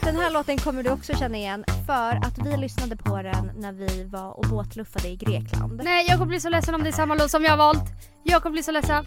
Den 0.00 0.16
här 0.16 0.30
låten 0.30 0.58
kommer 0.58 0.82
du 0.82 0.90
också 0.90 1.14
känna 1.14 1.36
igen 1.36 1.64
för 1.86 2.16
att 2.16 2.38
vi 2.46 2.56
lyssnade 2.56 2.96
på 2.96 3.22
den 3.22 3.50
när 3.58 3.72
vi 3.72 4.04
var 4.04 4.38
och 4.38 4.44
båtluffade 4.50 5.08
i 5.08 5.16
Grekland. 5.16 5.80
Nej, 5.84 6.06
jag 6.08 6.18
kommer 6.18 6.28
bli 6.28 6.40
så 6.40 6.48
ledsen 6.48 6.74
om 6.74 6.82
det 6.82 6.88
är 6.88 6.92
samma 6.92 7.14
låt 7.14 7.30
som 7.30 7.44
jag 7.44 7.50
har 7.50 7.58
valt. 7.58 7.84
Jag 8.24 8.42
kommer 8.42 8.52
bli 8.52 8.62
så 8.62 8.72
ledsen. 8.72 9.04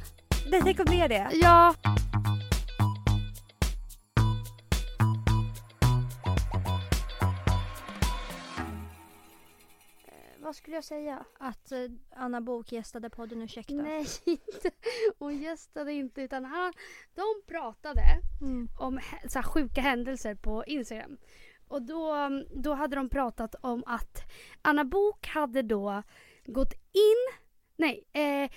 Det 0.52 0.62
det 0.62 1.02
är 1.02 1.10
det. 1.10 1.28
Ja. 1.32 1.76
Vad 10.50 10.56
skulle 10.56 10.76
jag 10.78 10.84
säga? 10.84 11.26
Att 11.40 11.72
eh, 11.72 11.80
Anna 12.16 12.42
Bok 12.42 12.72
gästade 12.72 13.10
podden 13.10 13.42
Ursäkta. 13.42 13.74
Nej, 13.74 14.06
inte. 14.26 14.72
hon 15.20 15.38
gästade 15.38 15.94
inte 15.94 16.22
utan 16.22 16.46
han, 16.46 16.74
de 17.16 17.24
pratade 17.48 18.02
Mm. 18.42 18.68
om 18.80 18.98
hä- 19.00 19.28
så 19.30 19.40
här, 19.40 19.44
sjuka 19.44 19.82
händelser 19.82 20.36
på 20.36 20.64
Instagram. 20.66 21.18
Och 21.68 21.82
då, 21.82 22.16
då 22.56 22.74
hade 22.74 22.96
de 22.96 23.10
pratat 23.10 23.56
om 23.62 23.84
att 23.86 24.22
Anna 24.62 24.86
Bok 24.86 25.28
hade 25.28 25.62
då 25.62 26.04
gått 26.46 26.74
in, 26.94 27.40
nej, 27.78 28.04
eh, 28.14 28.52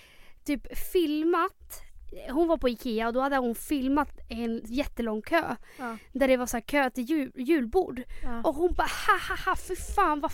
typ 0.44 0.78
filmat. 0.92 1.82
Hon 2.30 2.48
var 2.48 2.56
på 2.56 2.68
Ikea 2.68 3.06
och 3.06 3.12
då 3.12 3.20
hade 3.20 3.36
hon 3.36 3.54
filmat 3.54 4.10
en 4.28 4.60
jättelång 4.64 5.22
kö. 5.22 5.56
Ja. 5.78 5.96
Där 6.12 6.28
det 6.28 6.36
var 6.36 6.46
så 6.46 6.56
här 6.56 6.62
kö 6.64 6.90
till 6.90 7.04
jul, 7.04 7.32
julbord. 7.36 8.02
Ja. 8.22 8.42
Och 8.44 8.54
hon 8.54 8.74
bara 8.74 8.88
ha 9.06 9.18
ha 9.28 9.50
ha 9.50 9.56
för 9.56 9.94
fan 9.94 10.20
vad 10.20 10.32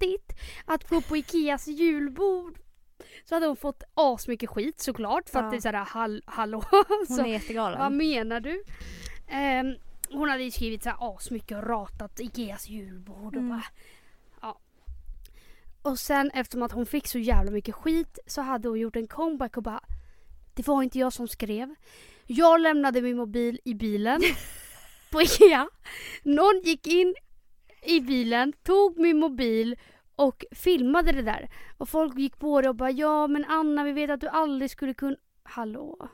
fattigt 0.00 0.32
att 0.64 0.88
gå 0.88 1.00
på 1.00 1.16
Ikeas 1.16 1.66
julbord. 1.66 2.58
Så 3.24 3.34
hade 3.34 3.46
hon 3.46 3.56
fått 3.56 3.82
asmycket 3.94 4.50
skit 4.50 4.80
såklart 4.80 5.28
för 5.30 5.38
Ja. 5.38 5.44
att 5.44 5.50
det 5.50 5.56
är 5.56 5.60
såhär 5.60 5.74
hall, 5.84 6.22
hallå. 6.26 6.64
Hon 6.70 7.06
så, 7.16 7.22
är 7.22 7.26
jättegalen. 7.26 7.78
vad 7.78 7.92
menar 7.92 8.40
du? 8.40 8.62
Ehm, 9.28 9.74
hon 10.10 10.28
hade 10.28 10.42
ju 10.42 10.50
skrivit 10.50 10.82
såhär 10.82 10.96
asmycket 11.16 11.56
och 11.58 11.64
ratat 11.66 12.20
Ikeas 12.20 12.68
julbord 12.68 13.34
och 13.36 13.42
Mm. 13.42 13.48
bara 13.48 13.64
ja. 14.42 14.58
Och 15.82 15.98
sen 15.98 16.30
eftersom 16.34 16.62
att 16.62 16.72
hon 16.72 16.86
fick 16.86 17.06
så 17.08 17.18
jävla 17.18 17.50
mycket 17.50 17.74
skit 17.74 18.18
så 18.26 18.40
hade 18.42 18.68
hon 18.68 18.78
gjort 18.78 18.96
en 18.96 19.06
comeback 19.06 19.56
och 19.56 19.62
bara 19.62 19.80
Det 20.54 20.66
var 20.66 20.82
inte 20.82 20.98
jag 20.98 21.12
som 21.12 21.28
skrev. 21.28 21.74
Jag 22.26 22.60
lämnade 22.60 23.02
min 23.02 23.16
mobil 23.16 23.60
i 23.64 23.74
bilen 23.74 24.22
på 25.10 25.22
Ikea. 25.22 25.68
Någon 26.22 26.60
gick 26.64 26.86
in 26.86 27.14
i 27.82 28.00
bilen, 28.00 28.52
tog 28.62 28.98
min 28.98 29.18
mobil 29.18 29.76
och 30.16 30.44
filmade 30.52 31.12
det 31.12 31.22
där. 31.22 31.50
Och 31.78 31.88
folk 31.88 32.18
gick 32.18 32.38
på 32.38 32.60
det 32.60 32.68
och 32.68 32.74
bara 32.76 32.90
ja 32.90 33.26
men 33.26 33.44
Anna 33.44 33.84
vi 33.84 33.92
vet 33.92 34.10
att 34.10 34.20
du 34.20 34.28
aldrig 34.28 34.70
skulle 34.70 34.94
kunna... 34.94 35.16
Hallå? 35.42 36.08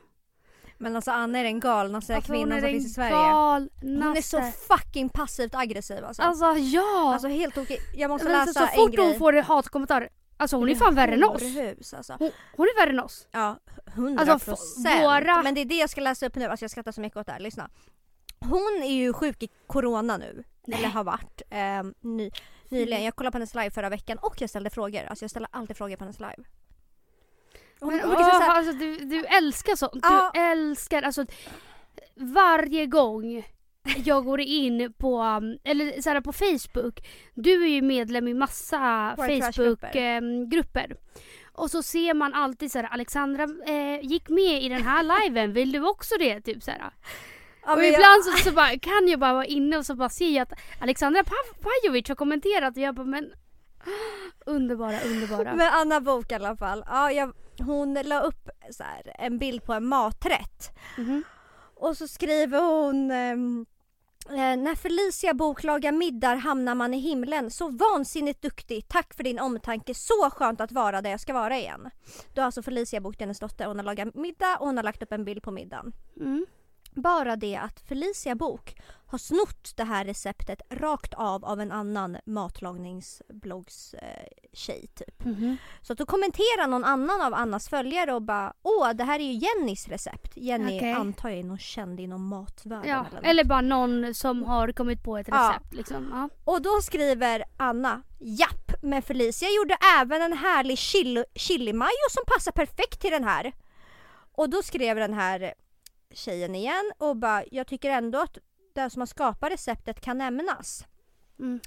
Men 0.77 0.95
alltså 0.95 1.11
Anna 1.11 1.39
är 1.39 1.43
den 1.43 1.59
galnaste 1.59 2.15
Alltså, 2.15 2.31
kvinnan 2.33 2.59
som 2.61 2.69
finns 2.69 2.85
i 2.85 2.89
Sverige. 2.89 3.11
galnaste. 3.11 3.85
Hon 4.07 4.17
är 4.17 4.21
så 4.21 4.41
fucking 4.41 5.09
passivt 5.09 5.55
aggressiv 5.55 6.05
alltså. 6.05 6.21
Alltså 6.21 6.45
ja! 6.57 7.09
Alltså 7.13 7.27
helt 7.27 7.55
tokig. 7.55 7.77
Jag 7.95 8.09
måste 8.09 8.27
Men 8.29 8.37
läsa 8.39 8.53
så, 8.53 8.59
så 8.59 8.65
en 8.65 8.75
fort 8.75 8.95
grej. 8.95 9.05
hon 9.07 9.15
får 9.19 9.33
hatkommentarer, 9.33 10.09
alltså 10.37 10.55
hon 10.57 10.69
är 10.69 10.75
fan 10.75 10.95
värre 10.95 11.13
än 11.13 11.23
oss. 11.23 11.41
Horhus, 11.41 11.93
alltså. 11.93 12.15
Hon, 12.19 12.31
hon 12.57 12.65
är 12.67 12.81
värre 12.81 12.89
än 12.89 12.99
oss. 12.99 13.27
Ja, 13.31 13.57
hundra 13.95 14.21
Alltså, 14.21 14.35
f- 14.35 14.45
procent. 14.45 15.01
våra- 15.01 15.43
Men 15.43 15.53
det 15.55 15.61
är 15.61 15.65
det 15.65 15.75
jag 15.77 15.89
ska 15.89 16.01
läsa 16.01 16.25
upp 16.25 16.35
nu. 16.35 16.45
Alltså 16.45 16.63
jag 16.63 16.71
skrattar 16.71 16.91
så 16.91 17.01
mycket 17.01 17.17
åt 17.17 17.25
det 17.25 17.31
här. 17.31 17.39
Lyssna. 17.39 17.69
Hon 18.39 18.83
är 18.83 18.93
ju 18.93 19.13
sjuk 19.13 19.43
i 19.43 19.49
corona 19.67 20.17
nu. 20.17 20.43
Nej. 20.67 20.79
Eller 20.79 20.89
har 20.89 21.03
varit. 21.03 21.41
Eh, 21.49 21.83
ny, 22.01 22.31
nyligen. 22.69 23.03
Jag 23.03 23.15
kollade 23.15 23.31
på 23.31 23.37
hennes 23.37 23.55
live 23.55 23.71
förra 23.71 23.89
veckan 23.89 24.17
och 24.21 24.35
jag 24.41 24.49
ställde 24.49 24.69
frågor. 24.69 25.03
Alltså 25.03 25.23
jag 25.23 25.29
ställer 25.31 25.49
alltid 25.51 25.77
frågor 25.77 25.95
på 25.95 26.03
hennes 26.03 26.19
live. 26.19 26.43
Hon, 27.79 27.93
Men, 27.95 28.01
hon 28.01 28.15
åh, 28.15 28.41
här, 28.41 28.57
alltså, 28.57 28.73
du, 28.73 28.97
du 28.97 29.25
älskar 29.25 29.75
sånt. 29.75 29.99
Ja. 30.01 30.31
Du 30.33 30.39
älskar, 30.39 31.01
alltså 31.01 31.25
varje 32.15 32.85
gång 32.85 33.43
jag 34.05 34.25
går 34.25 34.41
in 34.41 34.93
på, 34.97 35.21
um, 35.21 35.57
eller 35.63 36.01
så 36.01 36.09
här, 36.09 36.21
på 36.21 36.33
Facebook. 36.33 37.07
Du 37.33 37.63
är 37.63 37.67
ju 37.67 37.81
medlem 37.81 38.27
i 38.27 38.33
massa 38.33 39.13
Facebook-grupper. 39.17 40.45
Grupper. 40.45 40.95
Och 41.53 41.71
så 41.71 41.83
ser 41.83 42.13
man 42.13 42.33
alltid 42.33 42.71
så 42.71 42.79
här, 42.79 42.85
Alexandra 42.85 43.43
eh, 43.43 43.99
gick 44.01 44.29
med 44.29 44.63
i 44.63 44.69
den 44.69 44.83
här 44.83 45.03
liven, 45.23 45.53
vill 45.53 45.71
du 45.71 45.89
också 45.89 46.15
det? 46.19 46.41
Typ 46.41 46.63
så 46.63 46.71
här. 46.71 46.91
Ja, 47.67 47.71
och 47.73 47.77
men 47.77 47.85
jag- 47.87 47.93
ibland 47.93 48.23
så, 48.25 48.31
så 48.49 48.51
bara, 48.51 48.79
kan 48.79 49.07
jag 49.07 49.19
bara 49.19 49.33
vara 49.33 49.45
inne 49.45 49.77
och 49.77 49.85
så 49.85 49.95
bara 49.95 50.09
se 50.09 50.39
att 50.39 50.53
Alexandra 50.81 51.23
Pa- 51.23 51.59
Pajovic 51.61 52.07
har 52.07 52.15
kommenterat 52.15 52.77
och 52.77 52.83
jag 52.83 52.95
bara 52.95 53.05
men 53.05 53.31
Underbara, 54.45 55.01
underbara. 55.01 55.53
Men 55.55 55.67
Anna 55.73 56.01
Bok 56.01 56.31
i 56.31 56.35
alla 56.35 56.55
fall. 56.57 56.83
Ja, 56.87 57.11
jag, 57.11 57.33
hon 57.59 57.93
la 57.93 58.19
upp 58.21 58.49
så 58.71 58.83
här, 58.83 59.15
en 59.19 59.37
bild 59.37 59.63
på 59.63 59.73
en 59.73 59.85
maträtt. 59.85 60.69
Mhm. 60.97 61.23
Och 61.75 61.97
så 61.97 62.07
skriver 62.07 62.59
hon 62.61 63.11
ehm, 63.11 63.65
eh, 64.29 64.35
när 64.35 64.75
Felicia 64.75 65.33
Bok 65.33 65.63
lagar 65.63 65.91
middag 65.91 66.35
hamnar 66.35 66.75
man 66.75 66.93
i 66.93 66.99
himlen. 66.99 67.51
Så 67.51 67.69
vansinnigt 67.69 68.41
duktig. 68.41 68.87
Tack 68.87 69.13
för 69.13 69.23
din 69.23 69.39
omtanke. 69.39 69.93
Så 69.93 70.29
skönt 70.29 70.61
att 70.61 70.71
vara 70.71 71.01
där 71.01 71.09
jag 71.09 71.19
ska 71.19 71.33
vara 71.33 71.57
igen. 71.57 71.89
Då 72.33 72.41
har 72.41 72.45
alltså 72.45 72.63
Felicia 72.63 73.01
Bok, 73.01 73.19
hennes 73.19 73.39
dotter, 73.39 73.65
hon 73.65 73.77
har 73.77 73.83
lagat 73.83 74.15
middag 74.15 74.57
och 74.59 74.65
hon 74.65 74.77
har 74.77 74.83
lagt 74.83 75.03
upp 75.03 75.11
en 75.11 75.25
bild 75.25 75.43
på 75.43 75.51
middagen. 75.51 75.93
Mm. 76.19 76.45
Bara 76.97 77.35
det 77.35 77.55
att 77.55 77.79
Felicia 77.79 78.35
Bok 78.35 78.75
har 79.09 79.17
snott 79.17 79.73
det 79.75 79.83
här 79.83 80.05
receptet 80.05 80.61
rakt 80.69 81.13
av 81.13 81.45
av 81.45 81.59
en 81.61 81.71
annan 81.71 82.17
matlagningsbloggs 82.25 83.93
eh, 83.93 84.27
typ. 84.97 85.25
Mhm. 85.25 85.57
Så 85.81 85.93
att 85.93 85.99
då 85.99 86.05
kommenterar 86.05 86.67
någon 86.67 86.83
annan 86.83 87.21
av 87.21 87.33
Annas 87.33 87.69
följare 87.69 88.13
och 88.13 88.21
bara 88.21 88.53
Åh 88.63 88.89
det 88.93 89.03
här 89.03 89.19
är 89.19 89.23
ju 89.23 89.33
Jennys 89.33 89.87
recept. 89.87 90.37
Jenny 90.37 90.77
Okej. 90.77 90.91
antar 90.93 91.29
jag 91.29 91.39
är 91.39 91.43
någon 91.43 91.57
känd 91.57 91.99
inom 91.99 92.27
matvärlden 92.27 92.89
Ja, 92.89 93.05
eller 93.17 93.29
eller 93.29 93.43
bara 93.43 93.61
någon 93.61 94.13
som 94.13 94.43
har 94.43 94.71
kommit 94.71 95.03
på 95.03 95.17
ett 95.17 95.27
Ja. 95.29 95.49
recept 95.49 95.73
liksom. 95.73 96.09
Ja. 96.11 96.29
Och 96.53 96.61
då 96.61 96.81
skriver 96.81 97.43
Anna 97.57 98.01
Japp, 98.19 98.71
men 98.81 99.01
Felicia 99.01 99.49
gjorde 99.49 99.77
även 99.99 100.21
en 100.21 100.33
härlig 100.33 100.77
chili, 100.77 101.23
chili-majo 101.35 102.09
som 102.11 102.23
passar 102.27 102.51
perfekt 102.51 103.01
till 103.01 103.11
den 103.11 103.23
här. 103.23 103.51
Och 104.35 104.49
då 104.49 104.61
skrev 104.63 104.95
den 104.95 105.13
här 105.13 105.53
tjejen 106.17 106.55
igen 106.55 106.91
och 106.97 107.15
bara 107.15 107.43
Jag 107.51 107.67
tycker 107.67 107.89
ändå 107.89 108.19
att 108.19 108.37
den 108.73 108.89
som 108.89 109.01
har 109.01 109.07
skapat 109.07 109.51
receptet 109.51 110.01
kan 110.01 110.17
nämnas. 110.17 110.85
Mm. 111.39 111.59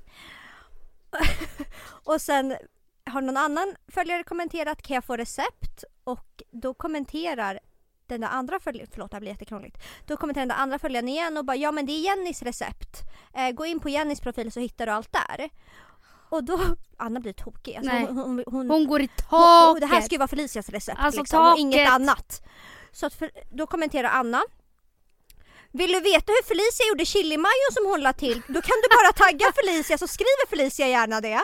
Och 2.04 2.20
sen 2.20 2.56
har 3.04 3.22
någon 3.22 3.36
annan 3.36 3.76
följare 3.88 4.22
kommenterat 4.22 4.82
kan 4.82 4.94
jag 4.94 5.04
få 5.04 5.16
recept? 5.16 5.84
Och 6.04 6.42
då 6.50 6.74
kommenterar 6.74 7.60
den 8.06 8.20
där 8.20 8.28
andra 8.28 8.60
följaren, 8.60 8.88
förlåt 8.92 9.10
det 9.10 9.14
här 9.14 9.20
blir 9.20 9.30
jättekrångligt. 9.30 9.78
Då 10.06 10.16
kommenterar 10.16 10.46
den 10.46 10.56
där 10.56 10.62
andra 10.62 10.78
följaren 10.78 11.08
igen 11.08 11.36
och 11.36 11.44
bara 11.44 11.56
ja 11.56 11.72
men 11.72 11.86
det 11.86 11.92
är 11.92 12.00
Jennys 12.00 12.42
recept. 12.42 13.00
Eh, 13.34 13.50
gå 13.50 13.66
in 13.66 13.80
på 13.80 13.88
Jennys 13.88 14.20
profil 14.20 14.52
så 14.52 14.60
hittar 14.60 14.86
du 14.86 14.92
allt 14.92 15.12
där. 15.12 15.50
Och 16.28 16.44
då, 16.44 16.60
Anna 16.96 17.20
blir 17.20 17.32
tokig. 17.32 17.76
Alltså, 17.76 17.92
hon, 17.92 18.16
hon, 18.18 18.44
hon, 18.46 18.70
Hon 18.70 18.86
går 18.86 19.00
i 19.00 19.10
hon, 19.26 19.74
taket. 19.74 19.80
det 19.80 19.86
här 19.86 20.00
ska 20.00 20.14
ju 20.14 20.18
vara 20.18 20.28
Felicias 20.28 20.68
recept 20.68 20.98
Alltså, 21.00 21.20
liksom, 21.20 21.46
och 21.52 21.58
inget 21.58 21.90
annat. 21.90 22.42
Så 22.92 23.06
att 23.06 23.14
för, 23.14 23.30
då 23.50 23.66
kommenterar 23.66 24.08
Anna 24.08 24.42
vill 25.72 25.92
du 25.92 26.00
veta 26.00 26.32
hur 26.32 26.44
Felicia 26.44 26.86
gjorde 26.88 27.04
chili-majo 27.04 27.68
som 27.72 27.86
hon 27.86 28.00
la 28.00 28.12
till? 28.12 28.42
Då 28.48 28.60
kan 28.62 28.76
du 28.82 28.88
bara 28.96 29.12
tagga 29.12 29.52
Felicia 29.64 29.98
så 29.98 30.08
skriver 30.08 30.48
Felicia 30.48 30.88
gärna 30.88 31.20
det. 31.20 31.40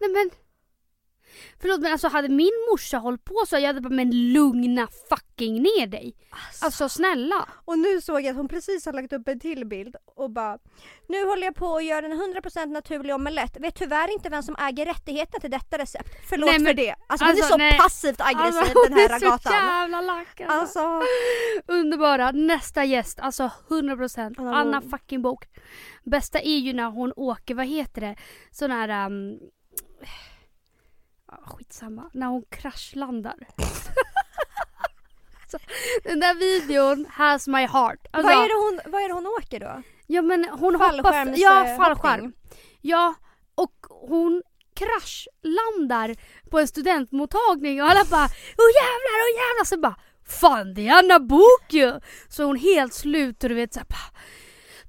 Nej 0.00 0.10
men. 0.10 0.30
Förlåt 1.60 1.80
men 1.80 1.92
alltså 1.92 2.08
hade 2.08 2.28
min 2.28 2.66
morsa 2.70 2.98
hållit 2.98 3.24
på 3.24 3.44
så 3.46 3.56
jag 3.56 3.66
hade 3.66 3.80
bara 3.80 3.94
men 3.94 4.32
lugna 4.32 4.88
fucking 5.08 5.62
ner 5.62 5.86
dig. 5.86 6.14
Alltså 6.62 6.88
snälla. 6.88 7.48
Och 7.64 7.78
nu 7.78 8.00
såg 8.00 8.20
jag 8.20 8.30
att 8.30 8.36
hon 8.36 8.48
precis 8.48 8.86
har 8.86 8.92
lagt 8.92 9.12
upp 9.12 9.28
en 9.28 9.40
till 9.40 9.66
bild 9.66 9.96
och 10.16 10.30
bara 10.30 10.58
Nu 11.08 11.24
håller 11.24 11.44
jag 11.44 11.54
på 11.54 11.76
att 11.76 11.84
göra 11.84 12.06
en 12.06 12.12
100% 12.12 12.66
naturlig 12.66 13.14
omelett. 13.14 13.56
Vet 13.60 13.74
tyvärr 13.74 14.12
inte 14.12 14.28
vem 14.28 14.42
som 14.42 14.56
äger 14.58 14.86
rättigheterna 14.86 15.40
till 15.40 15.50
detta 15.50 15.78
recept. 15.78 16.08
Förlåt 16.28 16.50
Nej, 16.50 16.58
men- 16.58 16.66
för 16.66 16.74
det. 16.74 16.94
Alltså 17.06 17.24
hon 17.24 17.30
alltså, 17.30 17.44
är 17.44 17.48
så 17.48 17.56
nej. 17.56 17.78
passivt 17.78 18.20
aggressiv 18.20 18.60
Alltså, 18.60 18.82
den 18.88 18.92
här 18.92 19.08
hon 19.08 19.28
är 19.28 19.38
så 19.38 19.50
jävla 19.52 20.00
lack 20.00 20.40
alltså. 20.40 20.78
Alltså, 20.80 21.06
Underbara. 21.66 22.30
Nästa 22.30 22.84
gäst. 22.84 23.20
Alltså 23.20 23.50
100%. 23.68 24.34
Anna 24.38 24.56
Anna 24.56 24.80
Bok. 24.80 24.90
fucking 24.90 25.22
Bok. 25.22 25.44
Bästa 26.04 26.40
är 26.40 26.58
ju 26.58 26.72
när 26.72 26.90
hon 26.90 27.12
åker, 27.16 27.54
vad 27.54 27.66
heter 27.66 28.00
det? 28.00 28.16
Sån 28.50 28.70
här... 28.70 29.06
Um, 29.06 29.38
skitsamma. 31.42 32.10
När 32.14 32.26
hon 32.26 32.44
kraschlandar. 32.50 33.36
alltså, 35.42 35.58
den 36.04 36.20
där 36.20 36.34
videon 36.34 37.06
has 37.10 37.48
my 37.48 37.66
heart. 37.66 38.06
Alltså, 38.10 38.32
vad, 38.32 38.44
är 38.44 38.48
det 38.48 38.54
hon, 38.54 38.92
vad 38.92 39.02
är 39.02 39.08
det 39.08 39.14
hon 39.14 39.26
åker 39.26 39.60
då? 39.60 39.82
Ja 40.06 40.22
men 40.22 40.48
hon 40.48 40.74
hoppar... 40.74 41.34
Ja, 41.36 41.76
fallskärm. 41.76 42.32
Ja, 42.80 43.14
och 43.54 43.86
hon 43.88 44.42
kraschlandar 44.74 46.16
på 46.50 46.58
en 46.58 46.68
studentmottagning 46.68 47.82
och 47.82 47.88
alla 47.88 48.04
bara 48.04 48.28
Åh 48.58 48.70
jävlar, 48.80 49.16
åh 49.24 49.36
jävlar! 49.36 49.64
Så 49.64 49.78
bara 49.78 49.96
Fan 50.24 50.74
det 50.74 50.88
är 50.88 50.98
Anna 50.98 51.18
Bok 51.18 51.66
ju! 51.68 52.00
Så 52.28 52.44
hon 52.44 52.56
helt 52.56 52.94
slut 52.94 53.42
och 53.42 53.48
du 53.48 53.54
vet 53.54 53.74
såhär 53.74 53.86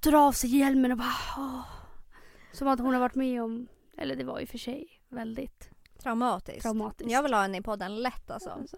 Drar 0.02 0.28
av 0.28 0.32
sig 0.32 0.58
hjälmen 0.58 0.92
och 0.92 0.98
bara 0.98 1.16
åh. 1.38 1.62
Som 2.52 2.68
att 2.68 2.80
hon 2.80 2.94
har 2.94 3.00
varit 3.00 3.16
med 3.16 3.44
om, 3.44 3.68
eller 3.98 4.16
det 4.16 4.24
var 4.24 4.40
ju 4.40 4.46
för 4.46 4.58
sig 4.58 4.88
väldigt 5.10 5.69
Traumatiskt. 6.04 6.62
traumatiskt. 6.62 7.12
Jag 7.12 7.24
vill 7.24 7.34
ha 7.34 7.42
henne 7.42 7.58
i 7.58 7.62
podden 7.62 8.02
lätt 8.02 8.32
alltså. 8.32 8.50
Alltså. 8.50 8.78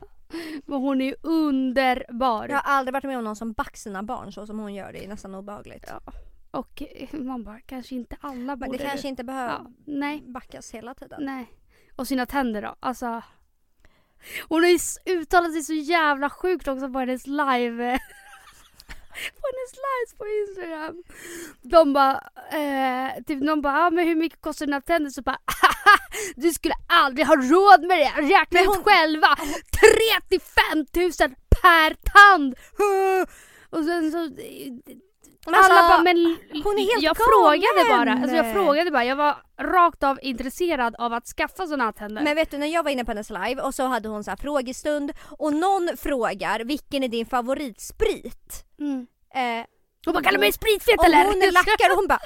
Men 0.65 0.79
hon 0.81 1.01
är 1.01 1.05
ju 1.05 1.15
underbar. 1.21 2.47
Jag 2.47 2.55
har 2.55 2.73
aldrig 2.73 2.93
varit 2.93 3.03
med 3.03 3.17
om 3.17 3.23
någon 3.23 3.35
som 3.35 3.53
backar 3.53 3.77
sina 3.77 4.03
barn 4.03 4.31
så 4.33 4.47
som 4.47 4.59
hon 4.59 4.73
gör. 4.73 4.93
Det 4.93 5.03
är 5.03 5.07
nästan 5.07 5.35
obehagligt. 5.35 5.85
Ja. 5.87 6.13
Och 6.51 6.83
eh, 6.83 7.19
man 7.19 7.43
bara, 7.43 7.59
kanske 7.59 7.95
inte 7.95 8.17
alla 8.21 8.55
Men 8.55 8.59
borde 8.59 8.77
det 8.77 8.89
kanske 8.89 9.07
inte 9.07 9.23
behöver 9.23 9.53
ja, 9.53 9.71
Nej, 9.85 10.21
backas 10.25 10.71
hela 10.71 10.93
tiden. 10.93 11.25
nej. 11.25 11.53
Och 11.95 12.07
sina 12.07 12.25
tänder 12.25 12.61
då. 12.61 12.75
Alltså. 12.79 13.21
Hon 14.49 14.63
har 14.63 14.69
ju 14.69 14.79
uttalat 15.19 15.53
sig 15.53 15.63
så 15.63 15.73
jävla 15.73 16.29
sjukt 16.29 16.67
också 16.67 16.89
på 16.89 16.99
hennes 16.99 17.27
live. 17.27 17.99
På 19.11 19.43
hennes 19.49 19.73
lives 19.85 20.17
på 20.17 20.25
Instagram. 20.41 21.03
De 21.61 21.93
bara, 21.93 22.13
eh, 22.51 23.23
typ 23.27 23.43
någon 23.43 23.61
bara, 23.61 23.77
ah, 23.85 23.89
men 23.89 24.07
hur 24.07 24.15
mycket 24.15 24.41
kostar 24.41 24.65
dina 24.65 24.81
tänder? 24.81 25.09
Så 25.11 25.21
bara, 25.21 25.37
du 26.35 26.51
skulle 26.51 26.75
aldrig 26.87 27.27
ha 27.27 27.35
råd 27.35 27.81
med 27.87 27.97
det. 27.99 28.21
Räkna 28.21 28.47
Men 28.51 28.63
ut 28.63 28.67
hon- 28.67 28.83
själva. 28.83 29.35
35 30.29 30.85
000 30.95 31.35
per 31.61 31.93
tand. 32.11 32.55
Och 33.69 33.83
sen 33.85 34.11
så 34.11 34.17
alltså, 35.45 35.71
alla 35.73 35.87
bara, 35.89 36.03
men 36.03 36.17
hon 36.63 36.77
är 36.77 36.91
helt 36.91 37.03
jag 37.03 37.15
galen. 37.15 37.29
frågade 37.31 37.89
bara. 38.05 38.13
Alltså 38.13 38.35
jag 38.35 38.53
frågade 38.53 38.91
bara. 38.91 39.05
Jag 39.05 39.15
var 39.15 39.35
rakt 39.61 40.03
av 40.03 40.19
intresserad 40.21 40.95
av 40.95 41.13
att 41.13 41.25
skaffa 41.27 41.65
sådana 41.67 41.83
här 41.83 41.91
tänder. 41.91 42.21
Men 42.23 42.35
vet 42.35 42.51
du 42.51 42.57
när 42.57 42.67
jag 42.67 42.83
var 42.83 42.91
inne 42.91 43.05
på 43.05 43.11
hennes 43.11 43.29
live 43.29 43.61
och 43.61 43.75
så 43.75 43.83
hade 43.85 44.09
hon 44.09 44.23
så 44.23 44.29
här 44.31 44.37
frågestund 44.37 45.11
och 45.39 45.53
någon 45.53 45.89
frågar 45.97 46.59
vilken 46.59 47.03
är 47.03 47.07
din 47.07 47.25
favoritsprit? 47.25 48.65
Mm. 48.81 49.07
Eh, 49.35 49.65
Hon 50.05 50.13
bara, 50.13 50.23
kallar 50.23 50.39
mig 50.39 50.51
spritfet 50.51 50.97
och 50.99 51.05
eller? 51.05 51.25
hon 51.25 51.53
lackar 51.53 51.89
och 51.91 51.95
hon 51.95 52.07
bara 52.07 52.19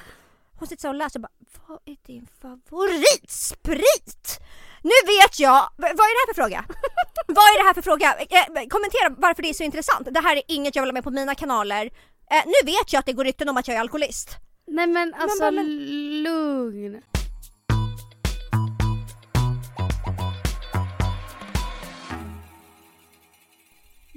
hon 0.59 0.67
sitter 0.67 0.81
så 0.81 0.87
och 0.89 0.95
läser 0.95 1.19
och 1.19 1.21
bara 1.21 1.31
Vad 1.67 1.79
är 1.85 1.97
din 2.07 2.27
favoritsprit? 2.41 4.39
Nu 4.81 4.91
vet 5.07 5.39
jag, 5.39 5.69
vad 5.77 5.89
är 5.89 6.15
det 6.15 6.21
här 6.21 6.33
för 6.33 6.41
fråga? 6.41 6.65
vad 7.27 7.37
är 7.37 7.57
det 7.59 7.67
här 7.67 7.73
för 7.73 7.81
fråga? 7.81 8.13
Eh, 8.19 8.67
kommentera 8.69 9.09
varför 9.17 9.41
det 9.43 9.49
är 9.49 9.53
så 9.53 9.63
intressant. 9.63 10.07
Det 10.11 10.19
här 10.19 10.35
är 10.35 10.41
inget 10.47 10.75
jag 10.75 10.83
vill 10.83 10.89
ha 10.89 10.93
med 10.93 11.03
på 11.03 11.11
mina 11.11 11.35
kanaler. 11.35 11.85
Eh, 12.31 12.43
nu 12.45 12.65
vet 12.65 12.93
jag 12.93 12.99
att 12.99 13.05
det 13.05 13.13
går 13.13 13.23
rykten 13.23 13.49
om 13.49 13.57
att 13.57 13.67
jag 13.67 13.77
är 13.77 13.81
alkoholist. 13.81 14.29
Nej 14.67 14.87
men 14.87 15.13
alltså 15.13 15.39
bara, 15.39 15.51
men- 15.51 16.23
lugn. 16.23 17.01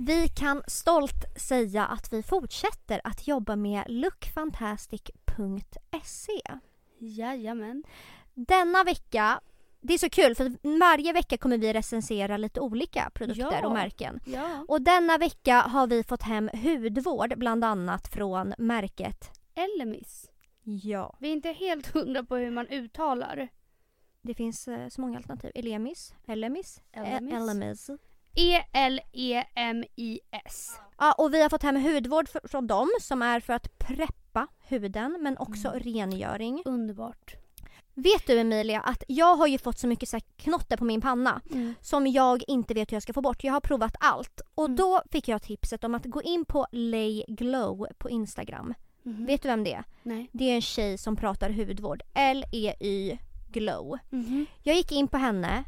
Vi 0.01 0.29
kan 0.29 0.63
stolt 0.67 1.25
säga 1.37 1.87
att 1.87 2.13
vi 2.13 2.23
fortsätter 2.23 3.01
att 3.05 3.27
jobba 3.29 3.57
med 3.57 3.85
lookfantastic.se. 3.89 6.41
Jajamän. 6.99 7.83
Denna 8.35 8.85
vecka, 8.85 9.41
det 9.81 9.95
är 9.95 9.99
så 9.99 10.11
kul 10.11 10.35
för 10.35 10.79
varje 10.81 11.13
vecka 11.13 11.39
kommer 11.39 11.59
vi 11.59 11.73
recensera 11.73 12.37
lite 12.37 12.61
olika 12.61 13.11
produkter 13.15 13.59
Ja. 13.63 13.67
och 13.67 13.73
märken. 13.73 14.21
Ja. 14.27 14.65
Och 14.69 14.83
denna 14.83 15.19
vecka 15.19 15.61
har 15.61 15.87
vi 15.87 16.05
fått 16.05 16.23
hem 16.23 16.51
hudvård 16.53 17.39
bland 17.39 17.65
annat 17.65 18.09
från 18.09 18.55
märket 18.59 19.31
Elemis. 19.55 20.31
Ja. 20.63 21.17
Vi 21.21 21.29
är 21.29 21.33
inte 21.33 21.53
helt 21.53 21.87
hundra 21.87 22.23
på 22.23 22.37
hur 22.37 22.51
man 22.51 22.67
uttalar. 22.69 23.49
Det 24.23 24.35
finns 24.35 24.69
eh, 24.69 24.89
så 24.89 25.01
många 25.01 25.17
alternativ. 25.17 25.51
Elemis, 25.55 26.15
Elemis, 26.27 26.81
Elemis. 26.93 27.33
E- 27.33 27.37
Elemis. 27.37 27.91
E-L-E-M-I-S. 29.57 30.81
Ja, 30.99 31.13
och 31.19 31.35
vi 31.35 31.43
har 31.43 31.49
fått 31.49 31.63
hem 31.63 31.77
hudvård 31.77 32.29
fr- 32.29 32.49
från 32.49 32.67
dem 32.67 32.91
som 33.01 33.23
är 33.23 33.41
för 33.41 33.53
att 33.53 33.79
preppa 33.79 34.47
huden 34.69 35.19
men 35.21 35.39
också 35.39 35.69
Mm. 35.69 35.81
rengöring. 35.81 36.63
Underbart. 36.65 37.35
Vet 37.95 38.27
du 38.27 38.39
Emilia 38.41 38.81
att 38.81 39.03
jag 39.09 39.37
har 39.37 39.47
ju 39.47 39.59
fått 39.59 39.79
så 39.79 39.87
mycket 39.87 40.09
så 40.09 40.17
här 40.17 40.23
knotter 40.37 40.77
på 40.77 40.85
min 40.85 41.01
panna 41.01 41.41
Mm. 41.51 41.75
som 41.81 42.07
jag 42.07 42.43
inte 42.49 42.75
vet 42.75 42.93
hur 42.93 42.95
jag 42.97 43.03
ska 43.03 43.13
få 43.13 43.21
bort. 43.21 43.45
Jag 43.45 43.53
har 43.53 43.61
provat 43.61 43.95
allt 44.01 44.41
och 44.55 44.65
Mm. 44.65 44.77
då 44.77 45.03
fick 45.11 45.29
jag 45.29 45.43
tipset 45.43 45.85
om 45.85 45.95
att 45.95 46.05
gå 46.05 46.23
in 46.23 46.45
på 46.45 46.67
Lay 46.73 47.25
Glow 47.29 47.87
på 47.99 48.11
Instagram. 48.11 48.75
Mhm. 49.03 49.27
Vet 49.27 49.43
du 49.43 49.49
vem 49.49 49.65
det 49.65 49.73
är? 49.75 49.85
Nej. 50.03 50.31
Det 50.33 50.51
är 50.51 50.55
en 50.55 50.63
tjej 50.63 50.99
som 50.99 51.17
pratar 51.17 51.51
hudvård. 51.51 52.03
L-E-Y 52.15 53.19
Glow. 53.53 53.99
Mhm. 54.11 54.47
Jag 54.63 54.77
gick 54.77 54.93
in 54.93 55.09
på 55.09 55.17
henne 55.17 55.65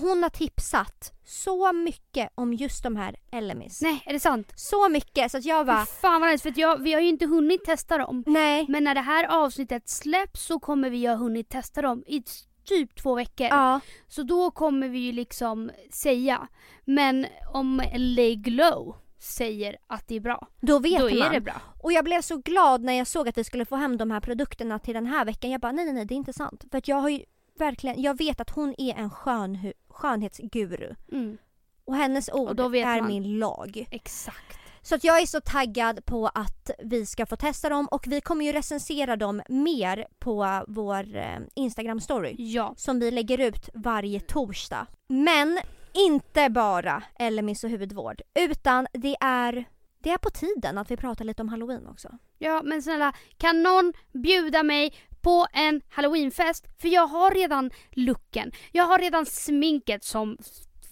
hon 0.00 0.22
har 0.22 0.30
tipsat 0.30 1.12
så 1.24 1.72
mycket 1.72 2.30
om 2.34 2.52
just 2.54 2.82
de 2.82 2.96
här 2.96 3.16
Elemis. 3.32 3.82
Nej, 3.82 4.02
är 4.06 4.12
det 4.12 4.20
sant? 4.20 4.52
Så 4.56 4.88
mycket 4.88 5.30
så 5.30 5.38
att 5.38 5.44
jag 5.44 5.66
bara 5.66 5.86
Fan 5.86 6.20
vad 6.20 6.30
nice, 6.30 6.42
för 6.42 6.50
att 6.50 6.56
jag, 6.56 6.82
vi 6.82 6.92
har 6.92 7.00
ju 7.00 7.08
inte 7.08 7.26
hunnit 7.26 7.64
testa 7.64 7.98
dem. 7.98 8.24
nej. 8.26 8.66
Men 8.68 8.84
när 8.84 8.94
det 8.94 9.00
här 9.00 9.24
avsnittet 9.44 9.88
släpps 9.88 10.42
så 10.46 10.58
kommer 10.60 10.90
vi 10.90 11.06
ha 11.06 11.14
hunnit 11.14 11.48
testa 11.48 11.82
dem 11.82 12.04
i 12.06 12.22
typ 12.64 12.94
två 13.02 13.14
veckor. 13.14 13.46
Ja, 13.46 13.80
Så 14.08 14.22
då 14.22 14.50
kommer 14.50 14.88
vi 14.88 14.98
ju 14.98 15.12
liksom 15.12 15.70
säga. 15.92 16.48
Men 16.84 17.26
om 17.52 17.82
LA 17.94 18.34
Glow 18.36 18.96
säger 19.18 19.76
att 19.86 20.08
det 20.08 20.14
är 20.16 20.20
bra, 20.20 20.48
då 20.60 20.78
vet 20.78 20.98
då 21.00 21.08
man. 21.08 21.18
är 21.22 21.30
det 21.30 21.40
bra. 21.40 21.60
Och 21.82 21.92
jag 21.92 22.04
blev 22.04 22.20
så 22.20 22.36
glad 22.36 22.82
när 22.82 22.92
jag 22.92 23.06
såg 23.06 23.28
att 23.28 23.38
vi 23.38 23.44
skulle 23.44 23.64
få 23.64 23.76
hem 23.76 23.96
de 23.96 24.10
här 24.10 24.20
produkterna 24.20 24.78
till 24.78 24.94
den 24.94 25.06
här 25.06 25.24
veckan. 25.24 25.50
Jag 25.50 25.60
bara 25.60 25.72
nej 25.72 25.84
nej 25.84 25.94
nej 25.94 26.04
det 26.04 26.14
är 26.14 26.16
inte 26.16 26.32
sant. 26.32 26.64
För 26.70 26.78
att 26.78 26.88
jag 26.88 26.96
har 26.96 27.08
ju 27.08 27.24
verkligen, 27.58 28.02
jag 28.02 28.18
vet 28.18 28.40
att 28.40 28.50
hon 28.50 28.74
är 28.78 28.94
en 28.94 29.10
skönhu- 29.10 29.72
skönhetsguru. 29.92 30.94
Mm, 31.12 31.38
Och 31.84 31.96
hennes 31.96 32.30
ord 32.32 32.60
vet 32.60 32.86
är 32.86 32.98
man. 32.98 33.06
min 33.08 33.38
lag. 33.38 33.86
exakt. 33.90 34.58
Så 34.84 34.94
att 34.94 35.04
jag 35.04 35.22
är 35.22 35.26
så 35.26 35.40
taggad 35.40 36.04
på 36.04 36.26
att 36.34 36.70
vi 36.78 37.06
ska 37.06 37.26
få 37.26 37.36
testa 37.36 37.68
dem 37.68 37.86
och 37.90 38.06
vi 38.06 38.20
kommer 38.20 38.44
ju 38.44 38.52
recensera 38.52 39.16
dem 39.16 39.42
mer 39.48 40.06
på 40.18 40.64
vår 40.68 41.16
eh, 41.16 41.38
Instagram 41.54 42.00
story. 42.00 42.34
Ja. 42.38 42.74
Som 42.76 43.00
vi 43.00 43.10
lägger 43.10 43.40
ut 43.40 43.68
varje 43.74 44.20
torsdag. 44.20 44.86
Men 45.08 45.58
inte 45.94 46.50
bara 46.50 47.02
Elemis 47.18 47.64
och 47.64 47.70
hudvård. 47.70 48.22
Utan 48.34 48.86
det 48.92 49.16
är, 49.20 49.64
det 50.02 50.10
är 50.10 50.18
på 50.18 50.30
tiden 50.30 50.78
att 50.78 50.90
vi 50.90 50.96
pratar 50.96 51.24
lite 51.24 51.42
om 51.42 51.48
halloween 51.48 51.86
också. 51.86 52.08
Ja 52.38 52.62
men 52.64 52.82
snälla, 52.82 53.12
kan 53.36 53.62
någon 53.62 53.92
bjuda 54.12 54.62
mig 54.62 54.94
på 55.22 55.46
en 55.52 55.82
halloweenfest? 55.88 56.66
För 56.78 56.88
jag 56.88 57.06
har 57.06 57.30
redan 57.30 57.70
looken. 57.90 58.52
Jag 58.72 58.84
har 58.84 58.98
redan 58.98 59.26
sminket 59.26 60.04
som 60.04 60.38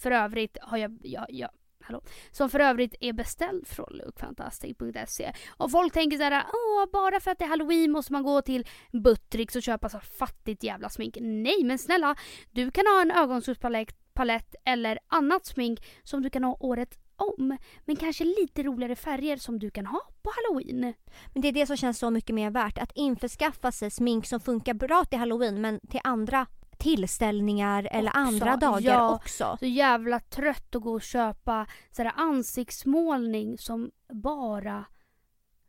för 0.01 0.11
övrigt 0.11 0.57
har 0.61 0.77
jag, 0.77 0.97
jag, 1.03 1.25
jag 1.29 1.49
Hallå. 1.83 2.01
Som 2.31 2.49
för 2.49 2.59
övrigt 2.59 2.95
är 2.99 3.13
beställd 3.13 3.67
från 3.67 3.89
lookfantastic.se. 3.91 5.33
Och 5.49 5.71
folk 5.71 5.93
tänker 5.93 6.17
så 6.17 6.23
här, 6.23 6.45
åh 6.53 6.91
bara 6.93 7.19
för 7.19 7.31
att 7.31 7.39
det 7.39 7.45
är 7.45 7.49
halloween 7.49 7.91
måste 7.91 8.13
man 8.13 8.23
gå 8.23 8.41
till 8.41 8.67
Buttricks 8.91 9.55
och 9.55 9.63
köpa 9.63 9.89
så 9.89 9.99
fattigt 9.99 10.63
jävla 10.63 10.89
smink. 10.89 11.17
Nej 11.21 11.63
men 11.63 11.77
snälla, 11.79 12.15
du 12.51 12.71
kan 12.71 12.87
ha 12.87 13.01
en 13.01 13.11
ögonskuggspalett 13.11 14.13
palett 14.13 14.55
eller 14.65 14.99
annat 15.07 15.45
smink 15.45 15.79
som 16.03 16.21
du 16.21 16.29
kan 16.29 16.43
ha 16.43 16.57
året 16.59 16.99
om. 17.21 17.57
Men 17.85 17.95
kanske 17.95 18.23
lite 18.23 18.63
roligare 18.63 18.95
färger 18.95 19.37
som 19.37 19.59
du 19.59 19.71
kan 19.71 19.85
ha 19.85 20.01
på 20.21 20.31
halloween. 20.35 20.93
Men 21.33 21.41
det 21.41 21.47
är 21.47 21.51
det 21.51 21.67
som 21.67 21.77
känns 21.77 21.99
så 21.99 22.09
mycket 22.09 22.35
mer 22.35 22.49
värt. 22.49 22.77
Att 22.77 22.91
införskaffa 22.95 23.71
sig 23.71 23.91
smink 23.91 24.25
som 24.25 24.39
funkar 24.39 24.73
bra 24.73 25.05
till 25.05 25.19
halloween 25.19 25.61
men 25.61 25.79
till 25.79 26.01
andra 26.03 26.47
tillställningar 26.77 27.87
eller 27.91 28.09
Också, 28.09 28.19
andra 28.19 28.57
dagar 28.57 28.93
ja. 28.93 29.15
också. 29.15 29.57
Så 29.59 29.65
jävla 29.65 30.19
trött 30.19 30.75
att 30.75 30.81
gå 30.81 30.93
och 30.93 31.01
köpa 31.01 31.65
så 31.91 32.03
här 32.03 32.11
ansiktsmålning 32.15 33.57
som 33.57 33.91
bara 34.13 34.85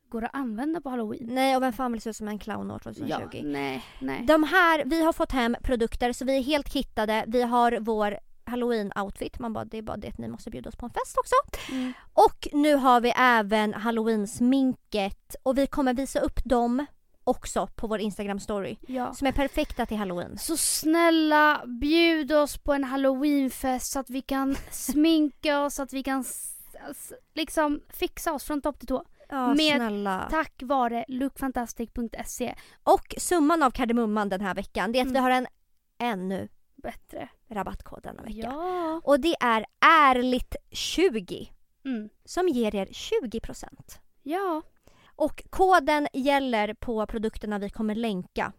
går 0.09 0.25
att 0.25 0.35
använda 0.35 0.81
på 0.81 0.91
halloween. 0.91 1.29
Nej 1.31 1.57
och 1.57 1.63
vem 1.63 1.73
fan 1.73 1.93
vill 1.93 2.01
se 2.01 2.11
ut 2.11 2.17
som 2.17 2.29
en 2.29 2.39
clown 2.39 2.71
år 2.71 2.79
2020? 2.79 3.27
Ja, 3.33 3.41
nej, 3.43 3.85
nej. 4.01 4.27
De 4.27 4.43
här, 4.45 4.85
vi 4.87 5.05
har 5.05 5.13
fått 5.13 5.33
hem 5.33 5.57
produkter 5.63 6.13
så 6.13 6.25
vi 6.25 6.37
är 6.37 6.43
helt 6.43 6.73
kittade. 6.73 7.25
Vi 7.27 7.43
har 7.43 7.79
vår 7.81 8.19
halloween-outfit. 8.45 9.39
Man 9.39 9.53
bara, 9.53 9.65
det 9.65 9.79
är 9.79 9.83
bara 9.83 9.97
det 9.97 10.09
att 10.09 10.19
ni 10.19 10.29
måste 10.29 10.51
bjuda 10.51 10.69
oss 10.69 10.77
på 10.77 10.87
en 10.87 10.93
fest 10.93 11.19
också. 11.19 11.35
Mm. 11.73 11.93
Och 12.13 12.49
nu 12.53 12.75
har 12.75 13.01
vi 13.01 13.13
även 13.17 13.75
halloween-sminket 13.75 15.35
och 15.43 15.59
vi 15.59 15.67
kommer 15.67 15.95
visa 15.95 16.21
upp 16.21 16.45
dem 16.45 16.87
också 17.25 17.67
på 17.77 17.87
vår 17.87 17.99
Instagram-story. 18.01 18.77
Ja. 18.89 19.15
Som 19.15 19.27
är 19.27 19.33
perfekta 19.33 19.87
till 19.87 19.97
halloween. 19.97 20.39
Så 20.39 20.57
snälla 20.57 21.63
bjud 21.67 22.33
oss 22.33 22.59
på 22.59 22.73
en 22.73 22.85
halloweenfest 22.85 23.93
så 23.93 23.99
att 23.99 24.11
vi 24.11 24.23
kan 24.23 24.57
sminka 24.71 25.61
oss, 25.61 25.75
så 25.75 25.83
att 25.83 25.93
vi 25.93 26.03
kan 26.03 26.25
liksom 27.35 27.81
fixa 27.89 28.33
oss 28.33 28.45
från 28.45 28.63
topp 28.63 28.79
till 28.79 28.89
tå. 28.89 29.05
Ja, 29.29 29.47
Med- 29.55 29.77
snälla. 29.77 30.27
Tack 30.31 30.63
vare 30.65 31.05
lookfantastic.se. 31.09 32.55
Och 32.83 33.15
summan 33.19 33.63
av 33.63 33.71
kardemumman 33.71 34.29
den 34.29 34.41
här 34.41 34.55
veckan 34.55 34.93
det 34.93 34.99
är 34.99 35.03
att 35.03 35.07
Mm. 35.11 35.13
vi 35.13 35.19
har 35.21 35.31
en 35.31 35.47
ännu 35.99 36.49
Bättre. 36.83 37.29
rabattkod 37.49 38.03
denna 38.03 38.23
vecka. 38.23 38.37
Ja. 38.39 39.01
Och 39.05 39.21
det 39.21 39.35
är 39.41 39.65
ärligt20 39.87 41.49
Mm. 41.85 42.09
som 42.25 42.49
ger 42.49 42.75
er 42.75 42.87
20%. 42.87 44.01
Ja. 44.23 44.63
Och 45.17 45.43
koden 45.51 46.09
gäller 46.13 46.75
på 46.75 47.07
produkterna 47.07 47.59
vi 47.59 47.71
kommer 47.71 47.95
länka 47.95 48.53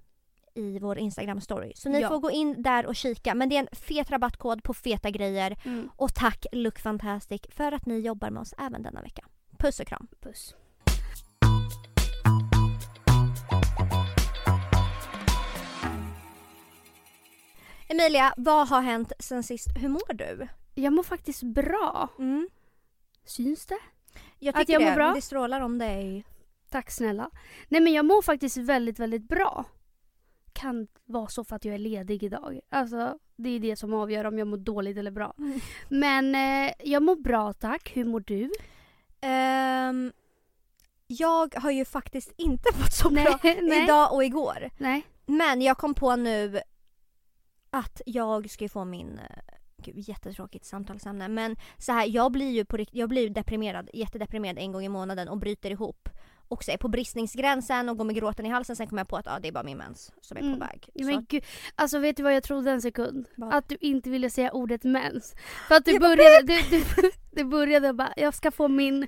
i 0.56 0.80
vår 0.80 0.98
Instagram 0.98 1.42
story. 1.42 1.72
Så 1.76 1.90
ni 1.90 2.02
Ja. 2.02 2.10
får 2.10 2.20
gå 2.20 2.32
in 2.32 2.62
där 2.64 2.86
och 2.86 2.96
kika. 2.96 3.36
Men 3.36 3.50
det 3.50 3.56
är 3.56 3.60
en 3.60 3.68
fet 3.72 4.12
rabattkod 4.12 4.64
på 4.64 4.74
feta 4.74 5.10
grejer. 5.10 5.58
Mm. 5.66 5.90
Och 5.96 6.14
tack 6.14 6.46
Look 6.52 6.80
Fantastic 6.80 7.42
för 7.50 7.72
att 7.72 7.86
ni 7.86 8.00
jobbar 8.00 8.30
med 8.30 8.42
oss 8.42 8.54
även 8.58 8.84
denna 8.84 9.02
vecka. 9.02 9.26
Puss 9.58 9.80
och 9.80 9.88
kram. 9.88 10.08
Puss. 10.20 10.56
Emilia, 17.88 18.34
vad 18.38 18.68
har 18.68 18.82
hänt 18.82 19.12
sen 19.20 19.44
sist? 19.44 19.68
Hur 19.78 19.90
mår 19.90 20.14
du? 20.14 20.48
Jag 20.76 20.94
mår 20.94 21.04
faktiskt 21.04 21.44
bra. 21.44 22.10
Mm. 22.20 22.50
Syns 23.26 23.66
det? 23.66 23.80
Jag 24.40 24.56
Att 24.56 24.60
tycker 24.62 24.74
jag 24.74 24.82
mår 24.82 24.90
det. 24.90 24.96
bra? 24.96 25.14
Det 25.14 25.22
strålar 25.22 25.62
om 25.62 25.78
dig. 25.78 26.26
Tack 26.70 26.92
snälla. 26.92 27.30
Nej 27.68 27.82
men 27.82 27.94
jag 27.94 28.06
mår 28.06 28.22
faktiskt 28.22 28.58
väldigt, 28.58 29.00
väldigt 29.00 29.28
bra. 29.28 29.66
Kan 30.54 30.88
vara 31.06 31.28
så 31.28 31.44
för 31.44 31.56
att 31.56 31.66
jag 31.66 31.76
är 31.76 31.80
ledig 31.80 32.24
idag. 32.24 32.60
Alltså 32.70 33.18
det 33.36 33.50
är 33.50 33.60
det 33.60 33.76
som 33.76 33.94
avgör 33.94 34.26
om 34.26 34.38
jag 34.40 34.48
mår 34.48 34.58
dåligt 34.58 34.98
eller 34.98 35.12
bra. 35.12 35.34
Mm. 35.38 35.60
Men 35.90 36.36
eh, 36.36 36.74
jag 36.80 37.04
mår 37.04 37.16
bra 37.16 37.54
tack. 37.54 37.92
Hur 37.96 38.06
mår 38.06 38.20
du? 38.20 38.52
Ehm, 39.22 40.12
jag 41.08 41.56
har 41.56 41.72
ju 41.72 41.86
faktiskt 41.86 42.32
inte 42.38 42.70
mått 42.80 42.94
så 42.94 43.10
bra 43.10 43.40
nej. 43.44 43.84
idag 43.84 44.14
och 44.14 44.24
igår. 44.24 44.70
Nej. 44.78 45.06
Men 45.26 45.62
jag 45.62 45.78
kom 45.78 45.94
på 45.94 46.16
nu 46.16 46.60
att 47.74 48.02
jag 48.06 48.50
ska 48.50 48.70
få 48.70 48.86
min 48.86 49.20
eh, 49.20 49.26
Gud, 49.78 49.96
jättetråkigt 50.10 50.66
samtalsämne 50.66 51.28
men 51.28 51.56
så 51.78 51.92
här, 51.92 52.06
jag 52.08 52.32
blir 52.32 52.52
ju 52.52 52.66
på, 52.66 52.78
rikt- 52.78 52.94
jag 52.94 53.10
blir 53.10 53.30
deprimerad, 53.30 53.90
jättedeprimerad 53.94 54.58
en 54.58 54.72
gång 54.72 54.84
i 54.86 54.90
månaden 54.90 55.28
och 55.30 55.38
bryter 55.38 55.72
ihop. 55.72 56.10
Och 56.48 56.64
så 56.64 56.72
är 56.72 56.78
på 56.78 56.88
bristningsgränsen 56.88 57.90
och 57.90 57.98
går 57.98 58.06
med 58.06 58.16
gråten 58.16 58.46
i 58.46 58.50
halsen 58.50 58.76
sen 58.76 58.88
kommer 58.88 59.00
jag 59.00 59.08
på 59.08 59.18
att 59.18 59.28
ah, 59.28 59.40
det 59.40 59.48
är 59.48 59.52
bara 59.52 59.64
min 59.64 59.78
mens 59.78 60.12
som 60.22 60.38
är 60.38 60.42
Mm. 60.42 60.54
på 60.54 60.66
väg. 60.66 60.90
Men 60.94 61.14
Så, 61.14 61.26
gud, 61.30 61.44
alltså 61.76 62.00
vet 62.00 62.18
du 62.18 62.24
vad 62.24 62.36
jag 62.36 62.44
trodde 62.44 62.72
en 62.72 62.82
sekund? 62.82 63.28
Vad? 63.38 63.54
Att 63.54 63.70
du 63.70 63.78
inte 63.82 64.10
ville 64.10 64.30
säga 64.30 64.52
ordet 64.52 64.84
mens. 64.84 65.34
För 65.68 65.76
att 65.76 65.86
du 65.86 65.92
Jag 65.92 66.02
började, 66.02 66.42
du, 66.48 66.62
du, 66.70 66.84
du 67.32 67.44
började 67.44 67.94
bara, 67.94 68.14
jag 68.18 68.34
ska 68.34 68.52
få 68.52 68.68
min 68.68 69.08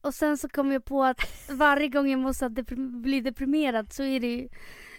Och 0.00 0.14
sen 0.14 0.38
så 0.38 0.48
kom 0.48 0.72
jag 0.72 0.84
på 0.84 1.04
att 1.04 1.18
varje 1.50 1.88
gång 1.88 2.10
jag 2.10 2.20
måste 2.20 2.48
deprim- 2.48 3.00
bli 3.02 3.20
deprimerad 3.20 3.92
så 3.92 4.02
är 4.02 4.20
det 4.20 4.26
ju, 4.34 4.48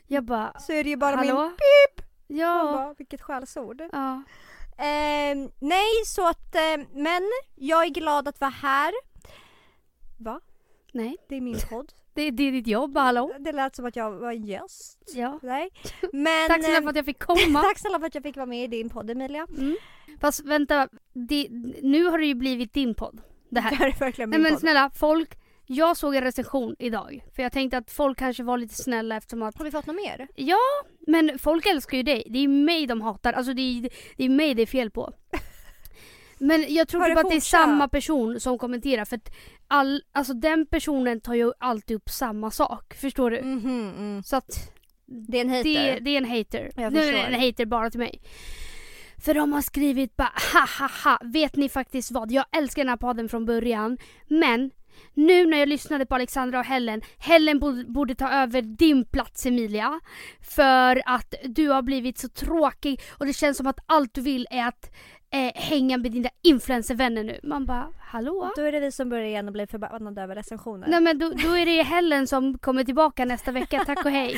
jag 0.08 0.24
bara, 0.26 0.60
så 0.60 0.74
är 0.74 0.84
det 0.84 0.90
ju 0.90 0.98
bara 0.98 1.22
min 1.22 1.30
hallå? 1.30 1.50
pip! 1.50 2.05
Ja. 2.28 2.64
bara, 2.74 2.94
vilket 2.98 3.22
skällsord. 3.22 3.82
ja. 3.92 4.24
Ehm, 4.78 5.50
nej, 5.60 5.90
så 6.06 6.28
att, 6.28 6.56
eh, 6.56 6.86
men 6.94 7.22
jag 7.56 7.84
är 7.86 7.90
glad 7.90 8.28
att 8.28 8.42
vara 8.42 8.52
här. 8.52 8.94
Va? 10.18 10.40
Nej, 10.94 11.18
Det 11.30 11.36
är 11.36 11.42
min 11.42 11.58
podd. 11.70 11.94
det, 12.14 12.32
det 12.32 12.44
är 12.44 12.52
ditt 12.52 12.68
jobb, 12.68 12.98
hallå? 12.98 13.32
Det 13.40 13.52
lät 13.52 13.76
som 13.76 13.86
att 13.86 13.96
jag 13.96 14.12
var 14.12 14.32
gäst. 14.32 15.00
Ja. 15.16 15.40
Nej. 15.44 15.70
Men, 16.14 16.48
Tack 16.48 16.64
snälla 16.64 16.78
ehm, 16.78 16.84
för 16.84 16.90
att 16.90 16.96
jag 16.96 17.06
fick 17.06 17.24
komma. 17.24 17.62
Tack 17.64 17.80
snälla 17.80 18.00
för 18.00 18.08
att 18.08 18.16
jag 18.16 18.24
fick 18.24 18.36
vara 18.36 18.46
med 18.46 18.64
i 18.64 18.68
din 18.68 18.90
podd 18.90 19.10
Emilia. 19.10 19.48
Mm. 19.58 19.76
Fast 20.22 20.46
vänta, 20.46 20.88
det, 21.14 21.48
nu 21.82 22.06
har 22.06 22.18
det 22.18 22.26
ju 22.26 22.36
blivit 22.36 22.74
din 22.74 22.96
podd. 22.96 23.16
Det 23.16 23.22
Det 23.50 23.60
här. 23.62 23.72
här 23.76 23.88
är 23.88 24.00
verkligen 24.00 24.30
Nej 24.30 24.40
min 24.40 24.44
men 24.44 24.52
podd. 24.52 24.60
snälla, 24.60 24.90
folk, 24.96 25.38
jag 25.66 25.98
såg 25.98 26.16
en 26.16 26.24
recension 26.24 26.76
idag. 26.80 27.24
För 27.36 27.44
jag 27.44 27.52
tänkte 27.52 27.78
att 27.78 27.92
folk 27.92 28.20
kanske 28.20 28.44
var 28.44 28.58
lite 28.58 28.76
snälla 28.76 29.16
eftersom 29.18 29.44
att 29.44 29.58
Har 29.58 29.66
vi 29.66 29.72
fått 29.72 29.86
något 29.86 29.96
mer? 29.96 30.28
Ja, 30.36 30.58
men 31.08 31.40
folk 31.40 31.66
älskar 31.66 31.98
ju 31.98 32.04
dig. 32.04 32.28
Det 32.30 32.40
är 32.40 32.48
mig 32.48 32.88
de 32.88 33.02
hatar. 33.02 33.34
Alltså 33.34 33.54
det 33.54 33.62
är, 33.62 33.90
det 34.18 34.24
är 34.24 34.30
mig 34.30 34.54
det 34.54 34.62
är 34.62 34.66
fel 34.66 34.92
på. 34.92 35.14
Men 36.38 36.66
jag 36.70 36.88
tror 36.88 37.06
typ 37.06 37.18
att 37.18 37.30
det 37.30 37.36
är 37.36 37.40
samma 37.42 37.88
person 37.88 38.40
som 38.40 38.58
kommenterar 38.58 39.06
för 39.06 39.16
att 39.16 39.34
all, 39.68 40.04
alltså 40.12 40.34
den 40.34 40.66
personen 40.66 41.22
tar 41.22 41.34
ju 41.34 41.52
alltid 41.60 41.96
upp 41.96 42.10
samma 42.10 42.52
sak. 42.52 42.94
Förstår 42.94 43.32
du? 43.32 43.42
Mhm, 43.42 43.94
mm. 43.98 44.24
Så 44.24 44.36
att 44.36 44.72
Det 45.06 45.38
är 45.38 45.42
en 45.42 45.50
hater. 45.50 45.64
det, 45.64 46.00
det 46.00 46.10
är 46.12 46.18
en 46.18 46.26
hater. 46.26 46.72
Jag 46.76 46.94
Nu 46.94 47.00
är 47.00 47.12
det 47.12 47.20
en 47.20 47.42
hater 47.42 47.66
bara 47.66 47.90
till 47.90 48.00
mig. 48.00 48.22
För 49.26 49.34
de 49.34 49.54
har 49.54 49.62
skrivit 49.62 50.16
bara 50.16 50.32
ha 50.54 50.68
ha 50.80 50.90
ha, 51.04 51.20
vet 51.24 51.56
ni 51.56 51.70
faktiskt 51.70 52.12
vad? 52.12 52.32
Jag 52.32 52.46
älskar 52.52 52.82
den 52.84 52.90
här 52.90 52.98
podden 52.98 53.30
från 53.30 53.46
början. 53.46 53.98
Men 54.28 54.72
nu 55.14 55.46
när 55.46 55.58
jag 55.58 55.70
lyssnade 55.70 56.06
på 56.06 56.16
Alexandra 56.16 56.60
och 56.60 56.66
Helen, 56.66 57.02
Helen 57.18 57.60
borde, 57.88 58.16
ta 58.16 58.30
över 58.30 58.62
din 58.62 59.06
plats 59.06 59.46
Emilia. 59.46 60.00
För 60.42 61.02
att 61.06 61.34
du 61.44 61.70
har 61.70 61.82
blivit 61.82 62.18
så 62.18 62.30
tråkig 62.30 63.02
och 63.18 63.26
det 63.26 63.34
känns 63.34 63.58
som 63.58 63.68
att 63.68 63.80
allt 63.86 64.14
du 64.14 64.22
vill 64.22 64.48
är 64.52 64.68
att 64.68 64.92
eh, 65.36 65.52
hänga 65.56 65.98
med 65.98 66.12
dina 66.12 66.30
influencervänner 66.42 67.24
nu. 67.24 67.40
Man 67.44 67.66
bara, 67.66 67.88
hallå? 68.00 68.52
Då 68.56 68.62
är 68.62 68.72
det 68.72 68.80
vi 68.80 68.92
som 68.92 69.10
börjar 69.10 69.26
igen 69.26 69.48
och 69.48 69.54
blir 69.54 69.68
förbannade 69.68 70.22
över 70.22 70.36
recensioner. 70.36 70.88
Nej 70.88 71.02
men 71.02 71.18
då, 71.20 71.30
då 71.30 71.58
är 71.58 71.66
det 71.66 71.84
Helen 71.84 72.28
som 72.28 72.58
kommer 72.58 72.84
tillbaka 72.84 73.26
nästa 73.26 73.52
vecka, 73.52 73.84
tack 73.86 74.06
och 74.06 74.12
hej. 74.12 74.38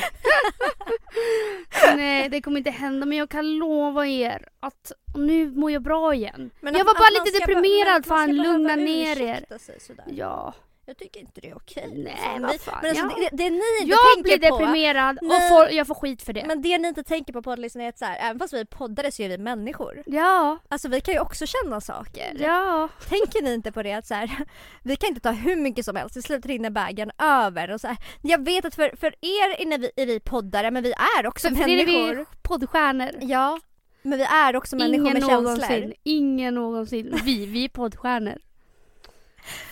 Nej 1.96 2.28
det 2.28 2.40
kommer 2.40 2.58
inte 2.58 2.70
hända 2.70 3.06
men 3.06 3.18
jag 3.18 3.28
kan 3.30 3.56
lova 3.58 4.06
er 4.06 4.48
att 4.60 4.92
nu 5.14 5.50
mår 5.50 5.70
jag 5.70 5.82
bra 5.82 6.14
igen. 6.14 6.50
Men 6.60 6.72
jag 6.74 6.80
att- 6.80 6.86
var 6.86 6.94
bara 6.94 7.24
lite 7.24 7.38
deprimerad, 7.38 8.06
fan, 8.06 8.36
lugna 8.36 8.76
ner 8.76 9.20
er. 9.22 9.58
sig 9.58 9.80
sådär. 9.80 10.04
Ja. 10.10 10.54
Jag 10.88 10.96
tycker 10.96 11.20
inte 11.20 11.40
det 11.40 11.48
är 11.50 11.56
okej. 11.56 11.84
Nej, 11.94 12.04
liksom. 12.04 12.42
vad 12.42 12.52
Vi- 12.52 12.58
fan, 12.58 12.78
Men 12.82 12.90
alltså, 12.90 13.04
ja. 13.20 13.28
det, 13.30 13.36
det 13.36 13.46
är 13.46 13.50
ni 13.50 13.56
inte 13.82 13.90
Jag 13.90 13.98
blir 14.22 14.32
tänker 14.32 14.50
på. 14.50 14.58
deprimerad 14.58 15.18
och 15.18 15.26
Nej. 15.26 15.48
får, 15.50 15.70
jag 15.70 15.86
får 15.86 15.94
skit 15.94 16.22
för 16.22 16.32
det. 16.32 16.44
Men 16.46 16.62
det 16.62 16.78
ni 16.78 16.88
inte 16.88 17.02
tänker 17.02 17.32
på 17.32 17.42
poddlyssnarna 17.42 17.84
är 17.84 17.88
att 17.88 17.98
så 17.98 18.04
här, 18.04 18.18
även 18.30 18.38
fast 18.38 18.52
vi 18.54 18.64
poddare 18.66 19.12
så 19.12 19.22
är 19.22 19.28
vi 19.28 19.38
människor. 19.38 20.02
Ja, 20.06 20.58
Alltså 20.68 20.88
vi 20.88 21.00
kan 21.00 21.14
ju 21.14 21.20
också 21.20 21.46
känna 21.46 21.80
saker. 21.80 22.36
ja. 22.40 22.88
Tänker 23.08 23.42
ni 23.42 23.54
inte 23.54 23.72
på 23.72 23.82
det 23.82 23.92
att 23.92 24.06
så 24.06 24.14
här, 24.14 24.30
vi 24.82 24.96
kan 24.96 25.08
inte 25.08 25.20
ta 25.20 25.30
hur 25.30 25.56
mycket 25.56 25.84
som 25.84 25.96
helst, 25.96 26.12
till 26.12 26.22
slut 26.22 26.46
rinner 26.46 26.70
bägaren 26.70 27.10
över. 27.18 27.70
Och 27.70 27.80
så 27.80 27.86
här. 27.86 27.96
Jag 28.22 28.44
vet 28.44 28.64
att 28.64 28.74
för, 28.74 28.96
för 28.96 29.06
er 29.20 29.60
är 29.72 29.78
vi, 29.78 29.90
är 29.96 30.06
vi 30.06 30.20
poddare 30.20 30.70
men 30.70 30.82
vi 30.82 30.92
är 31.18 31.26
också 31.26 31.48
För 31.48 31.56
det 31.56 31.62
är 31.62 31.86
människor. 31.86 32.14
vi 32.16 32.24
poddstjärnor. 32.42 33.10
Ja, 33.20 33.60
men 34.02 34.18
vi 34.18 34.24
är 34.24 34.56
också 34.56 34.76
människor 34.76 34.94
Ingen 34.94 35.12
med 35.12 35.22
känslor. 35.22 35.42
någonsin, 35.42 35.92
ingen 36.02 36.54
någonsin. 36.54 37.14
Vi, 37.24 37.46
vi 37.46 37.64
är 37.64 37.68
poddstjärnor. 37.68 38.38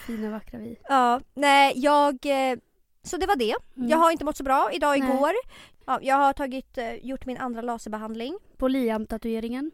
Fina 0.06 0.30
vackra 0.30 0.58
vi. 0.58 0.78
Ja, 0.88 1.20
nej 1.34 1.72
jag... 1.76 2.14
eh, 2.52 2.58
Så 3.02 3.16
det 3.16 3.26
var 3.26 3.36
det. 3.36 3.54
Mm. 3.76 3.88
Jag 3.88 3.96
har 3.98 4.10
inte 4.10 4.24
mått 4.24 4.36
så 4.36 4.44
bra 4.44 4.70
idag 4.72 4.98
Nej. 4.98 5.08
igår. 5.08 5.30
Ja, 5.86 5.98
jag 6.02 6.16
har 6.16 6.32
tagit, 6.32 6.78
eh, 6.78 6.94
gjort 6.94 7.26
min 7.26 7.36
andra 7.38 7.60
laserbehandling 7.62 8.38
På 8.56 8.68
Liam-tatueringen. 8.68 9.70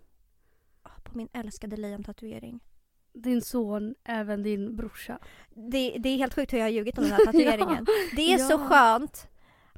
Ah, 0.83 1.01
på 1.05 1.17
min 1.19 1.29
älskade 1.33 1.77
Liam-tatuering. 1.77 2.61
Din 3.15 3.43
son, 3.43 3.95
även 4.05 4.43
din 4.43 4.77
brorsa. 4.77 5.19
Det, 5.51 5.97
det 5.99 6.09
är 6.09 6.17
helt 6.17 6.35
sjukt 6.35 6.53
hur 6.53 6.59
jag 6.59 6.65
har 6.65 6.71
ljugit 6.71 6.99
om 6.99 7.05
den 7.05 7.13
här 7.13 7.25
tatueringen. 7.27 7.87
Det 8.17 8.33
är 8.35 8.39
så 8.39 8.53
Ja. 8.53 8.59
skönt 8.59 9.29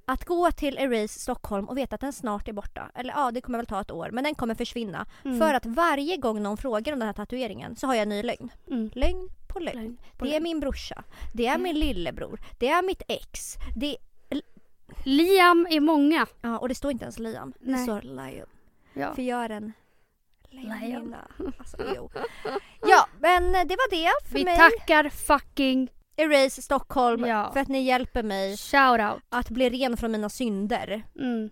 att 0.07 0.25
gå 0.25 0.51
till 0.51 0.79
Erase 0.79 1.21
Stockholm 1.21 1.69
och 1.69 1.79
veta 1.79 1.95
att 1.95 2.01
den 2.01 2.13
snart 2.13 2.49
är 2.49 2.53
borta. 2.53 2.91
Eller 2.95 3.15
ja, 3.15 3.31
det 3.31 3.41
kommer 3.41 3.59
väl 3.59 3.67
ta 3.67 3.81
ett 3.81 3.91
år, 3.91 4.11
men 4.13 4.25
den 4.25 4.35
kommer 4.35 4.55
försvinna. 4.55 5.07
Mm. 5.25 5.39
För 5.39 5.55
att 5.55 5.67
varje 5.67 6.17
gång 6.17 6.43
någon 6.43 6.57
frågar 6.57 6.93
om 6.93 6.99
den 6.99 7.07
här 7.07 7.13
tatueringen 7.13 7.77
så 7.77 7.87
har 7.87 7.95
jag 7.95 8.03
en 8.03 8.09
ny 8.09 8.23
lögn. 8.23 8.51
Mm. 8.71 8.91
Lögn 8.95 9.29
på 9.55 9.61
lögn. 9.61 9.97
På 10.17 10.25
Det 10.25 10.31
är 10.31 10.33
lögn. 10.33 10.43
min 10.43 10.61
brorsa. 10.61 11.05
Det 11.33 11.47
är 11.47 11.59
min 11.59 11.79
lillebror. 11.79 12.41
Det 12.59 12.69
är 12.69 12.83
mitt 12.83 13.03
ex. 13.09 13.55
Det, 13.77 13.97
Liam 15.05 15.67
är 15.71 15.81
många. 15.81 16.27
ja, 16.41 16.59
och 16.59 16.69
det 16.69 16.75
står 16.75 16.91
inte 16.91 17.05
ens 17.05 17.19
Liam. 17.19 17.53
Det 17.61 17.71
Nej. 17.71 17.83
står 17.85 18.01
Lion. 18.03 18.47
Ja. 18.95 19.15
För 19.15 19.23
jag 19.23 19.45
är 19.45 19.51
en 19.51 19.73
Lion. 20.51 20.79
lejoninna. 20.81 21.29
Alltså, 21.59 21.77
jo. 21.97 22.11
Ja, 22.87 23.07
men 23.21 23.53
det 23.53 23.77
var 23.77 23.91
det 23.91 24.29
för 24.29 24.35
Vi 24.39 24.45
mig. 24.45 24.57
tackar 24.57 25.09
fucking 25.09 25.89
Erase 26.17 26.63
Stockholm 26.63 27.25
Ja. 27.25 27.51
för 27.53 27.61
att 27.61 27.69
ni 27.69 27.81
hjälper 27.83 28.23
mig 28.23 28.57
shout 28.57 29.01
out. 29.01 29.23
att 29.29 29.51
bli 29.51 29.71
ren 29.71 29.97
från 29.97 30.13
mina 30.13 30.29
synder. 30.29 31.03
Mm. 31.21 31.51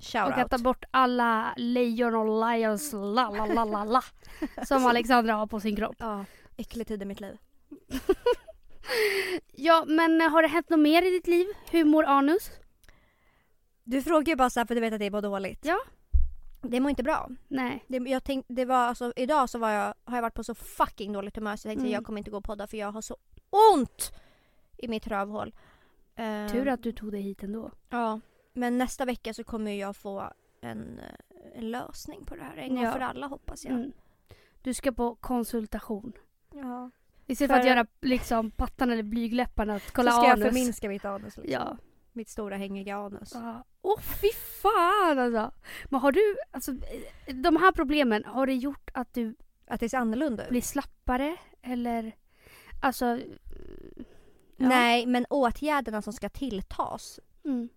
Shout 0.00 0.26
och 0.32 0.38
att 0.38 0.50
ta 0.50 0.58
bort 0.58 0.84
alla 0.90 1.54
lejon 1.56 2.14
och 2.14 2.50
lions 2.50 2.92
la 2.92 3.30
la 3.30 3.46
la 3.46 3.64
la 3.64 3.84
la 3.84 4.02
som 4.66 4.86
Alexandra 4.86 5.34
har 5.34 5.46
på 5.46 5.60
sin 5.60 5.76
kropp. 5.76 5.96
Ja, 5.98 6.24
äcklig 6.62 6.86
tid 6.86 7.02
i 7.02 7.04
mitt 7.04 7.20
liv. 7.20 7.36
Ja 9.52 9.84
men 9.88 10.20
eh, 10.20 10.28
har 10.28 10.42
det 10.42 10.48
hänt 10.48 10.70
något 10.70 10.80
mer 10.80 11.02
i 11.02 11.10
ditt 11.10 11.26
liv? 11.26 11.46
Hur 11.70 11.84
mår 11.84 12.04
Anus? 12.04 12.50
Du 13.84 14.02
frågar 14.02 14.26
ju 14.32 14.36
bara 14.36 14.50
så 14.50 14.60
här 14.60 14.66
för 14.66 14.74
du 14.74 14.80
vet 14.80 14.92
att 14.92 15.00
det 15.00 15.10
mår 15.10 15.22
dåligt. 15.22 15.64
Ja. 15.64 15.78
Det 16.62 16.80
mår 16.80 16.90
inte 16.90 17.02
bra. 17.02 17.28
Nej. 17.48 17.84
Det, 17.88 17.96
jag 17.96 18.24
tänk, 18.24 18.44
det 18.48 18.64
var 18.64 18.76
alltså, 18.76 19.12
idag 19.16 19.50
så 19.50 19.58
var 19.58 19.70
jag, 19.70 19.94
har 20.04 20.16
jag 20.16 20.22
varit 20.22 20.34
på 20.34 20.44
så 20.44 20.54
fucking 20.54 21.12
dåligt 21.12 21.36
humör 21.36 21.56
så 21.56 21.68
jag 21.68 21.70
tänkte 21.70 21.82
Mm. 21.86 21.92
jag 21.92 22.04
kommer 22.04 22.18
inte 22.18 22.30
gå 22.30 22.36
och 22.36 22.44
podda 22.44 22.66
för 22.66 22.76
jag 22.76 22.92
har 22.92 23.00
så 23.02 23.16
ont 23.72 24.12
i 24.78 24.88
mitt 24.88 25.06
rövhål. 25.06 25.54
Eh, 26.16 26.46
Tur 26.50 26.68
att 26.68 26.82
du 26.82 26.92
tog 26.92 27.12
dig 27.12 27.20
hit 27.20 27.42
ändå. 27.42 27.70
Ja, 27.88 28.20
men 28.52 28.78
nästa 28.78 29.04
vecka 29.04 29.34
så 29.34 29.44
kommer 29.44 29.72
jag 29.72 29.96
få 29.96 30.32
en, 30.60 30.98
eh, 30.98 31.58
en 31.58 31.70
lösning 31.70 32.24
på 32.24 32.34
det 32.36 32.42
här 32.42 32.56
en 32.56 32.74
gång 32.74 32.84
Ja. 32.84 32.92
för 32.92 33.00
alla 33.00 33.26
hoppas 33.26 33.64
jag. 33.64 33.72
Mm. 33.72 33.92
Du 34.62 34.74
ska 34.74 34.92
på 34.92 35.14
konsultation. 35.14 36.12
Ja. 36.54 36.90
Istället 37.26 37.50
för 37.50 37.58
att 37.60 37.66
göra 37.66 37.86
liksom 38.00 38.50
pattan 38.50 38.90
eller 38.90 39.02
blygläpparna, 39.02 39.74
att 39.74 39.90
kolla 39.92 40.10
så 40.10 40.16
ska 40.16 40.26
jag 40.26 40.32
anus. 40.32 40.44
förminska 40.48 40.88
mitt 40.88 41.04
anus 41.04 41.36
liksom. 41.36 41.52
Ja. 41.52 41.76
Mitt 42.12 42.28
stora 42.28 42.56
hängiga 42.56 42.96
anus. 42.96 43.32
Åh 43.82 44.00
fy 44.00 44.28
fan 44.62 45.18
alltså. 45.18 45.52
Men 45.84 46.00
har 46.00 46.12
du, 46.12 46.36
alltså 46.50 46.72
eh, 47.26 47.34
de 47.34 47.56
här 47.56 47.72
problemen, 47.72 48.24
har 48.24 48.46
det 48.46 48.54
gjort 48.54 48.90
att 48.94 49.14
du 49.14 49.34
Att 49.66 49.80
det 49.80 49.88
ser 49.88 49.98
annorlunda 49.98 50.42
ut. 50.44 50.50
blir 50.50 50.60
slappare? 50.60 51.36
Eller, 51.62 52.16
alltså... 52.82 53.04
ja. 54.56 54.68
Nej, 54.68 55.06
men 55.06 55.26
åtgärderna 55.30 56.02
som 56.02 56.12
ska 56.12 56.28
tilltas 56.28 57.20
Mm. 57.44 57.68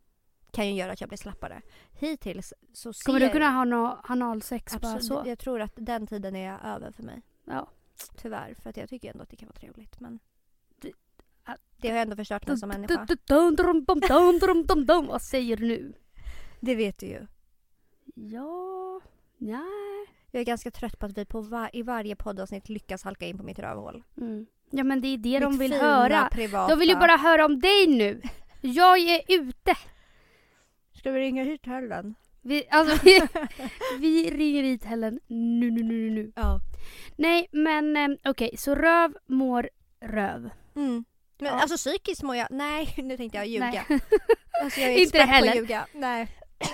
kan 0.52 0.68
ju 0.68 0.74
göra 0.74 0.92
att 0.92 1.02
jag 1.02 1.10
blir 1.10 1.18
slappare. 1.18 1.62
Hittills 1.92 2.54
så 2.74 2.94
ser 2.94 3.06
Kommer 3.06 3.20
du 3.20 3.30
kunna 3.30 3.50
ha 3.50 3.66
no 3.66 3.98
analsex 4.04 4.80
bara 4.82 5.00
så? 5.00 5.24
Jag 5.26 5.40
tror 5.40 5.62
att 5.62 5.74
den 5.76 6.08
tiden 6.08 6.36
är 6.36 6.60
över 6.76 6.92
för 6.92 7.04
mig. 7.04 7.22
Ja. 7.46 7.68
Tyvärr, 8.22 8.54
för 8.54 8.70
att 8.70 8.78
jag 8.78 8.90
tycker 8.90 9.12
ändå 9.12 9.24
att 9.24 9.30
det 9.30 9.36
kan 9.36 9.48
vara 9.48 9.60
trevligt. 9.60 10.00
Men 10.00 10.20
Det- 10.82 10.94
ah. 11.44 11.56
har 11.90 11.98
ändå 11.98 12.16
förstört 12.16 12.48
mig 12.48 12.58
som 12.58 12.70
människa. 12.70 12.94
Vad 15.08 15.22
säger 15.22 15.58
du 15.58 15.68
nu? 15.68 15.94
Det 16.60 16.76
vet 16.76 17.00
du 17.00 17.06
ju. 17.06 17.28
Ja, 18.16 19.02
nej. 19.38 20.06
Jag 20.32 20.40
är 20.42 20.46
ganska 20.46 20.72
trött 20.72 21.00
på 21.00 21.06
att 21.06 21.18
vi 21.18 21.26
på 21.26 21.42
va- 21.42 21.70
i 21.74 21.82
varje 21.82 22.16
poddavsnitt 22.16 22.70
lyckas 22.70 23.04
halka 23.04 23.26
in 23.26 23.38
på 23.38 23.44
mitt 23.44 23.60
rövhål. 23.60 24.04
Mm. 24.18 24.46
Ja 24.70 24.84
men 24.84 25.02
det 25.02 25.08
är 25.08 25.18
det 25.18 25.40
de 25.40 25.52
Mitt 25.52 25.62
vill 25.62 25.72
fina, 25.74 25.84
höra. 25.84 26.30
Privata. 26.32 26.74
De 26.76 26.80
vill 26.80 26.90
ju 26.90 26.96
bara 26.96 27.18
höra 27.18 27.46
om 27.46 27.60
dig 27.60 27.88
nu. 27.88 28.22
Jag 28.62 29.00
är 29.00 29.22
ute. 29.28 29.76
Ska 30.94 31.12
vi 31.12 31.20
ringa 31.20 31.44
hit 31.44 31.66
Helen? 31.66 32.16
Vi, 32.48 32.64
alltså, 32.70 33.00
vi, 33.04 33.22
vi 34.00 34.30
ringer 34.30 34.64
hit 34.64 34.86
Helen 34.86 35.20
nu, 35.28 35.72
nu, 35.72 35.84
nu, 35.84 36.10
nu. 36.10 36.32
Ja. 36.36 36.60
Nej 37.16 37.48
men 37.52 37.98
eh, 37.98 38.08
okej, 38.26 38.56
så 38.58 38.76
röv 38.76 39.14
mår 39.28 39.70
röv. 40.02 40.50
Mm. 40.76 41.06
Men 41.38 41.48
Ja. 41.48 41.52
alltså 41.62 41.78
psykiskt 41.78 42.24
mår 42.24 42.36
jag... 42.36 42.48
Nej, 42.52 42.94
nu 43.04 43.18
tänkte 43.18 43.38
jag 43.38 43.48
ljuga. 43.48 43.66
Nej. 43.90 44.00
Alltså 44.64 44.80
jag 44.80 44.90
är 44.90 44.98
Inte 44.98 45.04
expert 45.18 45.26
på 45.28 45.32
heller. 45.34 45.50
att 45.52 45.56
ljuga. 45.56 45.88
Nej. 45.94 46.28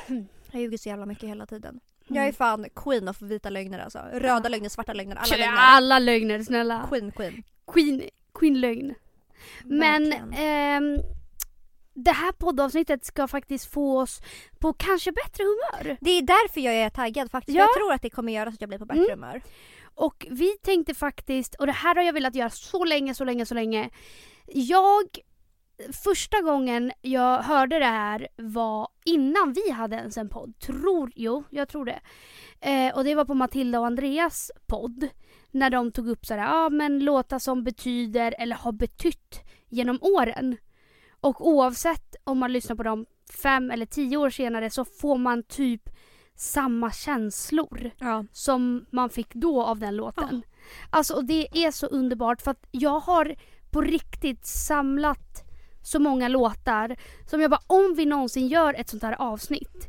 Jag 0.51 0.61
ljuger 0.61 0.77
så 0.77 0.89
jävla 0.89 1.05
mycket 1.05 1.29
hela 1.29 1.45
tiden. 1.45 1.79
Jag 2.07 2.17
är 2.17 2.21
Mm. 2.21 2.33
fan 2.33 2.65
queen 2.75 3.07
of 3.07 3.21
vita 3.21 3.49
lögner 3.49 3.79
alltså. 3.79 3.99
Röda 4.13 4.49
lögner, 4.49 4.69
svarta 4.69 4.93
lögner, 4.93 5.15
alla 5.15 5.35
lögner. 5.37 5.53
Alla 5.57 5.99
lögner, 5.99 6.43
snälla. 6.43 6.85
Queen, 6.89 7.11
queen. 7.11 7.43
Queen, 7.73 8.01
queen-lögn. 8.33 8.93
Men 9.63 10.03
Verkligen. 10.09 10.33
ehm, 10.33 10.97
det 11.93 12.11
här 12.11 12.31
poddavsnittet 12.31 13.05
ska 13.05 13.27
faktiskt 13.27 13.73
få 13.73 13.99
oss 13.99 14.21
på 14.59 14.73
kanske 14.73 15.11
bättre 15.11 15.43
humör. 15.43 15.97
Det 16.01 16.11
är 16.11 16.21
därför 16.21 16.61
jag 16.61 16.75
är 16.75 16.89
taggad 16.89 17.31
faktiskt. 17.31 17.55
Ja. 17.57 17.61
Jag 17.63 17.73
tror 17.75 17.93
att 17.93 18.01
det 18.01 18.09
kommer 18.09 18.33
göra 18.33 18.49
så 18.51 18.53
att 18.53 18.61
jag 18.61 18.69
blir 18.69 18.79
på 18.79 18.85
bättre 18.85 19.03
Mm. 19.03 19.19
humör. 19.23 19.41
Och 19.95 20.27
vi 20.29 20.57
tänkte 20.57 20.93
faktiskt, 20.93 21.55
och 21.55 21.65
det 21.65 21.71
här 21.71 21.95
har 21.95 22.01
jag 22.03 22.13
velat 22.13 22.35
göra 22.35 22.49
så 22.49 22.85
länge, 22.85 23.13
så 23.15 23.23
länge, 23.25 23.45
så 23.45 23.53
länge. 23.53 23.89
Jag, 24.47 25.03
första 26.03 26.41
gången 26.41 26.91
jag 27.01 27.41
hörde 27.41 27.79
det 27.79 27.85
här 27.85 28.27
var 28.37 28.87
innan 29.05 29.53
vi 29.53 29.71
hade 29.71 29.95
ens 29.95 30.17
en 30.17 30.29
podd. 30.29 30.59
Tror, 30.59 31.11
jo, 31.15 31.43
jag 31.49 31.69
tror 31.69 31.85
det. 31.85 31.99
Eh, 32.61 32.95
och 32.97 33.03
det 33.03 33.15
var 33.15 33.25
på 33.25 33.33
Matilda 33.33 33.79
och 33.79 33.85
Andreas 33.85 34.51
podd. 34.67 35.07
När 35.51 35.69
de 35.69 35.91
tog 35.91 36.07
upp 36.09 36.25
sådär, 36.25 36.41
ja 36.43 36.69
men 36.69 36.99
låtar 36.99 37.39
som 37.39 37.63
betyder 37.63 38.35
eller 38.37 38.55
har 38.55 38.71
betytt 38.71 39.39
genom 39.69 39.99
åren. 40.01 40.57
Och 41.21 41.47
oavsett 41.47 42.15
om 42.23 42.37
man 42.39 42.53
lyssnar 42.53 42.75
på 42.75 42.83
dem 42.83 43.05
fem 43.43 43.71
eller 43.71 43.85
tio 43.85 44.17
år 44.17 44.29
senare 44.29 44.69
så 44.69 44.85
får 44.85 45.17
man 45.17 45.43
typ 45.43 45.89
samma 46.35 46.91
känslor 46.91 47.91
Ja. 47.97 48.25
som 48.31 48.85
man 48.91 49.09
fick 49.09 49.33
då 49.33 49.63
av 49.63 49.79
den 49.79 49.95
låten. 49.95 50.41
Alltså 50.89 51.13
och 51.13 51.25
det 51.25 51.65
är 51.65 51.71
så 51.71 51.85
underbart 51.87 52.41
för 52.41 52.51
att 52.51 52.67
jag 52.71 52.99
har 52.99 53.35
på 53.71 53.81
riktigt 53.81 54.45
samlat 54.45 55.43
så 55.83 55.99
många 55.99 56.27
låtar 56.27 56.95
som 57.29 57.41
jag 57.41 57.51
bara 57.51 57.61
om 57.67 57.93
vi 57.97 58.05
någonsin 58.05 58.47
gör 58.47 58.73
ett 58.73 58.89
sånt 58.89 59.03
här 59.03 59.21
avsnitt 59.21 59.87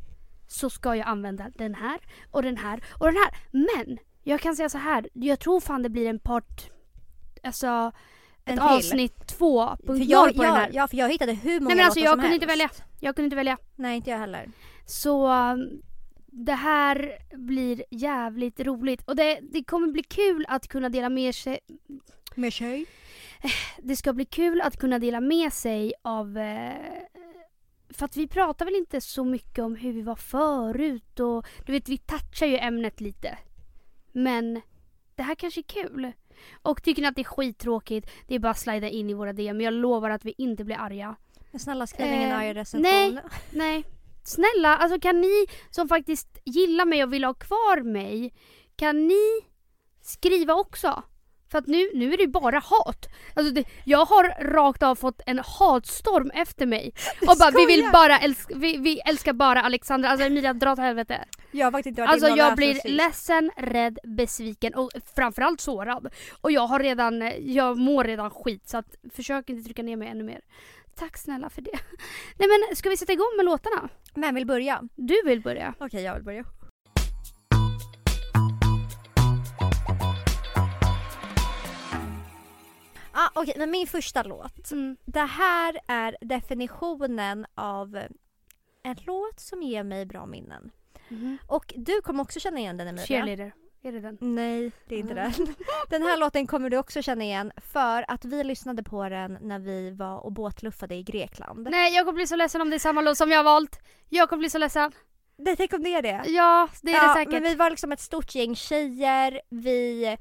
så 0.48 0.70
ska 0.70 0.96
jag 0.96 1.06
använda 1.06 1.50
den 1.54 1.74
här 1.74 1.98
och 2.30 2.42
den 2.42 2.56
här 2.56 2.84
och 2.98 3.06
den 3.06 3.16
här. 3.16 3.36
Men 3.50 3.98
jag 4.22 4.40
kan 4.40 4.56
säga 4.56 4.68
så 4.68 4.78
här, 4.78 5.08
jag 5.12 5.40
tror 5.40 5.60
fan 5.60 5.82
det 5.82 5.88
blir 5.88 6.08
en 6.10 6.18
part, 6.18 6.70
alltså 7.42 7.92
ett 8.44 8.54
till. 8.54 8.58
avsnitt 8.62 9.16
2.0 9.38 9.86
För 9.86 10.10
jag, 10.10 10.36
på 10.36 10.42
den 10.42 10.52
här. 10.54 10.70
ja, 10.72 10.88
för 10.88 10.96
jag 10.96 11.08
hittade 11.12 11.32
hur 11.32 11.60
många 11.60 11.68
Nej 11.68 11.76
men 11.76 11.84
alltså 11.84 12.00
jag 12.00 12.12
som 12.12 12.20
kunde 12.20 12.34
inte 12.34 12.46
helst. 12.46 12.60
välja. 12.60 12.70
Jag 13.00 13.16
kunde 13.16 13.24
inte 13.26 13.36
välja. 13.36 13.58
Nej, 13.76 13.96
inte 13.96 14.10
jag 14.10 14.18
heller. 14.18 14.50
Så 14.86 15.28
um, 15.32 15.82
det 16.26 16.52
här 16.52 17.18
blir 17.36 17.84
jävligt 17.90 18.60
roligt 18.60 19.02
och 19.08 19.16
det, 19.16 19.38
det 19.52 19.64
kommer 19.64 19.88
bli 19.88 20.02
kul 20.02 20.44
att 20.48 20.68
kunna 20.68 20.88
dela 20.88 21.08
med 21.08 21.34
sig 21.34 21.58
Med 22.34 22.52
tjej. 22.52 22.86
det 23.82 23.96
ska 23.96 24.12
bli 24.12 24.24
kul 24.24 24.60
att 24.60 24.76
kunna 24.76 24.98
dela 24.98 25.20
med 25.20 25.52
sig 25.52 25.92
av 26.02 26.38
eh, 26.38 26.72
för 27.90 28.04
att 28.04 28.16
vi 28.16 28.28
pratar 28.28 28.64
väl 28.64 28.74
inte 28.74 29.00
så 29.00 29.24
mycket 29.24 29.58
om 29.58 29.76
hur 29.76 29.92
vi 29.92 30.02
var 30.02 30.16
förut 30.16 31.20
och 31.20 31.46
du 31.66 31.72
vet 31.72 31.88
vi 31.88 31.98
touchar 31.98 32.46
ju 32.46 32.58
ämnet 32.58 33.00
lite. 33.00 33.38
Men 34.12 34.60
det 35.14 35.22
här 35.22 35.34
kanske 35.34 35.60
är 35.60 35.62
kul. 35.62 36.12
Och 36.62 36.82
tycker 36.82 37.02
ni 37.02 37.08
att 37.08 37.14
det 37.14 37.22
är 37.22 37.24
skittråkigt, 37.24 38.10
det 38.28 38.34
är 38.34 38.38
bara 38.38 38.50
att 38.50 38.58
slida 38.58 38.88
in 38.88 39.10
i 39.10 39.14
våra 39.14 39.32
DM. 39.32 39.60
Jag 39.60 39.74
lovar 39.74 40.10
att 40.10 40.24
vi 40.24 40.34
inte 40.38 40.64
blir 40.64 40.76
arga. 40.76 41.16
Men 41.50 41.60
snälla 41.60 41.86
skriv 41.86 42.06
ingen 42.12 42.30
Eh, 42.30 42.38
arg 42.38 42.54
recension. 42.54 42.82
nej. 42.92 43.18
Nej. 43.50 43.84
Snälla, 44.24 44.76
alltså 44.76 45.00
kan 45.00 45.20
ni 45.20 45.46
som 45.70 45.88
faktiskt 45.88 46.38
gillar 46.44 46.84
mig 46.84 47.02
och 47.02 47.12
vill 47.12 47.24
ha 47.24 47.34
kvar 47.34 47.82
mig, 47.82 48.34
kan 48.76 49.08
ni 49.08 49.40
skriva 50.02 50.54
också? 50.54 51.02
För 51.52 51.58
att 51.58 51.66
nu, 51.66 51.90
nu 51.94 52.12
är 52.12 52.16
det 52.16 52.22
ju 52.22 52.28
bara 52.28 52.58
hat. 52.58 53.08
Alltså 53.34 53.54
det, 53.54 53.64
jag 53.84 54.04
har 54.04 54.44
rakt 54.44 54.82
av 54.82 54.94
fått 54.94 55.20
en 55.26 55.38
hatstorm 55.38 56.30
efter 56.34 56.66
mig. 56.66 56.92
Och 57.20 57.36
bara 57.38 57.50
vi 57.50 57.66
vill 57.66 57.88
bara 57.92 58.18
älska, 58.18 58.54
vi, 58.54 58.76
vi 58.76 59.00
älskar 59.00 59.32
bara 59.32 59.62
Alexandra. 59.62 60.08
Alltså 60.08 60.26
Emilia 60.26 60.52
dra 60.52 60.72
åt 60.72 60.78
helvete. 60.78 61.24
Jag 61.50 61.66
har 61.66 61.72
faktiskt 61.72 61.86
inte 61.86 62.00
varit 62.00 62.12
Alltså 62.12 62.28
jag 62.28 62.56
blir 62.56 62.74
sist. 62.74 62.88
ledsen, 62.88 63.50
rädd, 63.56 63.98
besviken 64.04 64.74
och 64.74 64.90
framförallt 65.16 65.60
sårad. 65.60 66.08
Och 66.40 66.52
jag 66.52 66.66
har 66.66 66.80
redan, 66.80 67.32
jag 67.40 67.78
mår 67.78 68.04
redan 68.04 68.30
skit 68.30 68.68
så 68.68 68.76
att 68.76 68.96
försök 69.14 69.50
inte 69.50 69.64
trycka 69.64 69.82
ner 69.82 69.96
mig 69.96 70.08
ännu 70.08 70.24
mer. 70.24 70.40
Tack 70.96 71.18
snälla 71.18 71.50
för 71.50 71.62
det. 71.62 71.78
Nej 72.38 72.48
men 72.48 72.76
ska 72.76 72.90
vi 72.90 72.96
sätta 72.96 73.12
igång 73.12 73.32
med 73.36 73.44
låtarna? 73.44 73.88
Men 74.14 74.34
vill 74.34 74.46
börja? 74.46 74.82
Du 74.94 75.22
vill 75.24 75.42
börja. 75.42 75.74
Okej, 75.78 76.02
jag 76.02 76.14
vill 76.14 76.24
börja. 76.24 76.44
Ah, 83.22 83.30
Okej, 83.40 83.54
men 83.58 83.70
min 83.70 83.86
första 83.86 84.22
låt. 84.22 84.70
Mm. 84.72 84.96
Det 85.04 85.20
här 85.20 85.78
är 85.86 86.16
definitionen 86.20 87.46
av 87.54 87.96
en 88.82 88.96
låt 89.06 89.40
som 89.40 89.62
ger 89.62 89.82
mig 89.82 90.06
bra 90.06 90.26
minnen. 90.26 90.70
Mhm. 91.08 91.38
Och 91.46 91.72
du 91.76 92.00
kommer 92.02 92.22
också 92.22 92.40
känna 92.40 92.58
igen 92.58 92.76
den 92.76 92.88
Emilia. 92.88 93.06
Cheerleader. 93.06 93.52
Är 93.84 93.92
det 93.92 94.00
den? 94.00 94.18
Nej, 94.20 94.72
det 94.88 94.94
är 94.94 94.98
inte 94.98 95.12
Mm. 95.12 95.32
den. 95.36 95.54
Den 95.90 96.02
här 96.02 96.16
låten 96.16 96.46
kommer 96.46 96.70
du 96.70 96.76
också 96.76 97.02
känna 97.02 97.24
igen 97.24 97.52
för 97.56 98.04
att 98.08 98.24
vi 98.24 98.44
lyssnade 98.44 98.82
på 98.82 99.08
den 99.08 99.38
när 99.40 99.58
vi 99.58 99.90
var 99.90 100.18
och 100.18 100.32
båtluffade 100.32 100.94
i 100.94 101.02
Grekland. 101.02 101.68
Nej 101.70 101.94
jag 101.94 102.04
kommer 102.04 102.16
bli 102.16 102.26
så 102.26 102.36
ledsen 102.36 102.60
om 102.60 102.70
det 102.70 102.76
är 102.76 102.78
samma 102.78 103.00
låt 103.00 103.18
som 103.18 103.30
jag 103.30 103.38
har 103.38 103.44
valt. 103.44 103.80
Jag 104.08 104.28
kommer 104.28 104.38
bli 104.40 104.50
så 104.50 104.58
ledsen. 104.58 104.92
Nej, 105.36 105.56
tänk 105.56 105.72
om 105.72 105.82
det 105.82 105.94
är 105.94 106.02
det. 106.02 106.22
Ja, 106.26 106.68
det 106.82 106.90
är 106.90 106.94
ja, 106.94 107.08
det 107.08 107.14
säkert. 107.14 107.32
Men 107.32 107.42
vi 107.42 107.54
var 107.54 107.70
liksom 107.70 107.92
ett 107.92 108.00
stort 108.00 108.34
gäng 108.34 108.56
tjejer. 108.56 109.40
Vi... 109.48 110.16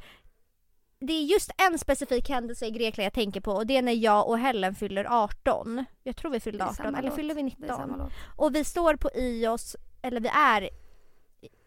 Det 1.03 1.13
är 1.13 1.23
just 1.23 1.51
en 1.57 1.79
specifik 1.79 2.29
händelse 2.29 2.65
i 2.65 2.71
Grekland 2.71 3.05
jag 3.05 3.13
tänker 3.13 3.41
på 3.41 3.51
och 3.51 3.67
det 3.67 3.77
är 3.77 3.81
när 3.81 3.91
jag 3.93 4.27
och 4.27 4.39
Helen 4.39 4.75
fyller 4.75 5.05
18. 5.23 5.85
Jag 6.03 6.15
tror 6.15 6.31
vi 6.31 6.39
fyllde 6.39 6.57
Det 6.57 6.63
är 6.63 6.69
18 6.69 6.75
samma 6.75 6.97
eller 6.97 7.09
låt. 7.09 7.15
fyller 7.15 7.35
vi 7.35 7.55
Det 7.57 7.65
är 7.67 7.67
samma 7.67 7.85
19? 7.85 7.99
låt. 7.99 8.11
Och 8.37 8.55
vi 8.55 8.63
står 8.63 8.95
på 8.95 9.09
Ios, 9.15 9.75
eller 10.01 10.21
vi 10.21 10.27
är 10.29 10.69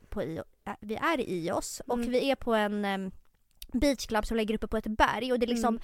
på 0.08 0.22
Ios, 0.22 0.44
vi 0.80 0.94
är 0.94 1.20
i 1.20 1.34
Ios 1.46 1.80
och 1.86 1.98
Mm. 1.98 2.10
vi 2.10 2.30
är 2.30 2.36
på 2.36 2.54
en 2.54 2.84
um, 2.84 3.10
beachclub 3.72 4.26
som 4.26 4.36
ligger 4.36 4.54
uppe 4.54 4.66
på 4.68 4.76
ett 4.76 4.86
berg 4.86 5.32
och 5.32 5.38
det 5.38 5.46
är 5.46 5.48
liksom 5.48 5.74
Mm. 5.74 5.82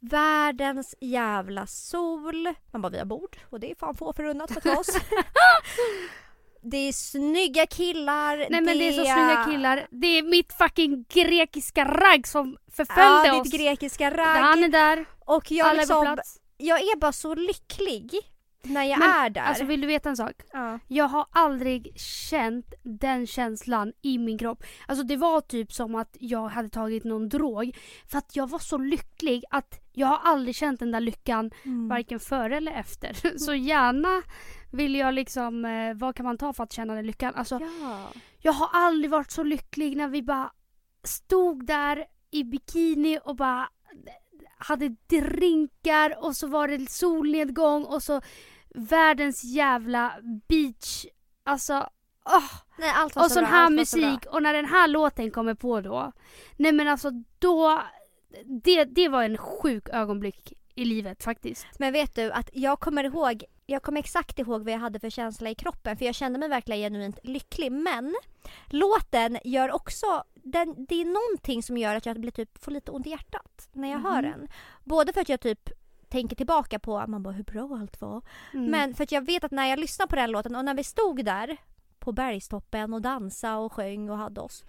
världens 0.00 0.94
jävla 1.00 1.66
sol. 1.66 2.54
Man 2.70 2.82
bara 2.82 2.90
vi 2.90 2.98
har 2.98 3.04
bord 3.04 3.36
och 3.50 3.60
det 3.60 3.70
är 3.70 3.74
fan 3.74 3.94
få 3.94 4.12
förunnat 4.12 4.50
för 4.62 4.78
oss. 4.80 4.88
det 6.70 6.76
är 6.88 6.92
snygga 6.92 7.66
killar. 7.66 8.36
Nej 8.50 8.60
men 8.60 8.78
det 8.78 8.88
är 8.88 8.92
så 8.92 9.04
snygga 9.04 9.44
killar. 9.50 9.86
Det 9.90 10.06
är 10.18 10.22
mitt 10.22 10.52
fucking 10.52 11.04
grekiska 11.08 11.84
ragg 11.84 12.26
som 12.26 12.56
förföljde 12.76 13.28
Ja, 13.28 13.40
oss. 13.40 13.50
ditt 13.50 13.60
grekiska 13.60 14.04
Han 14.04 14.58
är 14.58 14.62
ragg. 14.62 14.72
där, 14.72 15.04
Och 15.26 15.50
jag, 15.50 15.66
alla 15.66 15.70
är 15.82 15.86
på 15.86 15.92
liksom, 15.94 16.02
plats. 16.02 16.36
jag 16.56 16.80
är 16.80 16.96
bara 16.96 17.12
så 17.12 17.34
lycklig 17.34 18.10
när 18.70 18.84
jag 18.84 18.98
Men, 18.98 19.08
är 19.10 19.30
där. 19.30 19.40
Alltså 19.40 19.64
vill 19.64 19.80
du 19.80 19.86
veta 19.86 20.08
en 20.08 20.16
sak? 20.16 20.32
ja. 20.52 20.78
Jag 20.88 21.08
har 21.08 21.26
aldrig 21.30 21.92
känt 22.00 22.74
den 22.82 23.26
känslan 23.26 23.92
i 24.02 24.18
min 24.18 24.38
kropp. 24.38 24.62
Alltså 24.86 25.04
det 25.04 25.16
var 25.16 25.40
typ 25.40 25.72
som 25.72 25.94
att 25.94 26.16
jag 26.20 26.48
hade 26.48 26.68
tagit 26.68 27.04
någon 27.04 27.28
drog. 27.28 27.76
För 28.06 28.18
att 28.18 28.36
jag 28.36 28.50
var 28.50 28.58
så 28.58 28.78
lycklig 28.78 29.44
att 29.50 29.80
jag 29.92 30.06
har 30.06 30.18
aldrig 30.24 30.54
känt 30.54 30.80
den 30.80 30.90
där 30.92 31.00
lyckan 31.00 31.50
Mm. 31.64 31.88
varken 31.88 32.20
före 32.20 32.56
eller 32.56 32.72
efter. 32.72 33.38
Så 33.38 33.54
gärna 33.54 34.22
vill 34.72 34.94
jag 34.94 35.14
liksom, 35.14 35.64
eh, 35.64 35.94
vad 35.94 36.14
kan 36.16 36.26
man 36.26 36.38
ta 36.38 36.52
för 36.52 36.64
att 36.64 36.72
känna 36.72 36.94
den 36.94 37.06
lyckan? 37.06 37.34
Alltså 37.34 37.60
Ja. 37.82 37.98
jag 38.38 38.52
har 38.52 38.68
aldrig 38.72 39.10
varit 39.10 39.30
så 39.30 39.42
lycklig 39.42 39.96
när 39.96 40.08
vi 40.08 40.22
bara 40.22 40.52
stod 41.04 41.66
där 41.66 42.04
i 42.30 42.44
bikini 42.44 43.18
och 43.24 43.36
bara 43.36 43.68
hade 44.58 44.88
drinkar 44.88 46.24
och 46.24 46.36
så 46.36 46.46
var 46.46 46.68
det 46.68 46.90
solnedgång 46.90 47.84
och 47.84 48.02
så 48.02 48.20
världens 48.74 49.44
jävla 49.44 50.12
beach. 50.48 51.06
Alltså, 51.44 51.88
åh! 52.24 52.52
Nej, 52.78 52.90
allt 52.94 53.16
var 53.16 53.22
Och 53.22 53.28
så 53.30 53.34
sån 53.34 53.44
bra, 53.44 53.50
här 53.52 53.62
var 53.62 53.84
så 53.84 53.98
musik 53.98 54.26
och 54.26 54.42
när 54.42 54.52
den 54.52 54.64
här 54.64 54.88
låten 54.88 55.30
kommer 55.30 55.54
på 55.54 55.80
då. 55.80 56.12
Nej 56.56 56.72
men 56.72 56.88
alltså 56.88 57.10
då, 57.38 57.82
det, 58.64 58.84
det 58.84 59.08
var 59.08 59.22
en 59.22 59.36
sjuk 59.38 59.88
ögonblick 59.88 60.52
i 60.74 60.84
livet 60.84 61.22
faktiskt. 61.24 61.66
Men 61.78 61.92
vet 61.92 62.14
du 62.14 62.32
att 62.32 62.50
jag 62.52 62.80
kommer 62.80 63.04
ihåg, 63.04 63.44
jag 63.66 63.82
kommer 63.82 63.98
exakt 64.00 64.38
ihåg 64.38 64.64
vad 64.64 64.72
jag 64.72 64.78
hade 64.78 65.00
för 65.00 65.10
känsla 65.10 65.50
i 65.50 65.54
kroppen 65.54 65.96
för 65.96 66.04
jag 66.04 66.14
kände 66.14 66.38
mig 66.38 66.48
verkligen 66.48 66.80
genuint 66.92 67.18
lycklig. 67.22 67.72
Men 67.72 68.14
låten 68.66 69.38
gör 69.44 69.72
också, 69.72 70.24
den, 70.34 70.86
det 70.88 70.94
är 70.94 71.04
någonting 71.04 71.62
som 71.62 71.78
gör 71.78 71.94
att 71.96 72.06
jag 72.06 72.20
blir 72.20 72.30
typ, 72.30 72.64
får 72.64 72.72
lite 72.72 72.90
ont 72.90 73.06
i 73.06 73.10
hjärtat 73.10 73.68
när 73.72 73.90
jag 73.90 73.98
hör 73.98 74.22
Mhm. 74.22 74.30
den. 74.30 74.48
Både 74.84 75.12
för 75.12 75.20
att 75.20 75.28
jag 75.28 75.40
typ 75.40 75.70
tänker 76.08 76.36
tillbaka 76.36 76.78
på 76.78 77.06
man 77.06 77.22
bara, 77.22 77.34
hur 77.34 77.44
bra 77.44 77.78
allt 77.80 78.00
var. 78.00 78.22
Mm. 78.54 78.70
Men 78.70 78.94
för 78.94 79.04
att 79.04 79.12
jag 79.12 79.26
vet 79.26 79.44
att 79.44 79.50
när 79.50 79.66
jag 79.66 79.78
lyssnar 79.78 80.06
på 80.06 80.16
den 80.16 80.30
låten 80.30 80.56
och 80.56 80.64
när 80.64 80.74
vi 80.74 80.84
stod 80.84 81.24
där 81.24 81.56
på 81.98 82.12
bergstoppen 82.12 82.94
och 82.94 83.02
dansade 83.02 83.56
och 83.56 83.72
sjöng 83.72 84.10
och 84.10 84.18
hade 84.18 84.40
oss. 84.40 84.64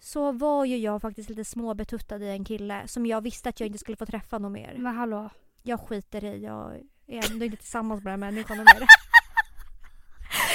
så 0.00 0.32
var 0.32 0.64
ju 0.64 0.76
jag 0.76 1.02
faktiskt 1.02 1.28
lite 1.28 1.44
småbetuttad 1.44 2.22
i 2.22 2.28
en 2.28 2.44
kille 2.44 2.82
som 2.88 3.06
jag 3.06 3.20
visste 3.20 3.48
att 3.48 3.60
jag 3.60 3.66
inte 3.66 3.78
skulle 3.78 3.96
få 3.96 4.06
träffa 4.06 4.38
någon 4.38 4.52
mer. 4.52 4.74
Men 4.78 4.94
hallå. 4.94 5.30
Jag 5.62 5.80
skiter 5.80 6.24
i, 6.24 6.44
jag 6.44 6.76
är 7.06 7.32
ändå 7.32 7.44
inte 7.44 7.56
tillsammans 7.56 8.04
med 8.04 8.12
den 8.12 8.22
här 8.22 8.30
människan 8.30 8.56
mer. 8.64 8.86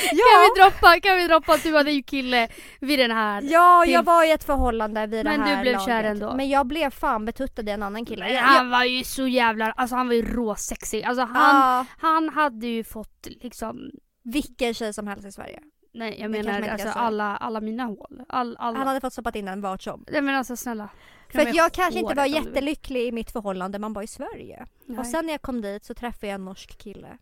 Kan, 0.09 0.41
vi 0.55 0.61
droppa, 0.61 0.99
kan 0.99 1.17
vi 1.17 1.27
droppa 1.27 1.53
att 1.53 1.63
du 1.63 1.75
hade 1.75 1.91
ju 1.91 2.03
kille 2.03 2.47
vid 2.79 2.99
den 2.99 3.11
här? 3.11 3.41
Ja, 3.41 3.81
till- 3.85 3.93
jag 3.93 4.03
var 4.03 4.23
i 4.23 4.31
ett 4.31 4.43
förhållande 4.43 5.07
vid 5.07 5.25
Men 5.25 5.39
det 5.39 5.45
du 5.45 5.51
här 5.51 5.61
blev 5.61 5.73
laget. 5.73 5.85
kär 5.87 6.03
ändå? 6.03 6.33
Men 6.35 6.49
jag 6.49 6.67
blev 6.67 6.89
fan 6.89 7.25
betuttad 7.25 7.69
i 7.69 7.71
en 7.71 7.83
annan 7.83 8.05
kille. 8.05 8.25
Men 8.25 8.33
Jag, 8.33 8.41
han 8.41 8.69
var 8.69 8.83
ju 8.83 9.03
så 9.03 9.27
jävla, 9.27 9.71
alltså 9.71 9.95
han 9.95 10.07
var 10.07 10.13
ju 10.15 10.21
råsexig. 10.35 11.03
Alltså 11.03 11.23
han, 11.23 11.55
Ja, 11.55 11.85
han 11.99 12.29
hade 12.29 12.67
ju 12.67 12.83
fått 12.83 13.27
liksom, 13.41 13.91
vilken 14.23 14.73
tjej 14.73 14.93
som 14.93 15.07
helst 15.07 15.25
i 15.27 15.31
Sverige. 15.31 15.59
nej 15.93 16.17
jag 16.21 16.31
menar 16.31 16.61
alltså 16.69 16.89
alla, 16.89 17.37
alla 17.37 17.61
mina 17.61 17.83
hål. 17.83 18.21
All, 18.29 18.57
alla. 18.59 18.77
Han 18.77 18.87
hade 18.87 19.01
fått 19.01 19.13
stoppat 19.13 19.35
in 19.35 19.47
en 19.47 19.61
vart 19.61 19.81
som. 19.81 20.05
Nej 20.11 20.21
men 20.21 20.35
alltså 20.35 20.55
snälla. 20.55 20.89
För 21.31 21.39
att 21.39 21.55
jag 21.55 21.63
mig 21.63 21.71
kanske 21.73 21.99
inte 21.99 22.15
var 22.15 22.23
du 22.23 22.29
jättelycklig 22.29 23.07
i 23.07 23.11
mitt 23.11 23.31
förhållande, 23.31 23.79
man 23.79 23.93
var 23.93 24.01
i 24.01 24.07
Sverige. 24.07 24.65
Nej. 24.85 24.99
Och 24.99 25.05
sen 25.05 25.25
när 25.25 25.33
jag 25.33 25.41
kom 25.41 25.61
dit 25.61 25.85
så 25.85 25.93
träffade 25.93 26.27
jag 26.27 26.35
en 26.35 26.45
norsk 26.45 26.77
kille. 26.77 27.17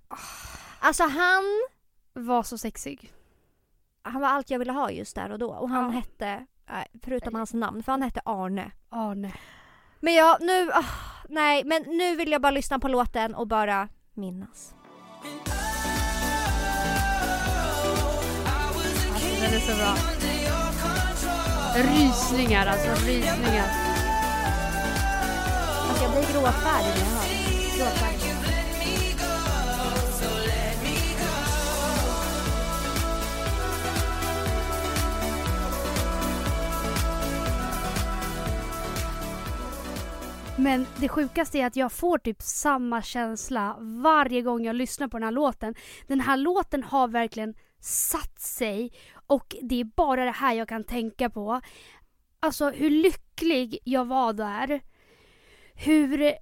Alltså 0.79 1.03
han, 1.03 1.43
var 2.13 2.43
så 2.43 2.57
sexig. 2.57 3.11
han 4.03 4.21
var 4.21 4.27
allt 4.29 4.49
jag 4.49 4.59
ville 4.59 4.71
ha 4.71 4.91
just 4.91 5.15
där 5.15 5.29
och 5.31 5.39
då. 5.39 5.49
Och 5.53 5.69
han 5.69 5.83
Ja. 5.83 5.89
hette, 5.89 6.45
förutom 7.03 7.35
hans 7.35 7.53
namn, 7.53 7.83
för 7.83 7.91
han 7.91 8.01
hette 8.01 8.21
Arne. 8.25 8.71
Arne. 8.89 9.33
Men 9.99 10.13
jag, 10.13 10.37
nu, 10.41 10.71
ah, 10.73 10.83
nej 11.29 11.63
men 11.65 11.81
nu 11.83 12.15
vill 12.15 12.31
jag 12.31 12.41
bara 12.41 12.51
lyssna 12.51 12.79
på 12.79 12.87
låten 12.87 13.35
och 13.35 13.47
bara 13.47 13.89
minnas. 14.13 14.73
Alltså 19.13 19.41
den 19.41 19.53
är 19.53 19.59
så 19.59 19.75
bra. 19.77 19.95
Rysningar 21.75 22.65
alltså, 22.67 23.05
rysningar. 23.05 23.67
Alltså 25.89 26.03
jag 26.03 26.11
blir 26.11 26.21
gråtfärdig 26.33 27.03
när 27.03 27.79
jag 27.79 27.85
hör 27.85 28.17
det. 28.19 28.30
Men 40.63 40.85
det 40.99 41.09
sjukaste 41.09 41.59
är 41.59 41.65
att 41.65 41.75
jag 41.75 41.91
får 41.91 42.17
typ 42.17 42.41
samma 42.41 43.01
känsla 43.01 43.77
varje 43.79 44.41
gång 44.41 44.65
jag 44.65 44.75
lyssnar 44.75 45.07
på 45.07 45.17
den 45.17 45.23
här 45.23 45.31
låten. 45.31 45.75
Den 46.07 46.19
här 46.19 46.37
låten 46.37 46.83
har 46.83 47.07
verkligen 47.07 47.53
satt 47.79 48.39
sig 48.39 48.91
och 49.27 49.55
det 49.61 49.79
är 49.79 49.83
bara 49.83 50.25
det 50.25 50.31
här 50.31 50.53
jag 50.53 50.67
kan 50.67 50.83
tänka 50.83 51.29
på. 51.29 51.61
Alltså 52.39 52.69
hur 52.69 52.89
lycklig 52.89 53.77
jag 53.83 54.05
var 54.05 54.33
där. 54.33 54.81
Hur 55.75 56.33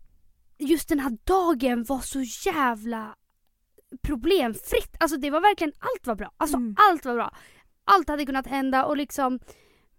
just 0.57 0.89
den 0.89 0.99
här 0.99 1.17
dagen 1.23 1.83
var 1.83 1.99
så 1.99 2.21
jävla 2.49 3.15
problemfritt. 4.01 4.95
Alltså 4.99 5.17
det 5.17 5.29
var 5.29 5.41
verkligen, 5.41 5.73
allt 5.79 6.07
var 6.07 6.15
bra. 6.15 6.31
Alltså 6.37 6.57
Mm. 6.57 6.75
allt 6.89 7.05
var 7.05 7.13
bra. 7.13 7.35
Allt 7.85 8.09
hade 8.09 8.25
kunnat 8.25 8.47
hända 8.47 8.85
och 8.85 8.97
liksom 8.97 9.39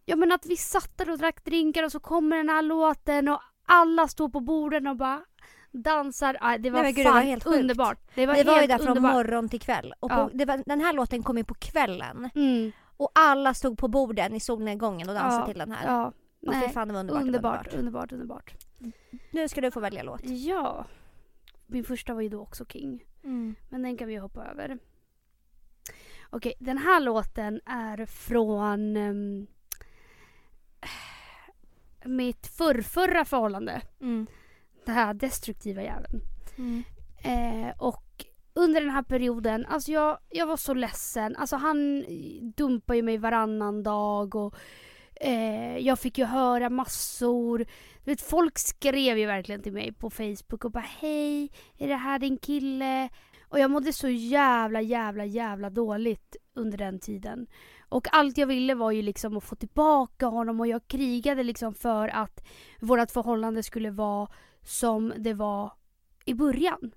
Ja 0.05 0.17
men 0.17 0.33
att 0.33 0.47
vi 0.47 0.57
satt 0.57 0.99
där 0.99 1.11
och 1.11 1.19
drack 1.19 1.45
drinkar 1.45 1.83
och 1.83 1.93
så 1.93 2.01
kommer 2.01 2.37
den 2.37 2.49
här 2.49 2.63
låten 2.63 3.29
och 3.29 3.41
alla 3.71 4.09
står 4.09 4.29
på 4.29 4.41
borden 4.41 4.87
och 4.87 4.97
bara 4.97 5.23
dansar. 5.71 6.37
Ah, 6.41 6.59
det 6.59 6.71
var 6.71 6.83
Nej, 6.83 6.93
gud, 6.93 7.05
fan 7.05 7.15
det 7.15 7.21
var 7.21 7.27
helt 7.27 7.45
sjukt. 7.45 7.61
underbart. 7.61 7.99
Det 8.15 8.27
var 8.27 8.35
Det 8.35 8.45
var 8.45 8.61
ju 8.61 8.67
där 8.67 8.79
från 8.79 8.89
underbart. 8.89 9.13
morgon 9.13 9.49
till 9.49 9.61
kväll. 9.61 9.95
Och 10.01 10.11
Ja. 10.13 10.17
på, 10.17 10.37
det 10.37 10.45
var, 10.45 10.63
den 10.67 10.81
här 10.81 10.93
låten 10.93 11.23
kom 11.23 11.39
ju 11.39 11.45
på 11.45 11.55
kvällen. 11.55 12.31
Mm, 12.35 12.73
Och 12.97 13.11
alla 13.15 13.55
stod 13.55 13.79
på 13.79 13.89
borden 13.89 14.35
i 14.35 14.41
solnedgången 14.41 15.09
och 15.09 15.15
dansade 15.15 15.43
Ja, 15.43 15.47
till 15.47 15.59
den 15.59 15.73
här. 15.73 15.87
ja. 15.87 16.07
Och 16.47 16.53
Nej, 16.55 16.69
fan 16.71 16.89
det 16.89 16.95
var 16.95 17.01
underbart. 17.01 17.23
underbart, 17.23 17.67
underbart. 17.75 18.13
underbart, 18.13 18.13
underbart. 18.13 18.55
Nu 19.31 19.49
ska 19.49 19.61
du 19.61 19.71
få 19.71 19.81
välja 19.81 20.03
låt. 20.03 20.21
Ja. 20.25 20.85
Min 21.67 21.85
första 21.85 22.15
var 22.15 22.21
ju 22.21 22.29
då 22.29 22.41
också 22.41 22.65
King. 22.65 23.05
Mm. 23.25 23.55
Men 23.69 23.83
den 23.83 23.97
kan 23.97 24.09
vi 24.09 24.17
hoppa 24.17 24.45
över. 24.45 24.79
Okej, 26.31 26.53
den 26.59 26.79
här 26.79 27.01
låten 27.01 27.61
är 27.67 28.07
från 28.07 28.97
ehm, 28.97 29.47
mitt 32.05 32.47
förrförra 32.47 33.25
förhållande. 33.25 33.83
Mm. 34.01 34.27
Den 34.87 34.95
här 34.95 35.15
destruktiva 35.15 35.83
jäveln. 35.83 36.21
Mm. 36.59 36.85
Eh, 37.23 37.75
och 37.79 38.25
under 38.55 38.81
den 38.81 38.91
här 38.91 39.03
perioden, 39.03 39.67
alltså 39.67 39.93
jag, 39.93 40.19
jag 40.29 40.47
var 40.47 40.57
så 40.57 40.75
ledsen. 40.75 41.37
Alltså 41.37 41.57
han 41.57 42.05
dumpade 42.57 42.97
ju 42.97 43.03
mig 43.03 43.19
varannan 43.19 43.83
dag 43.83 44.35
och 44.35 44.55
eh, 45.21 45.79
jag 45.79 45.99
fick 45.99 46.19
ju 46.19 46.25
höra 46.25 46.71
massor. 46.71 47.59
Du 48.05 48.11
vet, 48.11 48.21
folk 48.21 48.59
skrev 48.59 49.19
ju 49.19 49.27
verkligen 49.27 49.63
till 49.63 49.73
mig 49.73 49.93
på 49.93 50.11
Facebook 50.11 50.65
och 50.65 50.71
bara 50.71 50.87
hej, 51.01 51.51
är 51.79 51.89
det 51.89 51.97
här 51.97 52.19
din 52.19 52.39
kille? 52.39 53.09
Och 53.49 53.59
jag 53.59 53.71
mådde 53.71 53.93
så 53.93 54.09
jävla, 54.09 54.81
jävla, 54.81 55.25
jävla 55.25 55.71
dåligt 55.71 56.37
under 56.55 56.79
den 56.79 57.01
tiden. 57.01 57.47
Och 57.91 58.09
allt 58.13 58.39
jag 58.39 58.47
ville 58.47 58.75
var 58.75 58.91
ju 58.91 59.03
liksom 59.03 59.37
att 59.37 59.45
få 59.45 59.57
tillbaka 59.57 60.27
honom 60.27 60.61
och 60.61 60.67
jag 60.67 60.89
krigade 60.89 61.43
liksom 61.43 61.75
för 61.75 62.09
att 62.09 62.45
vårt 62.81 63.11
förhållande 63.11 63.63
skulle 63.63 63.91
vara 63.91 64.29
som 64.63 65.13
det 65.17 65.35
var 65.35 65.73
i 66.25 66.35
början. 66.35 66.93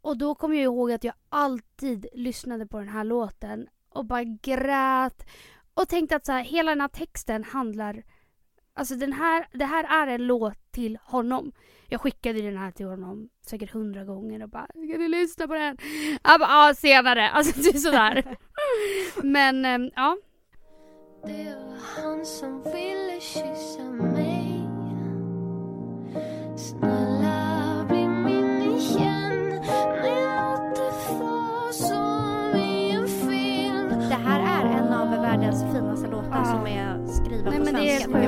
Och 0.00 0.16
då 0.16 0.34
kom 0.34 0.54
jag 0.54 0.64
ihåg 0.64 0.92
att 0.92 1.04
jag 1.04 1.14
alltid 1.28 2.06
lyssnade 2.12 2.66
på 2.66 2.78
den 2.78 2.88
här 2.88 3.04
låten 3.04 3.66
och 3.88 4.04
bara 4.04 4.24
grät 4.24 5.26
och 5.74 5.88
tänkte 5.88 6.16
att 6.16 6.26
så 6.26 6.32
här, 6.32 6.44
hela 6.44 6.70
den 6.70 6.80
här 6.80 6.88
texten 6.88 7.44
handlar 7.44 8.02
Alltså 8.74 8.94
den 8.94 9.12
här, 9.12 9.46
det 9.52 9.64
här 9.64 9.84
är 10.02 10.14
en 10.14 10.26
låt 10.26 10.72
till 10.72 10.98
honom. 11.04 11.52
Jag 11.88 12.00
skickade 12.00 12.42
den 12.42 12.56
här 12.56 12.70
till 12.70 12.86
honom 12.86 13.28
säkert 13.46 13.72
hundra 13.72 14.04
gånger 14.04 14.42
och 14.42 14.48
bara 14.48 14.66
Kan 14.66 15.00
du 15.00 15.08
lyssna 15.08 15.46
på 15.46 15.54
den? 15.54 15.78
Han 16.22 16.40
bara 16.40 16.66
ja 16.68 16.74
senare. 16.74 17.30
Alltså 17.30 17.62
typ 17.62 17.74
är 17.74 17.78
sådär. 17.78 18.36
Men 19.22 19.64
ehm, 19.64 19.90
ja. 19.96 20.16
Det 21.26 21.54
var 21.56 21.76
han 21.96 22.26
som 22.26 22.62
ville 22.62 23.20
kyssa 23.20 23.82
mig 23.90 24.68
Snälla 26.56 27.84
bli 27.88 28.08
min 28.08 28.62
igen 28.62 29.60
Nej 30.02 30.24
låt 30.36 30.76
det 30.76 31.14
vara 31.18 31.72
som 31.72 32.60
i 32.60 32.90
en 32.90 33.08
film 33.08 33.88
Det 34.08 34.14
här 34.14 34.40
är 34.64 34.78
en 34.78 34.92
av 34.92 35.10
världens 35.10 35.62
finaste 35.62 36.06
låtar 36.06 36.30
Ja. 36.32 36.44
som 36.44 36.66
är 36.66 37.06
skriven 37.06 37.44
Nej, 37.44 37.58
på 37.58 37.64
men 37.64 37.74
det 37.74 37.90
är 37.96 38.00
svenska. 38.00 38.18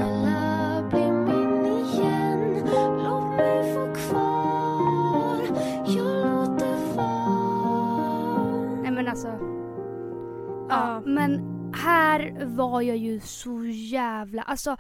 Ja. 10.74 11.02
Men 11.06 11.40
här 11.74 12.44
var 12.56 12.82
jag 12.82 12.96
ju 12.96 13.20
så 13.20 13.64
jävla, 13.66 14.42
alltså 14.42 14.76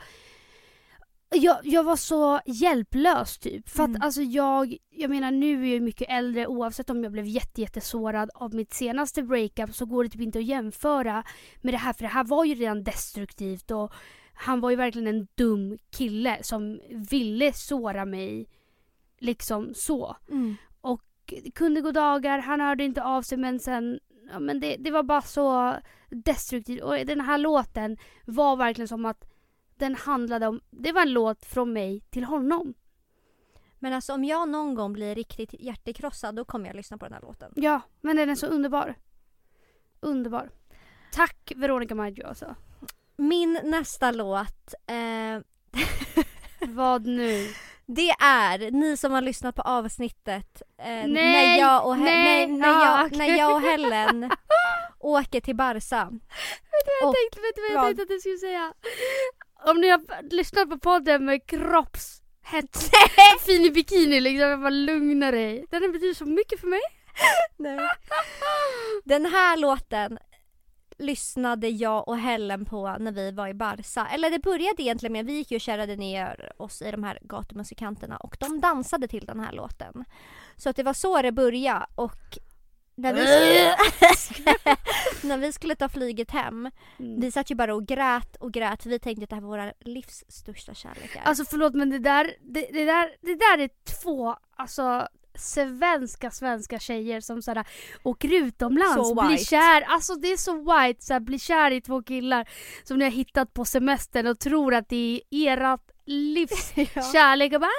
jag, 1.30 1.56
jag 1.62 1.84
var 1.84 1.96
så 1.96 2.40
hjälplös 2.46 3.38
typ. 3.38 3.68
För 3.68 3.84
Mm. 3.84 3.96
att 3.96 4.04
alltså 4.04 4.22
jag, 4.22 4.76
jag 4.90 5.10
menar 5.10 5.30
nu 5.30 5.68
är 5.68 5.72
jag 5.74 5.82
mycket 5.82 6.08
äldre 6.10 6.46
oavsett 6.46 6.90
om 6.90 7.02
jag 7.02 7.12
blev 7.12 7.26
jätte, 7.26 7.60
jättesårad 7.60 8.30
av 8.34 8.54
mitt 8.54 8.72
senaste 8.74 9.22
breakup 9.22 9.74
så 9.74 9.86
går 9.86 10.04
det 10.04 10.10
typ 10.10 10.20
inte 10.20 10.38
att 10.38 10.44
jämföra 10.44 11.24
med 11.62 11.74
det 11.74 11.78
här 11.78 11.92
för 11.92 12.02
det 12.02 12.08
här 12.08 12.24
var 12.24 12.44
ju 12.44 12.54
redan 12.54 12.84
destruktivt 12.84 13.70
och 13.70 13.92
han 14.34 14.60
var 14.60 14.70
ju 14.70 14.76
verkligen 14.76 15.06
en 15.08 15.26
dum 15.34 15.78
kille 15.90 16.38
som 16.42 16.80
ville 17.10 17.52
såra 17.52 18.04
mig 18.04 18.46
liksom 19.18 19.72
så 19.74 20.16
Mm. 20.30 20.56
det 21.42 21.50
kunde 21.50 21.80
gå 21.80 21.90
dagar, 21.90 22.38
han 22.38 22.60
hörde 22.60 22.84
inte 22.84 23.02
av 23.02 23.22
sig 23.22 23.38
men 23.38 23.60
sen, 23.60 23.98
ja 24.30 24.38
men 24.40 24.60
det, 24.60 24.76
det 24.76 24.90
var 24.90 25.02
bara 25.02 25.22
så 25.22 25.76
destruktivt 26.08 26.82
och 26.82 26.96
den 27.06 27.20
här 27.20 27.38
låten 27.38 27.96
var 28.24 28.56
verkligen 28.56 28.88
som 28.88 29.04
att 29.04 29.24
den 29.76 29.94
handlade 29.94 30.46
om, 30.46 30.60
det 30.70 30.92
var 30.92 31.02
en 31.02 31.12
låt 31.12 31.44
från 31.44 31.72
mig 31.72 32.00
till 32.00 32.24
honom. 32.24 32.74
Men 33.78 33.92
alltså 33.92 34.12
om 34.12 34.24
jag 34.24 34.48
någon 34.48 34.74
gång 34.74 34.92
blir 34.92 35.14
riktigt 35.14 35.54
hjärtekrossad 35.58 36.36
då 36.36 36.44
kommer 36.44 36.66
jag 36.66 36.76
lyssna 36.76 36.98
på 36.98 37.04
den 37.04 37.14
här 37.14 37.20
låten. 37.20 37.52
Ja, 37.56 37.80
men 38.00 38.16
den 38.16 38.30
är 38.30 38.34
så 38.34 38.46
underbar. 38.46 38.94
Underbar. 40.00 40.50
Tack 41.12 41.52
Veronica 41.56 41.94
Maggio 41.94 42.26
alltså. 42.26 42.54
Min 43.16 43.60
nästa 43.64 44.10
låt 44.10 44.74
eh, 44.86 45.40
Vad 46.68 47.06
nu? 47.06 47.46
Det 47.86 48.10
är 48.10 48.70
ni 48.70 48.96
som 48.96 49.12
har 49.12 49.20
lyssnat 49.22 49.54
på 49.54 49.62
avsnittet 49.62 50.62
eh, 50.78 50.84
när, 50.86 51.06
Nej, 51.06 51.60
jag 51.60 51.86
och 51.86 51.94
He- 51.96 52.04
nej, 52.04 52.46
nej, 52.46 52.58
när, 52.58 52.68
ja, 52.68 53.00
jag, 53.02 53.16
när 53.18 53.38
jag 53.38 53.54
och 53.54 53.60
Helen 53.62 54.30
åker 55.00 55.40
till 55.40 55.56
Barca. 55.56 56.04
Vet 56.10 56.84
du 56.84 56.90
vad 56.90 57.02
jag 57.02 57.08
Och 57.08 57.14
tänkte, 57.14 57.40
vet 57.40 57.54
du 57.54 57.62
vad 57.62 57.70
jag 57.72 57.84
tänkte 57.86 58.02
att 58.02 58.08
du 58.08 58.18
skulle 58.20 58.38
säga? 58.38 58.72
Om 59.66 59.80
ni 59.80 59.88
har 59.88 60.30
lyssnat 60.30 60.70
på 60.70 60.78
podden 60.78 61.24
med 61.24 61.46
kroppshets, 61.46 62.90
fin 63.46 63.64
i 63.64 63.70
bikini 63.70 64.20
liksom, 64.20 64.48
jag 64.48 64.60
bara 64.60 64.70
lugna 64.70 65.30
dig. 65.30 65.66
Den 65.70 65.92
betyder 65.92 66.14
så 66.14 66.24
mycket 66.26 66.60
för 66.60 66.66
mig. 66.66 66.80
Nej. 67.56 67.78
Den 69.04 69.26
här 69.26 69.56
låten 69.56 70.18
lyssnade 71.04 71.68
jag 71.68 72.08
och 72.08 72.18
Helen 72.18 72.64
på 72.64 72.96
när 73.00 73.12
vi 73.12 73.30
var 73.30 73.48
i 73.48 73.54
Barca. 73.54 74.06
Eller 74.06 74.30
det 74.30 74.38
började 74.38 74.82
egentligen 74.82 75.12
med, 75.12 75.26
vi 75.26 75.32
gick 75.32 75.50
ju 75.50 75.56
och 75.56 75.60
kärrade 75.60 75.96
ner 75.96 76.52
oss 76.56 76.82
i 76.82 76.90
de 76.90 77.04
här 77.04 77.18
gatumusikanterna 77.22 78.16
och 78.16 78.36
de 78.40 78.60
dansade 78.60 79.08
till 79.08 79.26
den 79.26 79.40
här 79.40 79.52
låten. 79.52 80.04
Så 80.56 80.70
att 80.70 80.76
det 80.76 80.82
var 80.82 80.92
så 80.94 81.22
det 81.22 81.32
började 81.32 81.86
och 81.94 82.38
när 82.96 83.14
vi, 83.14 83.26
skulle, 84.16 84.76
när 85.22 85.38
vi 85.38 85.52
skulle 85.52 85.74
ta 85.74 85.88
flyget 85.88 86.30
hem, 86.30 86.70
Mm. 86.98 87.20
vi 87.20 87.30
satt 87.32 87.50
ju 87.50 87.54
bara 87.54 87.74
och 87.74 87.86
grät 87.86 88.36
och 88.36 88.52
grät 88.52 88.86
vi 88.86 88.98
tänkte 88.98 89.24
att 89.24 89.30
det 89.30 89.36
här 89.36 89.42
var 89.42 89.48
våra 89.48 89.72
livs 89.80 90.24
största 90.28 90.74
kärlekar. 90.74 91.22
Alltså 91.24 91.44
förlåt 91.44 91.74
men 91.74 91.90
det 91.90 91.98
där, 91.98 92.36
det, 92.40 92.68
det 92.72 92.84
där, 92.84 93.16
det 93.20 93.34
där 93.34 93.58
är 93.58 93.70
två 94.02 94.36
alltså 94.56 95.08
svenska 95.38 96.30
svenska 96.30 96.78
tjejer 96.78 97.20
som 97.20 97.42
såhär 97.42 97.66
åker 98.02 98.32
utomlands, 98.34 99.08
Så 99.08 99.14
blir 99.26 99.36
kär, 99.36 99.80
alltså 99.82 100.14
det 100.14 100.32
är 100.32 100.36
så 100.36 100.52
white, 100.58 101.04
såhär, 101.04 101.20
blir 101.20 101.38
kär 101.38 101.70
i 101.70 101.80
två 101.80 102.02
killar 102.02 102.48
som 102.84 102.98
ni 102.98 103.04
har 103.04 103.12
hittat 103.12 103.54
på 103.54 103.64
semestern 103.64 104.26
och 104.26 104.38
tror 104.38 104.74
att 104.74 104.88
det 104.88 105.22
är 105.30 105.58
ert 105.74 105.80
livs 106.06 106.72
Ja. 106.76 107.02
kärlek 107.12 107.52
och 107.54 107.60
bara 107.60 107.70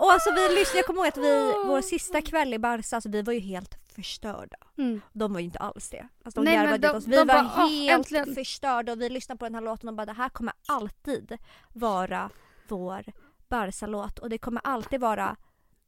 Och 0.00 0.12
alltså 0.12 0.30
vi 0.34 0.54
lyssnade, 0.54 0.78
jag 0.78 0.86
kommer 0.86 1.00
ihåg 1.00 1.08
att 1.08 1.16
vi, 1.16 1.52
vår 1.66 1.80
sista 1.80 2.20
kväll 2.22 2.54
i 2.54 2.58
Barca, 2.58 2.96
alltså 2.96 3.08
vi 3.08 3.22
var 3.22 3.32
ju 3.32 3.40
helt 3.40 3.74
förstörda. 3.96 4.56
mm. 4.78 5.00
De 5.12 5.32
var 5.32 5.40
ju 5.40 5.44
inte 5.46 5.58
alls 5.58 5.90
det. 5.90 6.08
Alltså 6.24 6.40
de 6.42 6.50
Nej, 6.50 6.78
de- 6.78 6.88
oss. 6.88 7.06
Vi 7.06 7.10
de 7.10 7.16
var 7.18 7.24
bara, 7.26 7.52
"Åh, 7.56 7.68
helt 7.68 7.90
äntligen." 7.98 8.34
förstörda 8.34 8.92
och 8.92 9.00
vi 9.00 9.08
lyssnade 9.08 9.38
på 9.38 9.44
den 9.44 9.54
här 9.54 9.62
låten 9.62 9.88
och 9.88 9.94
bara 9.94 10.06
det 10.06 10.12
här 10.12 10.28
kommer 10.28 10.54
alltid 10.68 11.38
vara 11.72 12.30
vår 12.68 13.04
Barca-låt 13.48 14.18
och 14.18 14.28
det 14.30 14.38
kommer 14.38 14.60
alltid 14.64 15.00
vara 15.00 15.36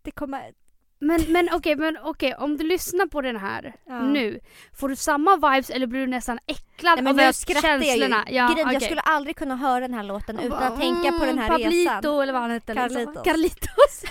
det 0.06 0.10
kommer... 0.10 0.52
Men, 0.98 1.20
men 1.28 1.48
okej, 1.52 1.76
men 1.76 1.98
okej, 2.02 2.34
om 2.34 2.56
du 2.56 2.64
lyssnar 2.64 3.06
på 3.06 3.20
den 3.20 3.36
här 3.36 3.74
Ja. 3.86 4.00
nu, 4.02 4.40
får 4.74 4.88
du 4.88 4.96
samma 4.96 5.36
vibes 5.36 5.70
eller 5.70 5.86
blir 5.86 6.00
du 6.00 6.06
nästan 6.06 6.38
äcklad 6.46 6.94
Nej, 6.94 7.04
men 7.04 7.20
av 7.20 7.26
nu 7.26 7.32
skrattar 7.32 7.68
jag 7.68 7.78
ju. 7.78 7.84
känslorna? 7.84 8.24
Ja, 8.30 8.48
Grejen, 8.54 8.72
Jag 8.72 8.82
skulle 8.82 9.00
aldrig 9.00 9.36
kunna 9.36 9.56
höra 9.56 9.80
den 9.80 9.94
här 9.94 10.02
låten 10.02 10.38
utan 10.38 10.50
bara, 10.50 10.66
att 10.68 10.80
tänka 10.80 11.12
på 11.12 11.24
den 11.24 11.38
här 11.38 11.46
mm, 11.46 11.58
resan. 11.70 11.94
Pablito 11.94 12.20
eller 12.20 12.32
vad 12.32 12.42
han 12.42 12.50
hette. 12.50 12.74
liksom. 12.74 12.90
Carlitos. 13.04 13.22
Carlitos. 13.24 14.02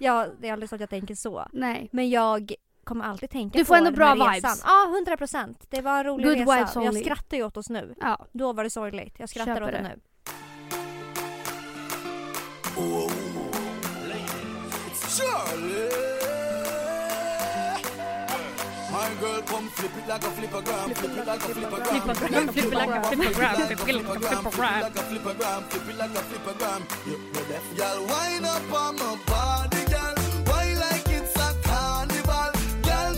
Ja, 0.00 0.26
det 0.40 0.48
är 0.48 0.52
aldrig 0.52 0.68
så 0.68 0.74
att 0.74 0.80
jag 0.80 0.90
tänker 0.90 1.14
så. 1.14 1.48
Nej. 1.52 1.88
Men 1.92 2.10
jag 2.10 2.52
kommer 2.84 3.04
alltid 3.04 3.30
tänka 3.30 3.58
Du 3.58 3.64
på 3.64 3.68
får 3.68 3.74
ändå 3.76 3.90
den 3.90 3.94
bra 3.94 4.06
här 4.06 4.14
vibes. 4.14 4.34
resan. 4.44 4.56
Ja, 4.66 4.94
100 4.96 5.16
procent. 5.16 5.66
Det 5.70 5.80
var 5.80 5.98
en 5.98 6.04
rolig 6.04 6.26
Good 6.26 6.38
resa. 6.38 6.54
vibes 6.56 6.74
Jag 6.74 6.84
only. 6.84 7.00
skrattar 7.00 7.36
ju 7.36 7.44
åt 7.44 7.56
oss 7.56 7.70
nu. 7.70 7.94
Ja. 8.00 8.26
Då 8.32 8.52
var 8.52 8.64
det 8.64 8.70
sorgligt. 8.70 9.14
Jag 9.18 9.28
skrattar 9.28 9.54
Köper 9.54 9.62
åt 9.66 9.70
det 9.70 9.76
det. 9.76 9.82
nu. 9.88 10.00
Charlie. 15.16 16.22
My 18.90 19.10
girl 19.20 19.42
come 19.42 19.68
flip 19.70 19.90
it 19.98 20.08
like 20.08 20.22
a 20.22 20.30
flippergram, 20.36 20.94
flip 20.96 21.16
it 21.18 21.26
like 21.26 21.42
a 21.42 21.52
flippergram, 21.52 22.02
Flippergram, 22.02 22.52
flip 22.52 22.64
it 22.64 22.72
like 22.72 22.88
a 22.88 23.00
flippergram, 23.02 23.66
flip 23.68 23.70
it 23.70 23.78
flip 23.78 23.88
it 23.88 24.04
like 24.04 24.32
a 24.32 24.40
flippergram. 24.40 24.82
like 24.82 24.96
a 24.96 25.04
flippergram, 25.10 25.62
flip 25.70 25.88
it 25.88 25.98
like 25.98 26.10
a 26.10 26.22
know 27.32 27.44
that? 27.50 27.62
Girl, 27.76 28.06
wind 28.06 28.46
up 28.46 28.72
on 28.72 28.96
my 28.96 29.18
body, 29.26 29.84
girl. 29.92 30.14
Why 30.48 30.74
like 30.74 31.08
it's 31.08 31.36
a 31.36 31.54
carnival. 31.62 32.52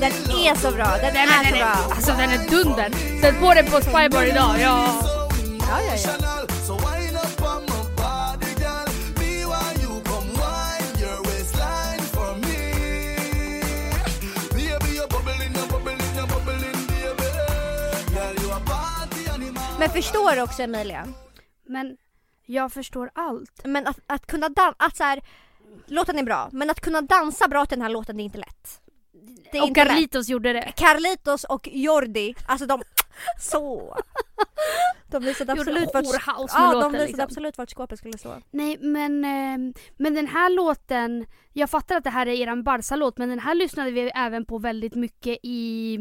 Den 0.00 0.12
är 0.46 0.54
så 0.54 0.70
bra. 0.70 0.96
Den 1.00 1.16
är 1.16 1.44
så 1.44 1.56
bra. 1.56 1.94
alltså 1.94 2.12
den 2.12 2.30
är 2.30 2.50
dunder. 2.50 2.90
Sätt 3.20 3.40
på 3.40 3.54
den 3.54 3.66
på 3.66 3.80
Spybar 3.80 4.24
idag. 4.24 4.56
Ja. 4.60 5.00
Ja, 5.58 5.80
ja, 5.82 5.94
ja. 6.04 6.33
Men 19.84 20.02
förstår 20.02 20.36
du 20.36 20.42
också 20.42 20.62
Emilia? 20.62 21.08
Men 21.66 21.96
jag 22.46 22.72
förstår 22.72 23.10
allt. 23.14 23.60
Men 23.64 23.86
att, 23.86 23.98
att 24.06 24.26
kunna 24.26 24.48
dansa, 24.48 24.76
att 24.78 24.96
så 24.96 25.04
här, 25.04 25.20
låten 25.86 26.18
är 26.18 26.22
bra, 26.22 26.48
men 26.52 26.70
att 26.70 26.80
kunna 26.80 27.00
dansa 27.00 27.48
bra 27.48 27.66
till 27.66 27.78
den 27.78 27.82
här 27.82 27.92
låten 27.92 28.16
det 28.16 28.22
är 28.22 28.24
inte 28.24 28.38
lätt. 28.38 28.80
Det 29.52 29.58
är 29.58 29.62
Och 29.62 29.68
inte 29.68 29.84
lätt. 29.84 29.88
Carlitos 29.92 30.28
gjorde 30.28 30.52
det. 30.52 30.72
Carlitos 30.76 31.44
och 31.44 31.68
Jordi, 31.72 32.34
alltså 32.46 32.66
de, 32.66 32.82
så. 33.40 33.96
De 35.10 35.22
visade 35.22 35.52
absolut 35.52 35.94
vart, 35.94 36.04
ja, 36.26 36.46
de 36.48 36.72
låten, 36.72 36.92
visade 36.92 37.06
liksom. 37.06 37.24
absolut 37.24 37.58
vart 37.58 37.70
skåpet 37.70 37.98
skulle 37.98 38.18
stå. 38.18 38.34
Nej 38.50 38.78
men, 38.80 39.24
ehm, 39.24 39.74
men 39.96 40.14
den 40.14 40.26
här 40.26 40.50
låten, 40.50 41.26
jag 41.52 41.70
fattar 41.70 41.96
att 41.96 42.04
det 42.04 42.10
här 42.10 42.26
är 42.26 42.32
eran 42.32 42.62
Barca-låt 42.62 43.18
men 43.18 43.28
den 43.28 43.40
här 43.40 43.54
lyssnade 43.54 43.90
vi 43.90 44.10
även 44.14 44.44
på 44.44 44.58
väldigt 44.58 44.94
mycket 44.94 45.38
i 45.42 45.98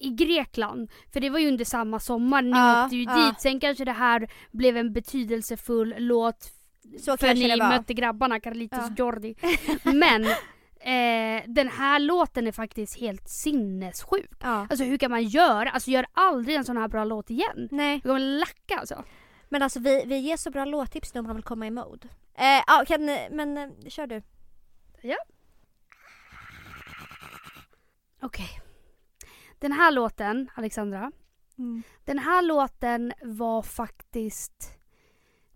i 0.00 0.10
Grekland. 0.10 0.90
För 1.12 1.20
det 1.20 1.30
var 1.30 1.38
ju 1.38 1.48
under 1.48 1.64
samma 1.64 2.00
sommar, 2.00 2.42
ni 2.42 2.50
Ja, 2.50 2.84
åkte 2.84 2.96
ju 2.96 3.02
ja. 3.02 3.16
dit. 3.30 3.40
Sen 3.40 3.60
kanske 3.60 3.84
det 3.84 3.92
här 3.92 4.30
blev 4.52 4.76
en 4.76 4.92
betydelsefull 4.92 5.94
låt 5.98 6.52
Så 7.00 7.16
för 7.16 7.34
ni 7.34 7.56
mötte 7.56 7.94
grabbarna, 7.94 8.40
Carlitos 8.40 8.78
Ja. 8.78 8.86
och 8.92 8.98
Jordi. 8.98 9.34
Men 9.82 10.24
eh, 10.80 11.44
den 11.46 11.68
här 11.68 11.98
låten 11.98 12.46
är 12.46 12.52
faktiskt 12.52 13.00
helt 13.00 13.28
sinnessjuk. 13.28 14.30
Ja. 14.40 14.66
Alltså 14.70 14.84
hur 14.84 14.98
kan 14.98 15.10
man 15.10 15.24
göra? 15.24 15.70
Alltså 15.70 15.90
gör 15.90 16.06
aldrig 16.12 16.56
en 16.56 16.64
sån 16.64 16.76
här 16.76 16.88
bra 16.88 17.04
låt 17.04 17.30
igen. 17.30 17.68
Nej, 17.70 17.94
Jag 17.94 18.02
kommer 18.02 18.38
lacka 18.38 18.78
alltså. 18.78 19.04
men 19.48 19.62
alltså 19.62 19.80
vi, 19.80 20.04
vi 20.06 20.16
ger 20.18 20.36
så 20.36 20.50
bra 20.50 20.64
låttips 20.64 21.14
nu 21.14 21.20
om 21.20 21.26
man 21.26 21.36
vill 21.36 21.44
komma 21.44 21.66
i 21.66 21.70
mode. 21.70 22.08
Eh, 22.34 22.62
ja, 22.66 22.84
kan, 22.88 23.04
men 23.30 23.58
eh, 23.58 23.68
kör 23.88 24.06
du. 24.06 24.22
Okej. 28.22 28.60
Den 29.58 29.72
här 29.72 29.92
låten, 29.92 30.50
Alexandra. 30.54 31.12
Den 32.04 32.18
här 32.18 32.42
låten 32.42 33.12
var 33.22 33.62
faktiskt 33.62 34.78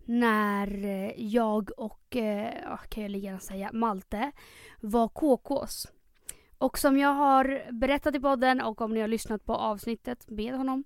när 0.05 0.85
eh, 0.85 1.11
jag 1.17 1.69
och, 1.77 2.15
eh, 2.15 2.79
kan 2.89 3.03
jag 3.03 3.11
lika 3.11 3.25
gärna 3.25 3.39
säga, 3.39 3.69
Malte 3.73 4.31
var 4.79 5.07
KKs. 5.07 5.87
Och 6.57 6.77
som 6.77 6.97
jag 6.97 7.13
har 7.13 7.71
berättat 7.71 8.15
i 8.15 8.19
podden 8.19 8.61
och 8.61 8.81
om 8.81 8.93
ni 8.93 9.01
har 9.01 9.07
lyssnat 9.07 9.45
på 9.45 9.55
avsnittet 9.55 10.29
med 10.29 10.53
honom, 10.53 10.83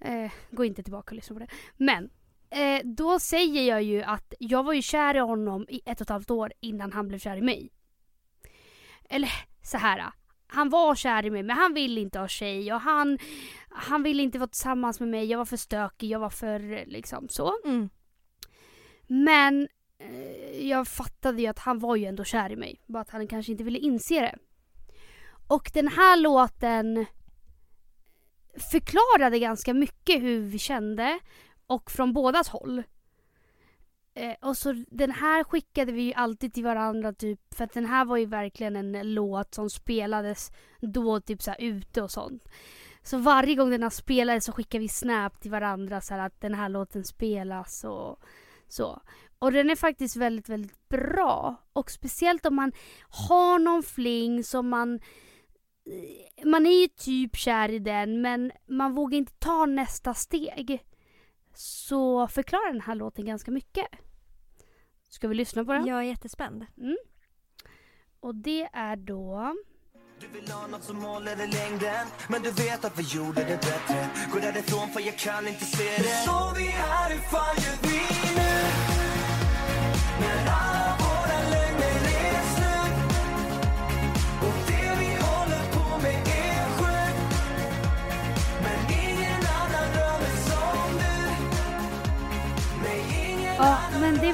eh, 0.00 0.32
gå 0.50 0.64
inte 0.64 0.82
tillbaka 0.82 1.10
och 1.10 1.16
lyssna 1.16 1.34
på 1.34 1.40
det. 1.40 1.50
Men 1.76 2.10
eh, 2.50 2.80
då 2.84 3.18
säger 3.18 3.68
jag 3.68 3.82
ju 3.82 4.02
att 4.02 4.34
jag 4.38 4.62
var 4.62 4.72
ju 4.72 4.82
kär 4.82 5.14
i 5.14 5.18
honom 5.18 5.66
i 5.68 5.80
ett 5.84 6.00
och 6.00 6.04
ett 6.04 6.08
halvt 6.08 6.30
år 6.30 6.52
innan 6.60 6.92
han 6.92 7.08
blev 7.08 7.18
kär 7.18 7.36
i 7.36 7.42
mig. 7.42 7.72
Eller 9.08 9.30
så 9.62 9.78
här. 9.78 10.12
Han 10.52 10.68
var 10.68 10.94
kär 10.94 11.26
i 11.26 11.30
mig 11.30 11.42
men 11.42 11.56
han 11.56 11.74
ville 11.74 12.00
inte 12.00 12.18
ha 12.18 12.28
tjej 12.28 12.72
och 12.72 12.80
han, 12.80 13.18
han 13.68 14.02
ville 14.02 14.22
inte 14.22 14.38
vara 14.38 14.48
tillsammans 14.48 15.00
med 15.00 15.08
mig. 15.08 15.24
Jag 15.24 15.38
var 15.38 15.44
för 15.44 15.56
stökig, 15.56 16.10
jag 16.10 16.20
var 16.20 16.30
för 16.30 16.86
liksom 16.86 17.28
så. 17.28 17.52
Mm. 17.64 17.90
Men 19.06 19.68
eh, 19.98 20.68
jag 20.68 20.88
fattade 20.88 21.42
ju 21.42 21.46
att 21.46 21.58
han 21.58 21.78
var 21.78 21.96
ju 21.96 22.04
ändå 22.04 22.24
kär 22.24 22.52
i 22.52 22.56
mig. 22.56 22.80
Bara 22.86 23.00
att 23.00 23.10
han 23.10 23.28
kanske 23.28 23.52
inte 23.52 23.64
ville 23.64 23.78
inse 23.78 24.20
det. 24.20 24.38
Och 25.48 25.70
den 25.74 25.88
här 25.88 26.16
låten 26.16 27.06
förklarade 28.70 29.38
ganska 29.38 29.74
mycket 29.74 30.22
hur 30.22 30.40
vi 30.40 30.58
kände 30.58 31.18
och 31.66 31.90
från 31.90 32.12
bådas 32.12 32.48
håll. 32.48 32.82
Eh, 34.14 34.34
och 34.40 34.56
så 34.56 34.84
den 34.88 35.10
här 35.10 35.44
skickade 35.44 35.92
vi 35.92 36.02
ju 36.02 36.12
alltid 36.12 36.54
till 36.54 36.64
varandra 36.64 37.12
typ 37.12 37.54
för 37.54 37.64
att 37.64 37.72
den 37.72 37.86
här 37.86 38.04
var 38.04 38.16
ju 38.16 38.26
verkligen 38.26 38.76
en 38.76 39.14
låt 39.14 39.54
som 39.54 39.70
spelades 39.70 40.50
då 40.80 41.20
typ 41.20 41.42
så 41.42 41.50
här 41.50 41.60
ute 41.60 42.02
och 42.02 42.10
sånt. 42.10 42.48
Så 43.02 43.18
varje 43.18 43.54
gång 43.54 43.70
den 43.70 43.82
här 43.82 43.90
spelades 43.90 44.44
så 44.44 44.52
skickade 44.52 44.82
vi 44.82 44.88
snap 44.88 45.40
till 45.40 45.50
varandra 45.50 46.00
så 46.00 46.14
här 46.14 46.26
att 46.26 46.40
den 46.40 46.54
här 46.54 46.68
låten 46.68 47.04
spelas 47.04 47.84
och 47.84 48.20
så. 48.68 49.02
Och 49.38 49.52
den 49.52 49.70
är 49.70 49.76
faktiskt 49.76 50.16
väldigt, 50.16 50.48
väldigt 50.48 50.88
bra. 50.88 51.56
Och 51.72 51.90
speciellt 51.90 52.46
om 52.46 52.54
man 52.54 52.72
har 53.28 53.58
någon 53.58 53.82
fling 53.82 54.44
som 54.44 54.68
man... 54.68 54.94
Eh, 55.86 56.46
man 56.46 56.66
är 56.66 56.80
ju 56.80 56.88
typ 56.88 57.36
kär 57.36 57.68
i 57.68 57.78
den 57.78 58.20
men 58.20 58.52
man 58.68 58.94
vågar 58.94 59.18
inte 59.18 59.32
ta 59.38 59.66
nästa 59.66 60.14
steg. 60.14 60.84
Så 61.54 62.28
förklarar 62.28 62.72
den 62.72 62.80
här 62.80 62.94
låten 62.94 63.26
ganska 63.26 63.50
mycket. 63.50 63.86
Ska 65.08 65.28
vi 65.28 65.34
lyssna 65.34 65.64
på 65.64 65.72
den? 65.72 65.86
Jag 65.86 65.98
är 65.98 66.02
jättespänd. 66.02 66.66
Och 68.20 68.34
det 68.34 68.68
är 68.72 68.96
då... 68.96 69.54
Du 70.20 70.40
vill 70.40 70.50
ha 70.50 70.66
något 70.66 70.84
som 70.84 71.02
håller 71.02 71.32
i 71.32 71.46
längden 71.46 72.06
Men 72.28 72.42
du 72.42 72.50
vet 72.50 72.84
att 72.84 72.98
vi 72.98 73.02
gjorde 73.02 73.40
det 73.40 73.60
bättre 73.60 74.08
Gå 74.32 74.38
därifrån 74.38 74.88
för 74.88 75.00
jag 75.00 75.18
kan 75.18 75.48
inte 75.48 75.64
se 75.64 75.84
det 75.84 76.24
Så 76.26 76.52
vi 76.56 76.64
här 76.64 77.14
ifall 77.14 77.56
gör 77.56 77.82
vi 77.82 78.00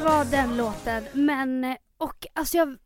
var 0.07 0.25
den 0.25 0.57
låten. 0.57 1.05
Men, 1.12 1.77
och 1.97 2.27
alltså 2.33 2.57
jag 2.57 2.79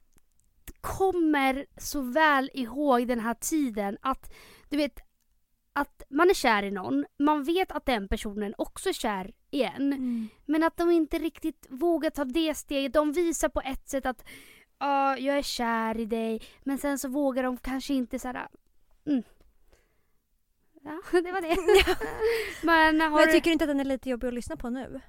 kommer 0.80 1.66
så 1.76 2.00
väl 2.00 2.50
ihåg 2.54 3.09
den 3.09 3.20
här 3.20 3.35
tiden 3.35 3.98
att, 4.00 4.33
du 4.68 4.76
vet, 4.76 5.00
att 5.72 6.02
man 6.11 6.30
är 6.30 6.35
kär 6.35 6.62
i 6.62 6.70
någon, 6.70 7.04
man 7.18 7.44
vet 7.44 7.72
att 7.72 7.87
den 7.87 8.09
personen 8.09 8.54
också 8.59 8.88
är 8.88 8.92
kär 8.92 9.33
i 9.50 9.62
en. 9.62 10.28
Men 10.46 10.62
att 10.62 10.76
de 10.76 10.90
inte 10.90 11.18
riktigt 11.18 11.66
vågar 11.70 12.11
ta 12.11 12.24
det 12.24 12.54
steget. 12.54 12.92
De 12.92 13.12
visar 13.12 13.48
på 13.48 13.61
ett 13.61 13.88
sätt 13.88 14.06
att 14.06 14.24
ja, 14.78 15.16
jag 15.18 15.38
är 15.38 15.42
kär 15.42 16.00
i 16.00 16.04
dig. 16.04 16.42
Men 16.64 16.78
sen 16.78 16.98
så 16.98 17.09
vågar 17.09 17.42
de 17.42 17.56
kanske 17.56 17.94
inte 17.94 18.18
såhär... 18.18 18.48
Mm. 19.06 19.22
Ja, 20.83 21.00
det 21.20 21.33
var 21.33 21.40
det. 21.40 21.56
men 22.66 23.00
har 23.00 23.11
Men 23.11 23.18
jag 23.18 23.28
du... 23.28 23.33
tycker 23.33 23.50
inte 23.50 23.64
att 23.64 23.70
den 23.70 23.80
är 23.80 23.85
lite 23.85 24.11
jobbig 24.11 24.28
att 24.28 24.35
lyssna 24.35 24.56
på 24.56 24.70
nu? 24.70 25.00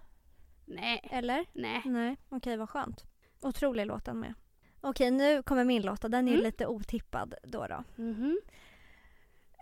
Nej, 0.75 1.10
Eller? 1.12 1.45
nej. 1.53 1.81
Nej, 1.86 2.17
okej 2.29 2.57
vad 2.57 2.69
skönt. 2.69 3.05
Otrolig 3.41 3.86
låten 3.86 4.19
med. 4.19 4.34
Okej, 4.81 5.12
nu 5.12 5.43
kommer 5.43 5.63
min 5.63 5.81
låt 5.81 6.03
och 6.03 6.12
den 6.12 6.27
är 6.27 6.31
Mm. 6.31 6.43
lite 6.43 6.67
otippad 6.67 7.34
då 7.43 7.67
då. 7.67 7.84
Mhm. 8.03 8.39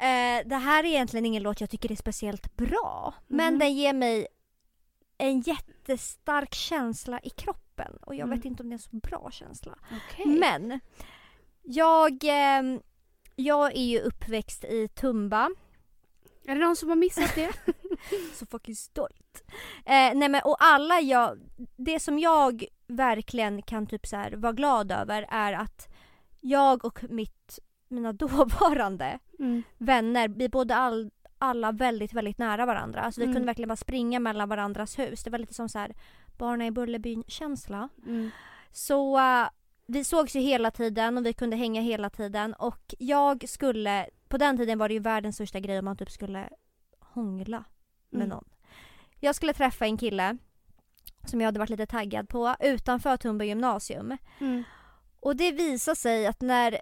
Eh, 0.01 0.47
det 0.47 0.55
här 0.55 0.83
är 0.83 0.87
egentligen 0.87 1.25
ingen 1.25 1.43
låt 1.43 1.61
jag 1.61 1.69
tycker 1.69 1.91
är 1.91 1.95
speciellt 1.95 2.55
bra. 2.57 3.13
Men 3.27 3.53
Mhm. 3.53 3.59
den 3.59 3.73
ger 3.73 3.93
mig 3.93 4.27
en 5.17 5.41
jättestark 5.41 6.53
känsla 6.53 7.19
i 7.23 7.29
kroppen. 7.29 7.97
Och 8.01 8.15
jag 8.15 8.23
Mm. 8.27 8.37
vet 8.37 8.45
inte 8.45 8.63
om 8.63 8.69
det 8.69 8.73
är 8.73 8.75
en 8.75 8.79
så 8.79 8.95
bra 8.95 9.29
känsla. 9.31 9.75
Okej. 9.91 10.25
Men 10.25 10.79
jag, 11.63 12.17
ehm, 12.23 12.81
jag 13.35 13.75
är 13.75 13.83
ju 13.83 13.99
uppväxt 13.99 14.63
i 14.63 14.87
Tumba. 14.87 15.49
Är 16.45 16.55
det 16.55 16.61
någon 16.61 16.75
som 16.75 16.89
har 16.89 16.95
missat 16.95 17.35
det? 17.35 17.49
Så 18.33 18.45
fucking 18.45 18.75
stolt. 18.75 19.43
Eh, 19.85 20.15
nej 20.15 20.29
men 20.29 20.41
och 20.45 20.55
alla 20.59 20.99
jag, 20.99 21.39
det 21.75 21.99
som 21.99 22.19
jag 22.19 22.65
verkligen 22.87 23.61
kan 23.61 23.87
typ 23.87 24.07
så 24.07 24.15
här 24.15 24.31
vara 24.31 24.53
glad 24.53 24.91
över 24.91 25.25
är 25.29 25.53
att 25.53 25.87
jag 26.41 26.85
och 26.85 27.03
mitt, 27.09 27.59
mina 27.87 28.13
dåvarande 28.23 29.19
Mm. 29.39 29.63
vänner, 29.77 30.27
vi 30.27 30.49
bodde 30.49 30.75
all, 30.75 31.11
alla 31.37 31.71
väldigt, 31.71 32.13
väldigt 32.13 32.37
nära 32.37 32.65
varandra. 32.65 33.01
Alltså 33.01 33.21
vi 33.21 33.25
Mm. 33.25 33.35
kunde 33.35 33.45
verkligen 33.45 33.67
bara 33.69 33.75
springa 33.75 34.19
mellan 34.19 34.49
varandras 34.49 34.99
hus. 34.99 35.23
Det 35.23 35.29
var 35.29 35.39
lite 35.39 35.53
som 35.53 35.69
så 35.69 35.79
här 35.79 35.93
barna 36.37 36.65
i 36.65 36.71
Bullerbyn-känsla. 36.71 37.89
Mm. 38.05 38.29
Så 38.71 39.17
eh, 39.19 39.47
vi 39.87 40.03
sågs 40.03 40.35
ju 40.35 40.39
hela 40.39 40.71
tiden 40.71 41.17
och 41.17 41.25
vi 41.25 41.33
kunde 41.33 41.55
hänga 41.55 41.81
hela 41.81 42.09
tiden 42.09 42.53
och 42.53 42.95
jag 42.99 43.49
skulle, 43.49 44.09
på 44.27 44.37
den 44.37 44.57
tiden 44.57 44.77
var 44.77 44.87
det 44.87 44.93
ju 44.93 44.99
världens 44.99 45.35
största 45.35 45.59
grej 45.59 45.79
om 45.79 45.85
man 45.85 45.97
typ 45.97 46.11
skulle 46.11 46.49
hångla 46.99 47.63
med 48.09 48.21
Mm. 48.25 48.29
någon. 48.29 48.45
Jag 49.19 49.35
skulle 49.35 49.53
träffa 49.53 49.85
en 49.85 49.97
kille 49.97 50.37
som 51.25 51.41
jag 51.41 51.47
hade 51.47 51.59
varit 51.59 51.69
lite 51.69 51.85
taggad 51.85 52.29
på 52.29 52.55
utanför 52.59 53.17
Tumba 53.17 53.43
gymnasium. 53.45 54.17
Mm. 54.39 54.63
Och 55.19 55.35
det 55.35 55.51
visar 55.51 55.95
sig 55.95 56.27
att 56.27 56.41
när, 56.41 56.81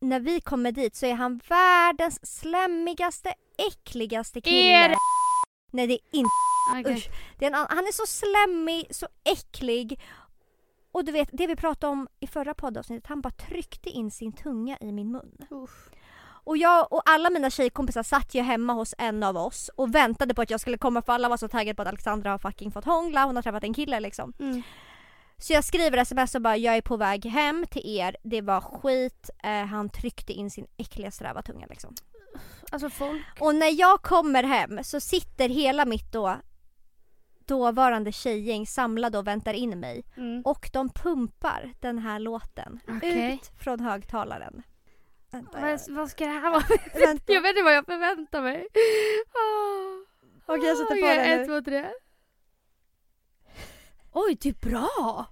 när 0.00 0.20
vi 0.20 0.40
kommer 0.40 0.72
dit 0.72 0.96
så 0.96 1.06
är 1.06 1.14
han 1.14 1.40
världens 1.48 2.26
slemmigaste, 2.40 3.34
äckligaste 3.68 4.40
kille. 4.40 4.84
Är 4.84 4.94
Nej 5.70 5.86
det 5.86 5.94
är 5.94 6.00
inte 6.12 6.30
Okej. 6.80 6.94
Usch. 6.96 7.08
Det 7.38 7.44
är 7.44 7.50
en, 7.50 7.54
an- 7.54 7.66
han 7.70 7.78
är 7.86 7.92
så 7.92 8.06
slemmig, 8.06 8.86
så 8.90 9.06
äcklig. 9.24 10.00
Och 10.92 11.04
du 11.04 11.12
vet, 11.12 11.28
det 11.32 11.46
vi 11.46 11.56
pratade 11.56 11.90
om 11.92 12.08
i 12.20 12.26
förra 12.26 12.54
poddavsnittet, 12.54 13.06
han 13.06 13.20
bara 13.20 13.30
tryckte 13.30 13.90
in 13.90 14.10
sin 14.10 14.32
tunga 14.32 14.78
i 14.80 14.92
min 14.92 15.12
mun. 15.12 15.36
Usch. 15.52 15.93
Och 16.44 16.56
jag 16.56 16.92
och 16.92 17.02
alla 17.04 17.30
mina 17.30 17.50
tjejkompisar 17.50 18.02
satt 18.02 18.34
ju 18.34 18.42
hemma 18.42 18.72
hos 18.72 18.94
en 18.98 19.22
av 19.22 19.36
oss 19.36 19.70
och 19.76 19.94
väntade 19.94 20.34
på 20.34 20.42
att 20.42 20.50
jag 20.50 20.60
skulle 20.60 20.78
komma 20.78 21.02
för 21.02 21.12
alla 21.12 21.28
var 21.28 21.36
så 21.36 21.48
taggade 21.48 21.74
på 21.74 21.82
att 21.82 21.88
Alexandra 21.88 22.30
har 22.30 22.38
fucking 22.38 22.72
fått 22.72 22.84
hångla, 22.84 23.24
hon 23.24 23.36
har 23.36 23.42
träffat 23.42 23.64
en 23.64 23.74
kille 23.74 24.00
liksom. 24.00 24.32
Mm. 24.38 24.62
Så 25.38 25.52
jag 25.52 25.64
skriver 25.64 25.98
sms 25.98 26.34
och 26.34 26.42
bara 26.42 26.56
jag 26.56 26.76
är 26.76 26.82
på 26.82 26.96
väg 26.96 27.26
hem 27.26 27.66
till 27.70 27.98
er, 27.98 28.16
det 28.22 28.40
var 28.40 28.60
skit, 28.60 29.30
eh, 29.42 29.64
han 29.64 29.88
tryckte 29.88 30.32
in 30.32 30.50
sin 30.50 30.66
äckliga 30.76 31.10
sträva 31.10 31.42
tunga 31.42 31.66
liksom. 31.66 31.94
Alltså 32.70 32.90
folk. 32.90 33.22
Och 33.40 33.54
när 33.54 33.80
jag 33.80 34.02
kommer 34.02 34.42
hem 34.42 34.84
så 34.84 35.00
sitter 35.00 35.48
hela 35.48 35.84
mitt 35.84 36.12
då 36.12 36.36
dåvarande 37.46 38.12
tjejgäng 38.12 38.66
samlade 38.66 39.18
och 39.18 39.26
väntar 39.26 39.54
in 39.54 39.80
mig. 39.80 40.04
Mm. 40.16 40.42
Och 40.42 40.70
de 40.72 40.88
pumpar 40.88 41.72
den 41.80 41.98
här 41.98 42.18
låten 42.18 42.80
Okej. 42.88 43.34
ut 43.34 43.50
från 43.58 43.80
högtalaren. 43.80 44.62
Vänta, 45.34 45.60
Vad, 45.60 45.80
vad 45.88 46.10
ska 46.10 46.24
det 46.24 46.30
här 46.30 46.50
vara? 46.50 46.64
vänta. 47.06 47.32
Jag 47.32 47.42
vet 47.42 47.50
inte 47.50 47.62
vad 47.62 47.74
jag 47.74 47.84
förväntar 47.84 48.42
mig. 48.42 48.66
Oh. 49.34 50.00
Okej, 50.46 50.68
jag 50.68 50.78
sätter 50.78 50.94
på 50.94 51.06
Okej, 51.06 51.16
den 51.18 51.40
Ett, 51.40 51.48
nu. 51.48 51.60
två, 51.60 51.64
tre. 51.64 51.90
Oj, 54.12 54.38
det 54.40 54.48
är 54.48 54.70
bra! 54.70 55.26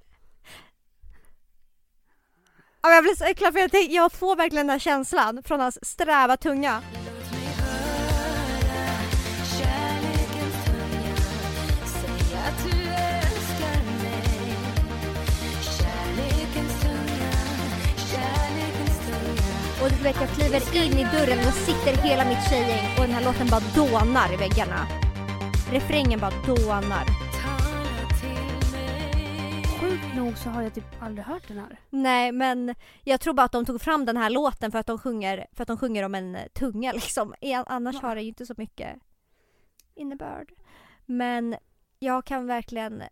Ja, 2.82 2.90
jag 2.94 3.04
blir 3.04 3.14
så 3.14 3.24
äcklad 3.24 3.52
för 3.52 3.60
jag, 3.60 3.70
tänk, 3.70 3.90
jag 3.90 4.12
får 4.12 4.36
verkligen 4.36 4.66
den 4.66 4.72
här 4.72 4.78
känslan 4.78 5.42
från 5.42 5.60
hans 5.60 5.78
sträva 5.84 6.36
tunga. 6.36 6.82
Och 19.82 19.88
du 19.90 20.02
vet 20.02 20.16
jag 20.20 20.28
kliver 20.28 20.76
in 20.84 20.92
i 20.98 21.04
dörren 21.04 21.38
och 21.38 21.54
sitter 21.54 22.02
hela 22.02 22.24
mitt 22.24 22.48
tjejgäng 22.50 22.86
och 22.98 23.04
den 23.06 23.10
här 23.14 23.24
låten 23.24 23.46
bara 23.50 23.60
dånar 23.74 24.32
i 24.34 24.36
väggarna. 24.36 24.86
Refrängen 25.70 26.20
bara 26.20 26.30
dånar. 26.46 27.04
Sjukt 29.80 30.16
nog 30.16 30.38
så 30.38 30.50
har 30.50 30.62
jag 30.62 30.74
typ 30.74 31.02
aldrig 31.02 31.24
hört 31.26 31.48
den 31.48 31.58
här. 31.58 31.80
Nej 31.90 32.32
men 32.32 32.74
jag 33.04 33.20
tror 33.20 33.34
bara 33.34 33.44
att 33.46 33.52
de 33.52 33.64
tog 33.64 33.80
fram 33.80 34.04
den 34.04 34.16
här 34.16 34.30
låten 34.30 34.72
för 34.72 34.78
att 34.78 34.86
de 34.86 34.98
sjunger, 34.98 35.46
för 35.52 35.62
att 35.62 35.68
de 35.68 35.78
sjunger 35.78 36.02
om 36.04 36.14
en 36.14 36.36
eh, 36.36 36.46
tunga 36.54 36.92
liksom. 37.02 37.34
E- 37.40 37.64
Annars 37.66 37.94
Va? 38.02 38.08
har 38.08 38.14
det 38.16 38.22
ju 38.22 38.28
inte 38.28 38.46
så 38.46 38.54
mycket 38.56 38.96
innebörd. 39.94 40.52
Men 41.06 41.56
jag 41.98 42.24
kan 42.24 42.46
verkligen 42.46 43.02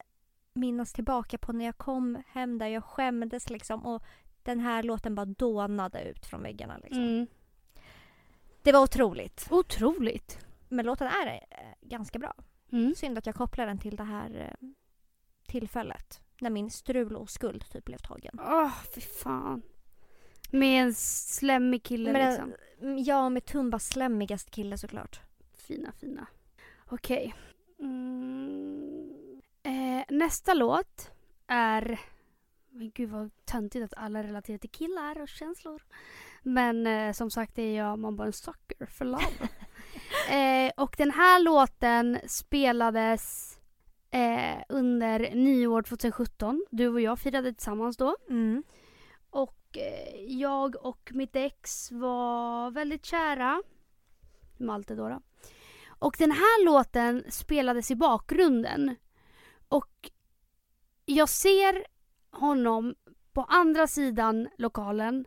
minnas 0.54 0.92
tillbaka 0.92 1.38
på 1.38 1.52
när 1.52 1.64
jag 1.64 1.78
kom 1.78 2.22
hem 2.32 2.58
där 2.58 2.66
jag 2.66 2.84
skämdes 2.84 3.50
liksom 3.50 3.86
och 3.86 4.02
den 4.42 4.60
här 4.60 4.82
låten 4.82 5.14
bara 5.14 5.26
dånade 5.26 6.02
ut 6.02 6.26
från 6.26 6.42
väggarna 6.42 6.78
liksom. 6.78 7.02
Mm. 7.02 7.26
Det 8.62 8.72
var 8.72 8.82
otroligt. 8.82 9.48
Otroligt. 9.50 10.38
Men 10.68 10.86
låten 10.86 11.06
är 11.06 11.26
eh, 11.26 11.88
ganska 11.88 12.18
bra. 12.18 12.34
Mm. 12.72 12.94
Synd 12.94 13.18
att 13.18 13.26
jag 13.26 13.34
kopplar 13.34 13.66
den 13.66 13.78
till 13.78 13.96
det 13.96 14.04
här 14.04 14.56
eh, 14.60 14.68
tillfället. 15.46 16.20
När 16.40 16.50
min 16.50 16.70
strul 16.70 17.16
och 17.16 17.30
skuld 17.30 17.64
typ 17.72 17.84
blev 17.84 17.98
tagen. 17.98 18.40
Åh, 18.40 18.72
fy 18.94 19.00
fan. 19.00 19.62
Med 20.50 20.82
en 20.82 20.94
slemmig 20.94 21.82
kille 21.82 22.12
Men, 22.12 22.30
liksom. 22.30 22.54
Jag 23.04 23.32
med 23.32 23.44
Tumbas 23.44 23.88
slemmigaste 23.88 24.50
kille 24.50 24.78
såklart. 24.78 25.20
Fina, 25.52 25.92
fina. 25.92 26.26
Okej. 26.86 27.34
Mm. 27.78 29.40
Eh, 29.62 30.04
nästa 30.08 30.54
låt 30.54 31.10
är... 31.46 32.00
Men 32.72 32.90
gud 32.90 33.10
vad 33.10 33.30
töntigt 33.44 33.84
att 33.84 33.94
alla 33.96 34.22
relaterar 34.22 34.58
till 34.58 34.70
killar 34.70 35.20
och 35.20 35.28
känslor. 35.28 35.82
Men 36.42 36.86
eh, 36.86 37.12
som 37.12 37.30
sagt 37.30 37.58
är 37.58 37.76
jag 37.76 37.98
man 37.98 38.16
bara 38.16 38.26
en 38.26 38.32
sucker 38.32 38.86
för 38.86 39.04
love. 39.04 39.48
eh, 40.30 40.72
och 40.76 40.94
den 40.98 41.10
här 41.10 41.40
låten 41.40 42.18
spelades 42.26 43.56
eh, 44.10 44.62
under 44.68 45.34
nyår 45.34 45.82
2017. 45.82 46.66
Du 46.70 46.88
och 46.88 47.00
jag 47.00 47.18
firade 47.18 47.52
tillsammans 47.52 47.96
då. 47.96 48.16
Mm. 48.28 48.62
Och 49.30 49.78
eh, 49.78 50.24
jag 50.26 50.86
och 50.86 51.10
mitt 51.14 51.36
ex 51.36 51.92
var 51.92 52.70
väldigt 52.70 53.04
kära. 53.04 53.62
Malte 54.56 54.94
då, 54.94 55.08
då. 55.08 55.22
Och 55.88 56.16
den 56.18 56.30
här 56.30 56.64
låten 56.64 57.24
spelades 57.28 57.90
i 57.90 57.94
bakgrunden. 57.94 58.96
Och 59.68 60.10
jag 61.04 61.28
ser 61.28 61.84
honom 62.32 62.94
på 63.32 63.42
andra 63.42 63.86
sidan 63.86 64.48
lokalen. 64.58 65.24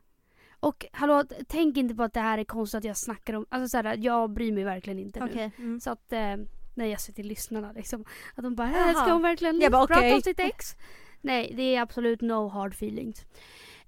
Och 0.59 0.85
hallå, 0.91 1.23
tänk 1.47 1.77
inte 1.77 1.95
på 1.95 2.03
att 2.03 2.13
det 2.13 2.19
här 2.19 2.37
är 2.37 2.43
konstigt 2.43 2.77
att 2.77 2.83
jag 2.83 2.97
snackar 2.97 3.33
om... 3.33 3.45
Alltså 3.49 3.69
såhär, 3.69 3.97
jag 3.99 4.29
bryr 4.29 4.51
mig 4.51 4.63
verkligen 4.63 4.99
inte 4.99 5.19
nu. 5.19 5.25
Okej. 5.31 5.51
Mm. 5.57 5.79
Så 5.79 5.91
att, 5.91 6.13
eh, 6.13 6.35
när 6.75 6.85
jag 6.85 7.01
ser 7.01 7.13
till 7.13 7.27
lyssnarna 7.27 7.71
liksom. 7.71 8.05
Att 8.35 8.43
de 8.43 8.55
bara, 8.55 8.67
äh, 8.67 8.91
ska 8.91 9.11
hon 9.11 9.21
verkligen 9.21 9.61
Jag 9.61 9.71
bara, 9.71 9.87
prata 9.87 9.99
okej. 9.99 10.13
om 10.13 10.21
sitt 10.21 10.39
ex? 10.39 10.75
Nej, 11.21 11.53
det 11.55 11.75
är 11.75 11.81
absolut 11.81 12.21
no 12.21 12.47
hard 12.47 12.71
feelings. 12.71 13.25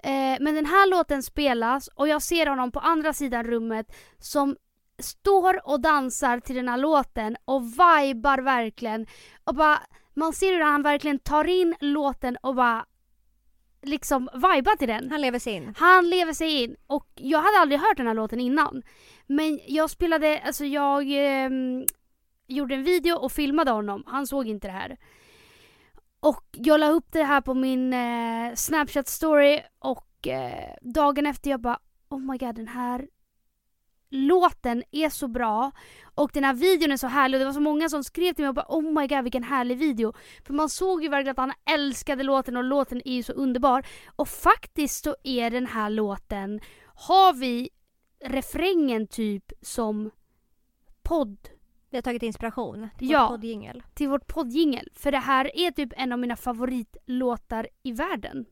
Eh, 0.03 0.37
men 0.39 0.55
den 0.55 0.65
här 0.65 0.89
låten 0.89 1.23
spelas 1.23 1.87
och 1.87 2.07
jag 2.07 2.21
ser 2.21 2.45
honom 2.45 2.71
på 2.71 2.79
andra 2.79 3.13
sidan 3.13 3.43
rummet 3.43 3.95
som 4.19 4.55
står 4.99 5.69
och 5.69 5.81
dansar 5.81 6.39
till 6.39 6.55
den 6.55 6.67
här 6.67 6.77
låten 6.77 7.37
och 7.45 7.63
vibar 7.63 8.37
verkligen. 8.37 9.07
Och 9.43 9.55
bara, 9.55 9.81
man 10.13 10.33
ser 10.33 10.53
hur 10.53 10.61
han 10.61 10.81
verkligen 10.81 11.19
tar 11.19 11.45
in 11.45 11.75
låten 11.79 12.37
och 12.41 12.55
bara 12.55 12.85
liksom 13.89 14.29
vibar 14.33 14.77
till 14.77 14.87
den. 14.87 15.11
Han 15.11 15.21
lever 15.21 15.39
sig 15.39 15.53
in. 15.53 15.73
Han 15.77 16.09
lever 16.09 16.33
sig 16.33 16.63
in 16.63 16.75
och 16.87 17.07
jag 17.15 17.39
hade 17.39 17.57
aldrig 17.57 17.79
hört 17.79 17.97
den 17.97 18.07
här 18.07 18.13
låten 18.13 18.39
innan. 18.39 18.83
Men 19.27 19.59
jag 19.67 19.89
spelade, 19.89 20.41
alltså 20.45 20.65
jag 20.65 21.05
ehm, 21.07 21.85
gjorde 22.47 22.75
en 22.75 22.83
video 22.83 23.15
och 23.15 23.31
filmade 23.31 23.71
honom. 23.71 24.03
Han 24.07 24.27
såg 24.27 24.47
inte 24.47 24.67
det 24.67 24.71
här. 24.71 24.97
Och 26.19 26.45
jag 26.51 26.79
la 26.79 26.89
upp 26.89 27.11
det 27.11 27.23
här 27.23 27.41
på 27.41 27.53
min 27.53 27.93
eh, 27.93 28.55
Snapchat 28.55 29.07
story 29.07 29.61
och 29.79 30.27
eh, 30.27 30.75
dagen 30.81 31.25
efter 31.25 31.49
jag 31.49 31.61
bara 31.61 31.79
Oh 32.09 32.19
my 32.19 32.37
god 32.37 32.55
den 32.55 32.67
här 32.67 33.07
låten 34.15 34.83
är 34.91 35.09
så 35.09 35.27
bra 35.27 35.71
och 36.15 36.29
den 36.33 36.43
här 36.43 36.53
videon 36.53 36.91
är 36.91 36.97
så 36.97 37.07
härlig 37.07 37.37
och 37.37 37.39
det 37.39 37.45
var 37.45 37.53
så 37.53 37.59
många 37.59 37.89
som 37.89 38.03
skrev 38.03 38.33
till 38.33 38.43
mig 38.43 38.49
och 38.49 38.55
bara 38.55 38.65
oh 38.69 39.01
my 39.01 39.07
god 39.07 39.23
vilken 39.23 39.43
härlig 39.43 39.77
video. 39.77 40.13
För 40.45 40.53
man 40.53 40.69
såg 40.69 41.03
ju 41.03 41.09
verkligen 41.09 41.31
att 41.31 41.37
han 41.37 41.53
älskade 41.75 42.23
låten 42.23 42.57
och 42.57 42.63
låten 42.63 43.01
är 43.05 43.13
ju 43.13 43.23
så 43.23 43.33
underbar. 43.33 43.85
Och 44.15 44.27
faktiskt 44.27 45.03
så 45.03 45.15
är 45.23 45.49
den 45.49 45.65
här 45.67 45.89
låten, 45.89 46.59
har 46.95 47.33
vi 47.33 47.69
refrängen 48.25 49.07
typ 49.07 49.51
som 49.61 50.11
podd 51.03 51.37
Vi 51.89 51.97
har 51.97 52.01
tagit 52.01 52.23
inspiration 52.23 52.89
till 52.97 53.09
Ja. 53.09 53.21
vår 53.29 53.37
poddjingel. 53.37 53.83
till 53.93 54.09
vårt 54.09 54.27
poddjingel. 54.27 54.89
För 54.95 55.11
det 55.11 55.17
här 55.19 55.51
är 55.57 55.71
typ 55.71 55.89
en 55.97 56.11
av 56.11 56.19
mina 56.19 56.35
favoritlåtar 56.35 57.67
i 57.83 57.91
världen. 57.91 58.45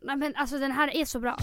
Nej 0.00 0.16
men 0.16 0.36
alltså 0.36 0.58
den 0.58 0.72
här 0.72 0.96
är 0.96 1.04
så 1.04 1.20
bra. 1.20 1.36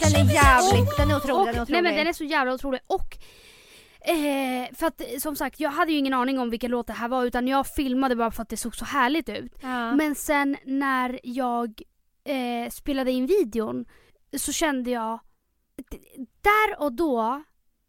Den 0.00 0.28
är 0.28 0.34
jävligt, 0.34 0.96
den 0.96 1.10
är 1.10 1.16
otrolig. 1.16 1.54
Den 1.54 1.62
är 1.62 1.66
nej 1.68 1.82
men 1.82 1.96
den 1.96 2.06
är 2.06 2.12
så 2.12 2.24
jävla 2.24 2.54
otrolig 2.54 2.80
och 2.86 3.16
eh, 4.08 4.74
för 4.74 4.86
att 4.86 5.02
som 5.22 5.36
sagt 5.36 5.60
jag 5.60 5.70
hade 5.70 5.92
ju 5.92 5.98
ingen 5.98 6.14
aning 6.14 6.38
om 6.38 6.50
vilken 6.50 6.70
låt 6.70 6.86
det 6.86 6.92
här 6.92 7.08
var 7.08 7.24
utan 7.24 7.48
jag 7.48 7.66
filmade 7.66 8.16
bara 8.16 8.30
för 8.30 8.42
att 8.42 8.48
det 8.48 8.56
såg 8.56 8.76
så 8.76 8.84
härligt 8.84 9.28
ut. 9.28 9.52
Ja. 9.62 9.92
Men 9.92 10.14
sen 10.14 10.56
när 10.64 11.20
jag 11.22 11.82
eh, 12.24 12.70
spelade 12.70 13.10
in 13.10 13.26
videon 13.26 13.84
så 14.36 14.52
kände 14.52 14.90
jag, 14.90 15.20
där 16.42 16.80
och 16.82 16.92
då 16.92 17.42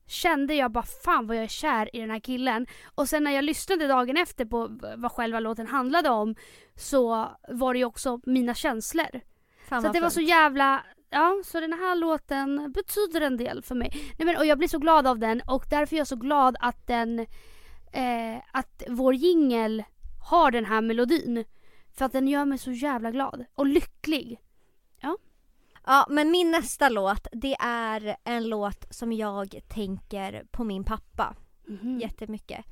kände 0.10 0.54
jag 0.54 0.72
bara 0.72 0.84
fan 1.04 1.28
vad 1.28 1.38
jag 1.38 1.44
är 1.44 1.48
kär 1.48 1.96
i 1.96 2.00
den 2.00 2.10
här 2.10 2.20
killen. 2.20 2.68
Och 2.96 3.10
sen 3.10 3.24
när 3.24 3.32
jag 3.32 3.44
lyssnade 3.44 3.88
dagen 3.88 4.18
efter 4.18 4.46
på 4.46 4.80
vad 4.98 5.12
själva 5.12 5.40
låten 5.40 5.68
handlade 5.68 6.10
om 6.10 6.36
så 6.76 7.30
var 7.50 7.74
det 7.74 7.80
ju 7.80 7.86
också 7.86 8.20
mina 8.26 8.54
känslor. 8.54 9.22
Fan 9.68 9.82
så 9.82 9.92
det 9.92 10.00
var 10.00 10.10
så 10.10 10.20
fint. 10.20 10.30
jävla, 10.30 10.84
ja 11.10 11.42
så 11.46 11.60
den 11.60 11.74
här 11.74 11.96
låten 11.96 12.72
betyder 12.72 13.22
en 13.22 13.38
del 13.38 13.64
för 13.64 13.76
mig. 13.76 13.92
Nej, 14.20 14.26
men, 14.26 14.38
och 14.38 14.46
jag 14.46 14.58
blir 14.58 14.68
så 14.68 14.80
glad 14.80 15.08
av 15.08 15.20
den 15.20 15.42
och 15.48 15.66
därför 15.70 15.96
är 15.96 15.98
jag 15.98 16.08
så 16.08 16.16
glad 16.16 16.58
att 16.60 16.88
den, 16.88 17.20
eh, 17.94 18.38
att 18.52 18.84
vår 18.88 19.14
jingel 19.14 19.84
har 20.30 20.52
den 20.52 20.66
här 20.66 20.82
melodin. 20.82 21.46
För 21.98 22.06
att 22.06 22.12
den 22.12 22.28
gör 22.28 22.46
mig 22.46 22.58
så 22.58 22.72
jävla 22.72 23.12
glad 23.12 23.46
och 23.56 23.66
lycklig. 23.66 24.40
Ja, 25.86 26.06
men 26.10 26.32
min 26.32 26.52
nästa 26.52 26.90
låt, 26.90 27.28
det 27.32 27.56
är 27.60 28.16
en 28.24 28.50
låt 28.50 28.86
som 28.90 29.14
jag 29.14 29.60
tänker 29.68 30.44
på 30.52 30.64
min 30.64 30.84
pappa 30.84 31.36
Mhm. 31.68 32.00
jättemycket. 32.00 32.66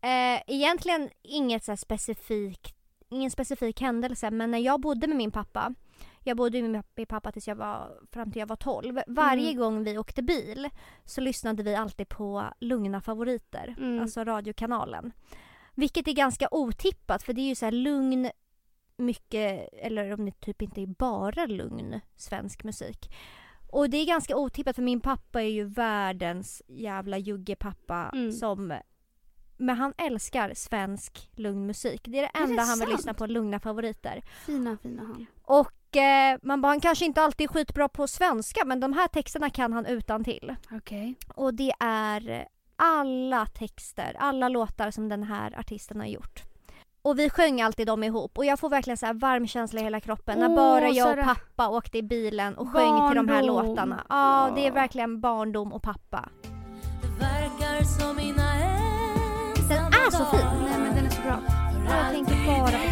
Eh, 0.00 0.42
egentligen 0.46 1.10
inget 1.22 1.64
så 1.64 1.76
specifikt, 1.76 2.74
ingen 3.08 3.30
specifik 3.30 3.80
händelse, 3.80 4.30
men 4.30 4.50
när 4.50 4.58
jag 4.58 4.80
bodde 4.80 5.06
med 5.06 5.16
min 5.16 5.30
pappa, 5.30 5.74
jag 6.24 6.36
bodde 6.36 6.62
med 6.62 6.84
min 6.96 7.06
pappa 7.06 7.32
tills 7.32 7.48
jag 7.48 7.56
var, 7.56 7.98
fram 8.12 8.30
till 8.32 8.40
jag 8.40 8.46
var 8.46 8.56
12. 8.56 9.00
Varje 9.06 9.48
Mm. 9.50 9.56
gång 9.58 9.84
vi 9.84 9.98
åkte 9.98 10.22
bil 10.22 10.68
så 11.04 11.20
lyssnade 11.20 11.62
vi 11.62 11.74
alltid 11.74 12.08
på 12.08 12.44
Lugna 12.60 13.00
favoriter, 13.00 13.74
Mm. 13.78 14.00
alltså 14.00 14.24
radiokanalen. 14.24 15.12
Vilket 15.74 16.08
är 16.08 16.12
ganska 16.12 16.48
otippat 16.50 17.22
för 17.22 17.32
det 17.32 17.40
är 17.40 17.48
ju 17.48 17.54
så 17.54 17.64
här 17.64 17.72
lugn, 17.72 18.30
mycket, 18.98 19.68
eller 19.72 20.12
om 20.14 20.24
det 20.24 20.40
typ 20.40 20.62
inte 20.62 20.82
är 20.82 20.86
bara 20.86 21.46
lugn 21.46 22.00
svensk 22.16 22.64
musik. 22.64 23.14
Och 23.70 23.90
det 23.90 23.96
är 23.96 24.06
ganska 24.06 24.36
otippat 24.36 24.76
för 24.76 24.82
min 24.82 25.00
pappa 25.00 25.42
är 25.42 25.48
ju 25.48 25.64
världens 25.64 26.62
jävla 26.68 27.18
juggepappa 27.18 28.10
Mm. 28.14 28.32
som 28.32 28.74
men 29.60 29.76
han 29.76 29.92
älskar 29.98 30.54
svensk 30.54 31.30
lugn 31.36 31.66
musik. 31.66 32.00
Det 32.04 32.18
är 32.18 32.22
det 32.22 32.28
Är 32.38 32.46
det 32.46 32.50
enda 32.50 32.62
han 32.62 32.78
vill 32.78 32.88
lyssna 32.88 33.14
på, 33.14 33.26
lugna 33.26 33.60
favoriter. 33.60 34.22
Fina 34.46 34.76
fina 34.82 35.02
han. 35.02 35.26
Och 35.42 35.96
eh, 35.96 36.38
man 36.42 36.60
bara, 36.60 36.68
han 36.68 36.80
kanske 36.80 37.04
inte 37.04 37.22
alltid 37.22 37.44
är 37.44 37.52
skitbra 37.52 37.88
på 37.88 38.06
svenska 38.08 38.64
men 38.64 38.80
de 38.80 38.92
här 38.92 39.08
texterna 39.08 39.50
kan 39.50 39.72
han 39.72 39.86
utan 39.86 40.24
till. 40.24 40.56
Okej. 40.70 41.14
Och 41.34 41.54
det 41.54 41.72
är 41.80 42.48
alla 42.76 43.46
texter, 43.46 44.16
alla 44.18 44.48
låtar 44.48 44.90
som 44.90 45.08
den 45.08 45.22
här 45.22 45.58
artisten 45.58 46.00
har 46.00 46.06
gjort. 46.06 46.42
Och 47.02 47.18
vi 47.18 47.30
sjöng 47.30 47.62
alltid 47.62 47.86
dem 47.86 48.04
ihop 48.04 48.38
och 48.38 48.44
jag 48.44 48.58
får 48.60 48.68
verkligen 48.70 48.96
så 48.96 49.06
här 49.06 49.14
varm 49.14 49.46
känsla 49.46 49.80
i 49.80 49.82
hela 49.84 50.00
kroppen 50.00 50.38
när 50.38 50.48
Åh, 50.48 50.54
bara 50.56 50.88
jag 50.88 51.06
Sara. 51.08 51.20
och 51.20 51.26
pappa 51.26 51.68
åkte 51.68 51.98
i 51.98 52.02
bilen 52.02 52.54
och 52.58 52.68
sjöng 52.72 53.08
till 53.08 53.16
de 53.16 53.28
här 53.28 53.42
Barndom. 53.42 53.66
låtarna. 53.66 54.06
Ja, 54.08 54.50
det 54.54 54.66
är 54.66 54.70
verkligen 54.72 55.20
barndom 55.20 55.72
och 55.72 55.82
pappa. 55.82 56.28
Det 57.02 57.08
verkar 57.24 57.84
som 57.84 58.16
mina 58.16 58.54
ensamma 58.54 59.90
Den 59.90 60.00
är 60.06 60.10
så 60.10 60.24
fin. 60.24 60.40
dagar 60.40 60.60
Nej 60.70 60.78
men 60.80 60.94
den 60.96 61.06
är 61.06 61.10
så 61.10 61.22
bra. 61.22 61.38
Ja, 61.88 61.96
jag 61.96 62.10
tänker 62.14 62.46
bara 62.46 62.70
på 62.70 62.87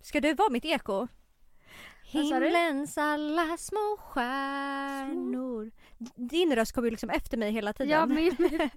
Ska 0.00 0.20
du 0.20 0.34
vara 0.34 0.50
mitt 0.50 0.64
eko? 0.64 1.08
Himlens 2.04 2.98
alla 2.98 3.56
små 3.56 3.96
stjärnor. 4.00 5.70
Din 6.14 6.54
röst 6.56 6.72
kommer 6.72 6.86
ju 6.86 6.90
liksom 6.90 7.10
efter 7.10 7.36
mig 7.36 7.50
hela 7.52 7.72
tiden. 7.72 7.90
Ja, 7.90 8.06
min, 8.06 8.36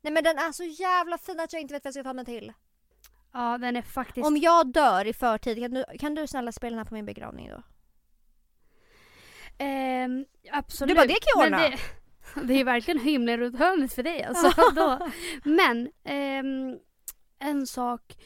Nej 0.00 0.12
men 0.12 0.24
den 0.24 0.38
är 0.38 0.52
så 0.52 0.64
jävla 0.64 1.18
fin 1.18 1.40
att 1.40 1.52
jag 1.52 1.62
inte 1.62 1.74
vet 1.74 1.84
vad 1.84 1.88
jag 1.88 1.94
ska 1.94 2.02
ta 2.02 2.12
mig 2.12 2.24
till. 2.24 2.52
ja 3.32 3.58
den 3.58 3.76
är 3.76 3.82
faktiskt... 3.82 4.26
Om 4.26 4.36
jag 4.36 4.72
dör 4.72 5.06
i 5.06 5.12
förtid, 5.12 5.58
kan 5.58 5.70
du, 5.74 5.84
kan 5.98 6.14
du 6.14 6.26
snälla 6.26 6.52
spela 6.52 6.70
den 6.70 6.78
här 6.78 6.84
på 6.84 6.94
min 6.94 7.06
begravning 7.06 7.50
då? 7.50 7.62
Ehm, 9.58 10.24
absolut. 10.52 10.88
Du 10.88 10.94
bara, 10.94 11.06
det 11.06 11.12
kan 11.12 11.42
jag 11.42 11.50
Men 11.50 11.60
ordna. 11.60 11.76
Det, 12.34 12.46
det 12.54 12.60
är 12.60 12.64
verkligen 12.64 13.00
himlen 13.00 13.40
runt 13.40 13.58
hörnet 13.58 13.92
för 13.92 14.02
dig 14.02 14.22
alltså. 14.24 14.70
då. 14.74 15.10
Men 15.44 15.90
ehm, 16.04 16.78
en 17.38 17.66
sak. 17.66 18.16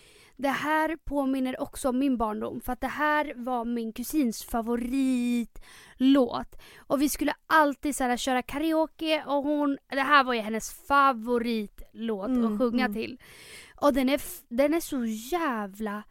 Det 0.40 0.48
här 0.48 0.96
påminner 0.96 1.60
också 1.60 1.88
om 1.88 1.98
min 1.98 2.16
barndom. 2.16 2.60
För 2.60 2.72
att 2.72 2.80
det 2.80 2.86
här 2.86 3.32
var 3.36 3.64
min 3.64 3.92
kusins 3.92 4.44
favoritlåt. 4.44 6.56
Och 6.78 7.02
vi 7.02 7.08
skulle 7.08 7.34
alltid 7.46 7.96
så 7.96 8.04
här, 8.04 8.16
köra 8.16 8.42
karaoke 8.42 9.24
och 9.26 9.42
hon, 9.42 9.78
det 9.90 10.00
här 10.00 10.24
var 10.24 10.34
ju 10.34 10.40
hennes 10.40 10.86
favoritlåt 10.86 12.28
Mm, 12.28 12.52
att 12.52 12.58
sjunga 12.58 12.84
mm. 12.84 12.94
till. 12.94 13.18
Och 13.76 13.94
den 13.94 14.08
är, 14.08 14.20
den 14.48 14.74
är 14.74 14.80
så 14.80 15.04
jävla, 15.04 16.02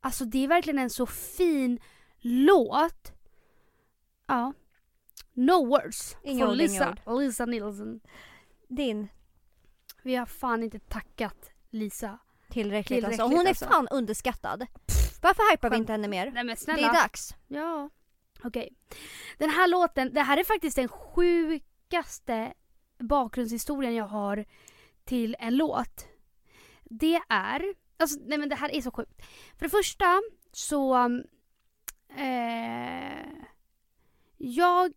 alltså 0.00 0.24
det 0.24 0.44
är 0.44 0.48
verkligen 0.48 0.78
en 0.78 0.90
så 0.90 1.06
fin 1.06 1.80
låt. 2.18 3.12
Ja. 4.26 4.52
No 5.32 5.66
words. 5.66 6.16
Inga 6.24 6.48
ord, 6.48 6.56
Lisa. 6.56 6.96
Lisa 7.06 7.46
Nilsson. 7.46 8.00
Din 8.68 9.08
Vi 10.02 10.14
har 10.14 10.26
fan 10.26 10.62
inte 10.62 10.78
tackat 10.78 11.50
Lisa. 11.70 12.18
Tillräckligt, 12.62 12.86
Tillräckligt, 12.86 13.20
alltså. 13.20 13.36
Hon 13.36 13.46
är 13.46 13.48
alltså. 13.50 13.66
fan 13.66 13.88
underskattad. 13.90 14.66
Varför 15.22 15.52
hypar 15.52 15.70
vi 15.70 15.76
inte 15.76 15.92
henne 15.92 16.08
mer? 16.08 16.24
Nej 16.24 16.44
men 16.44 16.46
Det 16.46 16.56
snälla. 16.56 16.88
är 16.88 16.92
dags. 16.92 17.34
Ja. 17.48 17.90
Okej. 18.42 18.72
Den 19.38 19.50
här 19.50 19.68
låten, 19.68 20.14
det 20.14 20.22
här 20.22 20.36
är 20.36 20.44
faktiskt 20.44 20.76
den 20.76 20.88
sjukaste 20.88 22.52
bakgrundshistorien 22.98 23.94
jag 23.94 24.04
har 24.06 24.44
till 25.04 25.36
en 25.38 25.56
låt. 25.56 26.06
Det 26.84 27.20
är, 27.28 27.74
alltså 27.96 28.18
nej 28.26 28.38
men 28.38 28.48
det 28.48 28.54
här 28.56 28.74
är 28.74 28.80
så 28.80 28.90
sjukt. 28.90 29.22
För 29.58 29.64
det 29.66 29.70
första 29.70 30.22
så, 30.52 30.96
eh, 32.16 33.26
jag 34.36 34.92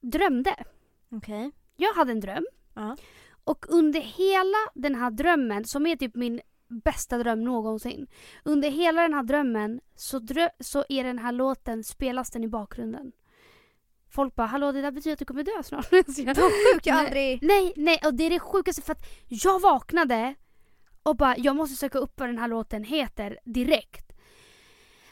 drömde. 0.00 0.64
Okej. 1.10 1.50
Jag 1.76 1.94
hade 1.94 2.12
en 2.12 2.20
dröm. 2.20 2.46
Ja. 2.74 2.96
Och 3.44 3.66
under 3.68 4.00
hela 4.00 4.58
den 4.74 4.94
här 4.94 5.10
drömmen, 5.10 5.64
som 5.64 5.86
är 5.86 5.96
typ 5.96 6.14
min 6.14 6.40
bästa 6.70 7.18
dröm 7.18 7.44
någonsin. 7.44 8.06
Under 8.44 8.70
hela 8.70 9.02
den 9.02 9.14
här 9.14 9.22
drömmen 9.22 9.80
så, 9.94 10.18
drö- 10.18 10.50
så 10.60 10.84
är 10.88 11.04
den 11.04 11.18
här 11.18 11.32
låten, 11.32 11.84
spelas 11.84 12.30
den 12.30 12.44
i 12.44 12.48
bakgrunden. 12.48 13.12
Folk 14.10 14.34
bara 14.34 14.46
hallå 14.46 14.72
det 14.72 14.82
där 14.82 14.90
betyder 14.90 15.12
att 15.12 15.18
du 15.18 15.24
kommer 15.24 15.42
dö 15.42 15.62
snart. 15.62 15.92
Vad 15.92 16.52
sjukt, 16.74 16.86
jag 16.86 16.96
aldrig... 16.96 17.42
Nej, 17.42 17.72
nej 17.76 18.00
och 18.04 18.14
det 18.14 18.24
är 18.24 18.30
det 18.30 18.40
sjukaste 18.40 18.82
för 18.82 18.92
att 18.92 19.06
jag 19.28 19.60
vaknade 19.60 20.34
och 21.02 21.16
bara 21.16 21.36
jag 21.36 21.56
måste 21.56 21.76
söka 21.76 21.98
upp 21.98 22.20
vad 22.20 22.28
den 22.28 22.38
här 22.38 22.48
låten 22.48 22.84
heter 22.84 23.38
direkt. 23.44 24.12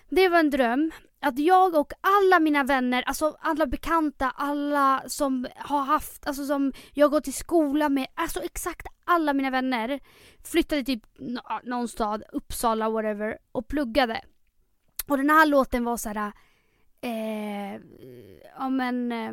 Det 0.09 0.29
var 0.29 0.39
en 0.39 0.51
dröm 0.51 0.91
att 1.21 1.39
jag 1.39 1.75
och 1.75 1.93
alla 2.01 2.41
mina 2.41 2.65
vänner, 2.65 3.03
alltså 3.03 3.37
alla 3.41 3.67
bekanta, 3.67 4.31
alla 4.31 5.03
som 5.07 5.47
har 5.57 5.83
haft, 5.83 6.27
alltså 6.27 6.47
som 6.47 6.73
jag 6.93 7.11
gått 7.11 7.29
i 7.29 7.33
skola 7.33 7.89
med, 7.89 8.07
alltså 8.15 8.41
exakt 8.41 8.87
alla 9.05 9.33
mina 9.33 9.51
vänner 9.51 10.01
flyttade 10.45 10.85
typ 10.85 11.03
någon 11.63 11.89
stad, 11.89 12.23
Uppsala 12.33 12.91
whatever 12.91 13.39
och 13.53 13.69
pluggade. 13.69 14.21
Och 15.07 15.17
den 15.17 15.31
här 15.31 15.47
låten 15.47 15.85
var 15.85 15.97
så 15.97 16.09
här, 16.09 16.33
eh, 17.01 17.81
ja 18.59 18.69
men, 18.69 19.13
eh, 19.13 19.33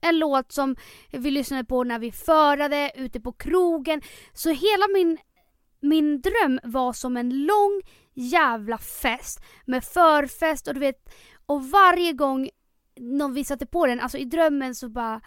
en 0.00 0.18
låt 0.18 0.52
som 0.52 0.76
vi 1.10 1.30
lyssnade 1.30 1.64
på 1.64 1.84
när 1.84 1.98
vi 1.98 2.12
förade, 2.12 2.92
ute 2.94 3.20
på 3.20 3.32
krogen. 3.32 4.02
Så 4.32 4.50
hela 4.50 4.88
min, 4.94 5.18
min 5.80 6.20
dröm 6.20 6.60
var 6.64 6.92
som 6.92 7.16
en 7.16 7.44
lång 7.46 7.82
jävla 8.14 8.78
fest 8.78 9.40
med 9.64 9.84
förfest 9.84 10.68
och 10.68 10.74
du 10.74 10.80
vet, 10.80 11.14
och 11.46 11.64
varje 11.64 12.12
gång 12.12 12.48
någon 13.00 13.34
vi 13.34 13.44
satte 13.44 13.66
på 13.66 13.86
den, 13.86 14.00
alltså 14.00 14.18
i 14.18 14.24
drömmen 14.24 14.74
så 14.74 14.88
bara 14.88 15.20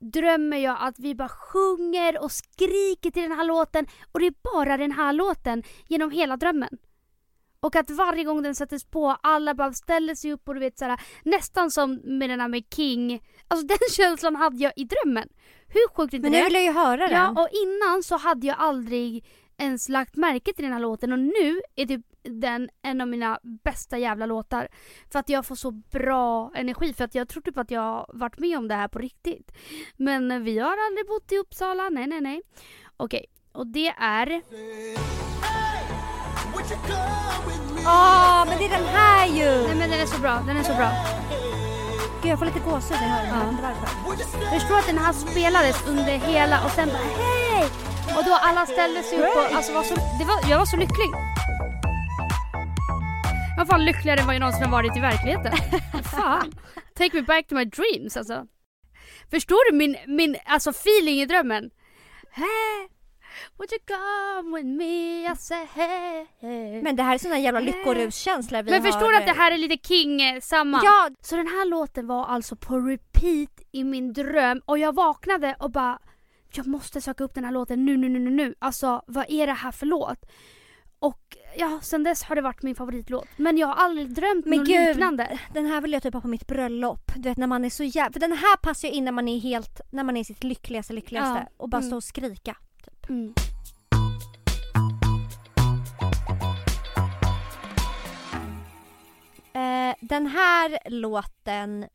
drömmer 0.00 0.56
jag 0.56 0.76
att 0.80 0.98
vi 0.98 1.14
bara 1.14 1.28
sjunger 1.28 2.22
och 2.22 2.32
skriker 2.32 3.10
till 3.10 3.22
den 3.22 3.32
här 3.32 3.44
låten 3.44 3.86
och 4.12 4.20
det 4.20 4.26
är 4.26 4.34
bara 4.54 4.76
den 4.76 4.92
här 4.92 5.12
låten 5.12 5.62
genom 5.88 6.10
hela 6.10 6.36
drömmen. 6.36 6.78
Och 7.60 7.76
att 7.76 7.90
varje 7.90 8.24
gång 8.24 8.42
den 8.42 8.54
sätts 8.54 8.84
på, 8.84 9.16
alla 9.22 9.54
bara 9.54 9.72
ställer 9.72 10.14
sig 10.14 10.32
upp 10.32 10.48
och 10.48 10.54
du 10.54 10.60
vet 10.60 10.78
såhär, 10.78 11.00
nästan 11.24 11.70
som 11.70 12.00
med 12.04 12.30
den 12.30 12.40
här 12.40 12.48
med 12.48 12.64
King. 12.74 13.22
Alltså 13.48 13.66
den 13.76 13.78
känslan 13.96 14.36
hade 14.36 14.56
jag 14.56 14.72
i 14.76 14.84
drömmen. 14.84 15.28
Hur 15.68 15.88
sjukt 15.94 16.14
inte 16.14 16.22
Men 16.22 16.32
det? 16.32 16.38
nu 16.38 16.44
vill 16.44 16.54
jag 16.54 16.64
ju 16.64 16.72
höra 16.72 17.08
den. 17.08 17.12
Ja, 17.12 17.30
och 17.30 17.48
innan 17.52 18.02
så 18.02 18.16
hade 18.16 18.46
jag 18.46 18.56
aldrig 18.58 19.24
ens 19.58 19.88
lagt 19.88 20.16
märke 20.16 20.52
till 20.52 20.64
den 20.64 20.72
här 20.72 20.80
låten 20.80 21.12
och 21.12 21.18
nu 21.18 21.60
är 21.76 21.86
typ 21.86 22.06
den 22.22 22.68
en 22.82 23.00
av 23.00 23.08
mina 23.08 23.38
bästa 23.42 23.98
jävla 23.98 24.26
låtar. 24.26 24.68
För 25.12 25.18
att 25.18 25.28
jag 25.28 25.46
får 25.46 25.54
så 25.54 25.70
bra 25.70 26.52
energi, 26.54 26.94
för 26.94 27.04
att 27.04 27.14
jag 27.14 27.28
tror 27.28 27.42
typ 27.42 27.58
att 27.58 27.70
jag 27.70 28.10
varit 28.14 28.38
med 28.38 28.58
om 28.58 28.68
det 28.68 28.74
här 28.74 28.88
på 28.88 28.98
riktigt. 28.98 29.52
Men 29.96 30.44
vi 30.44 30.58
har 30.58 30.76
aldrig 30.86 31.06
bott 31.06 31.32
i 31.32 31.38
Uppsala, 31.38 31.88
nej 31.88 32.06
nej 32.06 32.20
nej. 32.20 32.42
Okej, 32.96 33.26
och 33.52 33.66
det 33.66 33.88
är... 33.88 34.42
Åh, 37.86 38.44
men 38.48 38.58
det 38.58 38.64
är 38.64 38.78
den 38.78 38.86
här 38.86 39.26
ju! 39.26 39.66
Nej 39.66 39.76
men 39.76 39.90
den 39.90 40.00
är 40.00 40.06
så 40.06 40.20
bra, 40.20 40.42
den 40.46 40.56
är 40.56 40.62
så 40.62 40.74
bra. 40.74 40.90
Gud 42.22 42.32
jag 42.32 42.38
får 42.38 42.46
lite 42.46 42.60
gåshud 42.60 42.96
när 43.00 43.08
jag 43.08 43.14
hör 43.14 43.22
den. 43.26 43.34
Jag 43.34 43.40
vet 43.40 43.50
inte 43.50 43.62
varför. 43.62 44.42
Jag 44.42 44.60
förstår 44.60 44.78
att 44.78 44.86
den 44.86 44.98
här 44.98 45.12
spelades 45.12 45.88
under 45.88 46.12
hela 46.12 46.64
och 46.64 46.70
sen 46.70 46.88
bara 46.88 46.98
hej! 46.98 47.85
Och 48.16 48.24
då 48.24 48.34
alla 48.40 48.66
ställde 48.66 49.02
sig 49.02 49.18
upp 49.18 49.36
och 49.36 49.56
alltså 49.56 49.72
var 49.72 49.82
så, 49.82 49.94
det 49.94 50.24
var, 50.24 50.50
jag 50.50 50.58
var 50.58 50.66
så 50.66 50.76
lycklig. 50.76 51.10
Jag 53.56 53.64
var 53.64 53.66
fan 53.66 53.84
lyckligare 53.84 54.20
än 54.20 54.26
vad 54.26 54.34
jag 54.34 54.40
någonsin 54.40 54.62
har 54.64 54.72
varit 54.72 54.96
i 54.96 55.00
verkligheten. 55.00 55.52
fan. 56.04 56.52
Take 56.94 57.16
me 57.16 57.22
back 57.22 57.46
to 57.48 57.54
my 57.54 57.64
dreams 57.64 58.16
alltså. 58.16 58.46
Förstår 59.30 59.70
du 59.70 59.76
min, 59.76 59.96
min 60.06 60.36
alltså 60.46 60.70
feeling 60.70 61.20
i 61.20 61.26
drömmen? 61.26 61.70
Hey, 62.30 62.88
would 63.58 63.72
you 63.72 63.80
come 63.86 64.56
with 64.56 64.66
me? 64.68 65.32
I 65.32 65.36
say 65.36 65.66
hey. 65.74 66.82
Men 66.82 66.96
det 66.96 67.02
här 67.02 67.14
är 67.14 67.18
sån 67.18 67.30
där 67.30 67.38
jävla 67.38 67.60
lyckoruskänsla 67.60 68.62
vi 68.62 68.70
Men 68.70 68.82
har. 68.84 68.92
förstår 68.92 69.10
du 69.10 69.16
att 69.16 69.26
det 69.26 69.32
här 69.42 69.52
är 69.52 69.58
lite 69.58 69.88
King 69.88 70.22
eh, 70.22 70.40
samma? 70.40 70.80
Ja, 70.84 71.08
Så 71.20 71.36
den 71.36 71.46
här 71.46 71.64
låten 71.70 72.06
var 72.06 72.26
alltså 72.26 72.56
på 72.56 72.78
repeat 72.78 73.60
i 73.72 73.84
min 73.84 74.12
dröm 74.12 74.60
och 74.64 74.78
jag 74.78 74.94
vaknade 74.94 75.56
och 75.58 75.70
bara 75.70 75.98
jag 76.56 76.66
måste 76.66 77.00
söka 77.00 77.24
upp 77.24 77.34
den 77.34 77.44
här 77.44 77.52
låten 77.52 77.84
nu, 77.84 77.96
nu, 77.96 78.08
nu, 78.08 78.18
nu, 78.18 78.30
nu. 78.30 78.54
Alltså 78.58 79.02
vad 79.06 79.24
är 79.28 79.46
det 79.46 79.52
här 79.52 79.72
för 79.72 79.86
låt? 79.86 80.26
Och 80.98 81.36
ja, 81.56 81.78
sen 81.82 82.02
dess 82.02 82.22
har 82.22 82.36
det 82.36 82.42
varit 82.42 82.62
min 82.62 82.74
favoritlåt. 82.74 83.28
Men 83.36 83.58
jag 83.58 83.66
har 83.66 83.74
aldrig 83.74 84.14
drömt 84.14 84.46
Men 84.46 84.58
något 84.58 84.68
gud. 84.68 84.88
liknande. 84.88 85.38
den 85.52 85.66
här 85.66 85.80
vill 85.80 85.92
jag 85.92 86.02
typ 86.02 86.14
ha 86.14 86.20
på 86.20 86.28
mitt 86.28 86.46
bröllop. 86.46 87.12
Du 87.16 87.28
vet 87.28 87.38
när 87.38 87.46
man 87.46 87.64
är 87.64 87.70
så 87.70 87.84
jävla... 87.84 88.12
För 88.12 88.20
den 88.20 88.32
här 88.32 88.56
passar 88.56 88.88
ju 88.88 88.94
in 88.94 89.04
när 89.04 89.12
man 89.12 89.28
är 89.28 89.38
helt, 89.38 89.80
när 89.90 90.04
man 90.04 90.16
är 90.16 90.24
sitt 90.24 90.44
lyckligaste 90.44 90.92
lyckligaste. 90.92 91.38
Ja, 91.38 91.52
Och 91.56 91.68
bara 91.68 91.78
mm. 91.78 91.88
stå 91.88 91.96
och 91.96 92.04
skrika. 92.04 92.56
Typ. 92.84 93.08
Mm. 93.10 93.34
Eh, 99.52 99.94
den 100.00 100.26
här 100.26 100.90
låten 100.90 101.86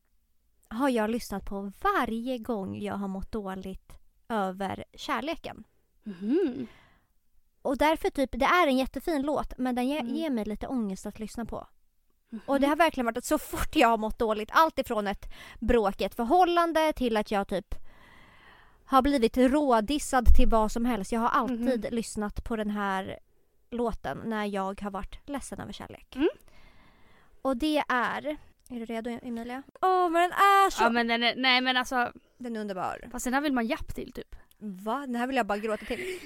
har 0.68 0.90
jag 0.90 1.10
lyssnat 1.10 1.46
på 1.46 1.72
varje 1.82 2.38
gång 2.38 2.82
jag 2.82 2.94
har 2.94 3.08
mått 3.08 3.32
dåligt 3.32 4.01
över 4.32 4.84
kärleken. 4.94 5.64
Mhm. 6.04 6.68
Och 7.62 7.78
därför 7.78 8.10
typ, 8.10 8.30
det 8.32 8.46
är 8.46 8.68
en 8.68 8.78
jättefin 8.78 9.22
låt 9.22 9.58
men 9.58 9.76
den 9.76 9.88
ge, 9.88 9.98
Mm. 10.00 10.16
ger 10.16 10.30
mig 10.30 10.46
lite 10.46 10.68
ångest 10.68 11.06
att 11.06 11.20
lyssna 11.20 11.46
på. 11.46 11.68
Mhm. 12.30 12.42
Och 12.46 12.60
det 12.60 12.68
har 12.68 12.76
verkligen 12.76 13.06
varit 13.06 13.18
att 13.18 13.26
så 13.26 13.38
fort 13.38 13.76
jag 13.76 13.88
har 13.88 13.98
mått 13.98 14.20
dåligt, 14.20 14.50
allt 14.54 14.80
ifrån 14.80 15.08
ett 15.08 15.30
bråk 15.60 16.02
i 16.02 16.04
ett 16.04 16.16
förhållande 16.16 16.94
till 16.94 17.18
att 17.18 17.32
jag 17.32 17.48
typ 17.48 17.76
har 18.86 19.02
blivit 19.02 19.38
rådissad 19.38 20.26
till 20.36 20.48
vad 20.50 20.72
som 20.72 20.86
helst. 20.86 21.12
Jag 21.12 21.20
har 21.20 21.30
alltid 21.30 21.84
Mhm. 21.86 21.96
lyssnat 21.96 22.44
på 22.44 22.56
den 22.56 22.70
här 22.70 23.20
låten 23.72 24.22
när 24.26 24.46
jag 24.46 24.82
har 24.82 24.92
varit 24.92 25.20
ledsen 25.30 25.60
över 25.60 25.74
kärlek. 25.74 26.16
Mm. 26.16 26.30
Och 27.42 27.58
det 27.58 27.84
är... 27.90 28.38
Är 28.72 28.80
du 28.80 28.86
redo 28.86 29.20
Emilia? 29.22 29.64
Åh 29.82 30.10
men 30.10 30.22
den 30.22 30.32
är 30.32 30.70
så... 30.70 30.84
Ja 30.84 30.90
men 30.90 31.08
den 31.08 31.24
är, 31.24 31.36
nej 31.36 31.62
men 31.62 31.78
alltså, 31.78 32.12
Den 32.38 32.56
är 32.56 32.60
underbar. 32.60 33.10
fast 33.12 33.26
den 33.26 33.34
här 33.34 33.42
vill 33.42 33.54
man 33.54 33.68
japp 33.68 33.96
till 33.96 34.12
typ. 34.12 34.36
Va? 34.58 35.00
Den 35.08 35.16
här 35.16 35.28
vill 35.28 35.36
jag 35.36 35.46
bara 35.46 35.58
gråta 35.58 35.86
till. 35.86 36.20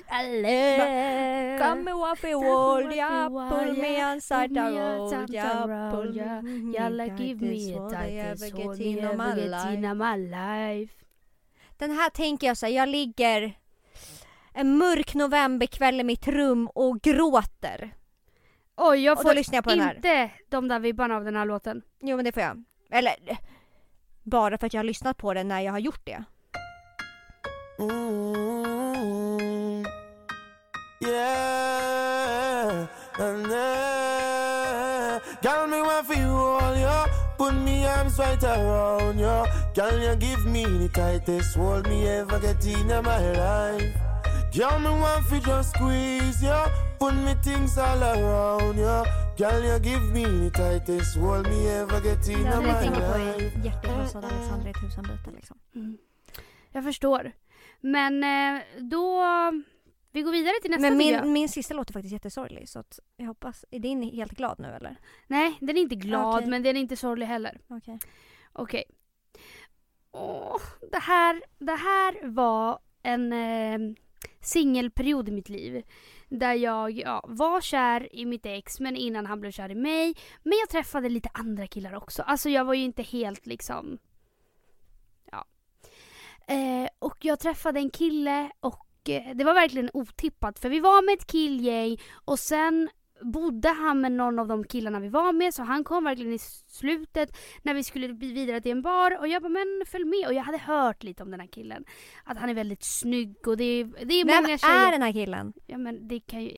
Come 1.59 1.91
a 1.91 1.95
wall, 1.95 2.93
yeah, 2.93 3.49
pull 3.49 3.77
me 3.77 4.13
inside 4.13 4.55
the 4.55 4.61
road, 4.61 5.29
yeah, 5.29 5.91
pull 5.91 6.13
me 6.13 6.77
Yalla 6.77 7.05
give 7.05 7.45
me 7.45 7.75
a 7.75 7.79
hold 7.79 7.91
me 7.91 8.19
ever 8.19 8.47
get 8.47 8.79
in 8.79 9.97
my 9.97 10.17
life. 10.17 10.93
Den 11.77 11.91
här 11.91 12.09
tänker 12.09 12.47
jag 12.47 12.57
så 12.57 12.65
här, 12.65 12.73
jag 12.73 12.89
ligger 12.89 13.57
en 14.53 14.77
mörk 14.77 15.13
novemberkväll 15.13 15.99
i 15.99 16.03
mitt 16.03 16.27
rum 16.27 16.67
och 16.67 17.01
gråter. 17.01 17.93
Oj 18.77 19.03
jag 19.03 19.21
får 19.21 19.33
lyssnar 19.33 19.55
jag 19.57 19.63
på 19.63 19.69
den 19.69 19.79
här. 19.79 19.95
inte 19.95 20.31
de 20.49 20.67
där 20.67 20.79
vibbarna 20.79 21.15
av 21.15 21.23
den 21.23 21.35
här 21.35 21.45
låten. 21.45 21.81
Jo 22.01 22.15
men 22.15 22.25
det 22.25 22.31
får 22.31 22.43
jag. 22.43 22.63
Eller 22.91 23.15
bara 24.23 24.57
för 24.57 24.67
att 24.67 24.73
jag 24.73 24.79
har 24.79 24.85
lyssnat 24.85 25.17
på 25.17 25.33
den 25.33 25.47
när 25.47 25.61
jag 25.61 25.71
har 25.71 25.79
gjort 25.79 26.05
det. 26.05 26.23
Mm, 27.79 29.85
yeah, 31.05 32.87
and 33.19 33.51
uh, 33.51 35.19
girl, 35.43 35.67
me 35.67 35.81
want 35.81 36.07
for 36.07 36.13
you 36.13 36.29
all, 36.29 36.77
yeah. 36.77 37.05
Put 37.37 37.53
me 37.53 37.85
arms 37.85 38.17
right 38.17 38.41
around 38.43 39.19
you. 39.19 39.45
Girl, 39.73 39.99
you 39.99 40.15
give 40.15 40.45
me 40.45 40.63
the 40.63 40.89
tightest 40.93 41.57
hold 41.57 41.87
me 41.89 42.07
ever 42.07 42.39
get 42.39 42.65
in 42.65 42.87
my 42.87 43.31
life. 43.33 43.93
Girl, 44.53 44.79
me 44.79 44.89
want 44.89 45.25
for 45.25 45.39
just 45.39 45.75
squeeze 45.75 46.41
you. 46.41 46.65
Put 46.99 47.13
me 47.13 47.33
things 47.43 47.77
all 47.77 48.03
around 48.03 48.77
you. 48.77 49.03
Girl, 49.37 49.63
you 49.63 49.79
give 49.79 50.01
me 50.13 50.23
the 50.23 50.49
tightest 50.57 51.17
hold 51.17 51.47
me 51.49 51.67
ever 51.69 52.01
get 52.01 52.27
in 52.27 52.43
Det 52.43 52.61
my 52.61 52.73
tänker 52.73 53.11
på 53.11 53.17
life. 53.17 53.45
är 53.59 53.65
hjärtekrossad 53.65 54.25
Alexandra 54.25 54.69
i 54.69 54.73
tusen 54.73 55.03
bitar 55.03 55.31
liksom. 55.35 55.57
Mm. 55.75 55.97
Jag 56.71 56.83
förstår. 56.83 57.31
Men 57.81 58.23
eh, 58.23 58.61
då, 58.79 59.23
vi 60.11 60.21
går 60.21 60.31
vidare 60.31 60.53
till 60.61 60.71
nästa 60.71 60.81
Men 60.89 60.97
min, 60.97 61.33
min 61.33 61.49
sista 61.49 61.73
låt 61.73 61.89
är 61.89 61.93
faktiskt 61.93 62.13
jättesorglig 62.13 62.69
så 62.69 62.79
att 62.79 62.99
jag 63.17 63.25
hoppas, 63.25 63.65
är 63.71 63.79
din 63.79 64.03
helt 64.03 64.31
glad 64.31 64.59
nu 64.59 64.67
eller? 64.67 64.95
Nej, 65.27 65.57
den 65.61 65.77
är 65.77 65.81
inte 65.81 65.95
glad 65.95 66.35
Okej. 66.35 66.47
men 66.49 66.63
den 66.63 66.75
är 66.75 66.79
inte 66.79 66.95
sorglig 66.97 67.25
heller. 67.25 67.61
Okej. 67.67 67.99
Okej. 68.53 68.83
Åh, 70.11 70.61
det 70.91 70.99
här, 70.99 71.41
det 71.59 71.75
här 71.75 72.27
var 72.27 72.79
en 73.03 73.33
eh, 73.33 73.79
singelperiod 74.41 75.29
i 75.29 75.31
mitt 75.31 75.49
liv. 75.49 75.83
Där 76.35 76.53
jag 76.53 76.91
ja, 76.91 77.21
var 77.27 77.61
kär 77.61 78.15
i 78.15 78.25
mitt 78.25 78.45
ex 78.45 78.79
men 78.79 78.95
innan 78.95 79.25
han 79.25 79.41
blev 79.41 79.51
kär 79.51 79.71
i 79.71 79.75
mig. 79.75 80.15
Men 80.43 80.53
jag 80.59 80.69
träffade 80.69 81.09
lite 81.09 81.29
andra 81.33 81.67
killar 81.67 81.95
också. 81.95 82.21
Alltså 82.21 82.49
jag 82.49 82.65
var 82.65 82.73
ju 82.73 82.83
inte 82.83 83.03
helt 83.03 83.45
liksom... 83.45 83.97
Ja. 85.31 85.45
Eh, 86.47 86.89
och 86.99 87.17
jag 87.19 87.39
träffade 87.39 87.79
en 87.79 87.89
kille 87.89 88.51
och 88.59 89.09
eh, 89.09 89.35
det 89.35 89.43
var 89.43 89.53
verkligen 89.53 89.89
otippat 89.93 90.59
för 90.59 90.69
vi 90.69 90.79
var 90.79 91.05
med 91.05 91.13
ett 91.13 91.27
killgäng 91.27 91.97
och 92.25 92.39
sen 92.39 92.89
bodde 93.21 93.69
han 93.69 94.01
med 94.01 94.11
någon 94.11 94.39
av 94.39 94.47
de 94.47 94.63
killarna 94.63 94.99
vi 94.99 95.09
var 95.09 95.33
med 95.33 95.53
så 95.53 95.63
han 95.63 95.83
kom 95.83 96.03
verkligen 96.03 96.33
i 96.33 96.39
slutet 96.67 97.37
när 97.63 97.73
vi 97.73 97.83
skulle 97.83 98.13
bli 98.13 98.31
vidare 98.33 98.61
till 98.61 98.71
en 98.71 98.81
bar 98.81 99.19
och 99.19 99.27
jag 99.27 99.41
bara 99.41 99.49
men 99.49 99.83
följ 99.85 100.05
med 100.05 100.27
och 100.27 100.33
jag 100.33 100.43
hade 100.43 100.57
hört 100.57 101.03
lite 101.03 101.23
om 101.23 101.31
den 101.31 101.39
här 101.39 101.47
killen. 101.47 101.85
Att 102.23 102.37
han 102.37 102.49
är 102.49 102.53
väldigt 102.53 102.83
snygg 102.83 103.47
och 103.47 103.57
det 103.57 103.63
är, 103.63 104.05
det 104.05 104.13
är 104.13 104.25
Vem 104.25 104.43
många 104.43 104.57
tjejer. 104.57 104.87
är 104.87 104.91
den 104.91 105.01
här 105.01 105.13
killen? 105.13 105.53
Ja 105.67 105.77
men 105.77 106.07
det 106.07 106.19
kan 106.19 106.43
ju... 106.43 106.55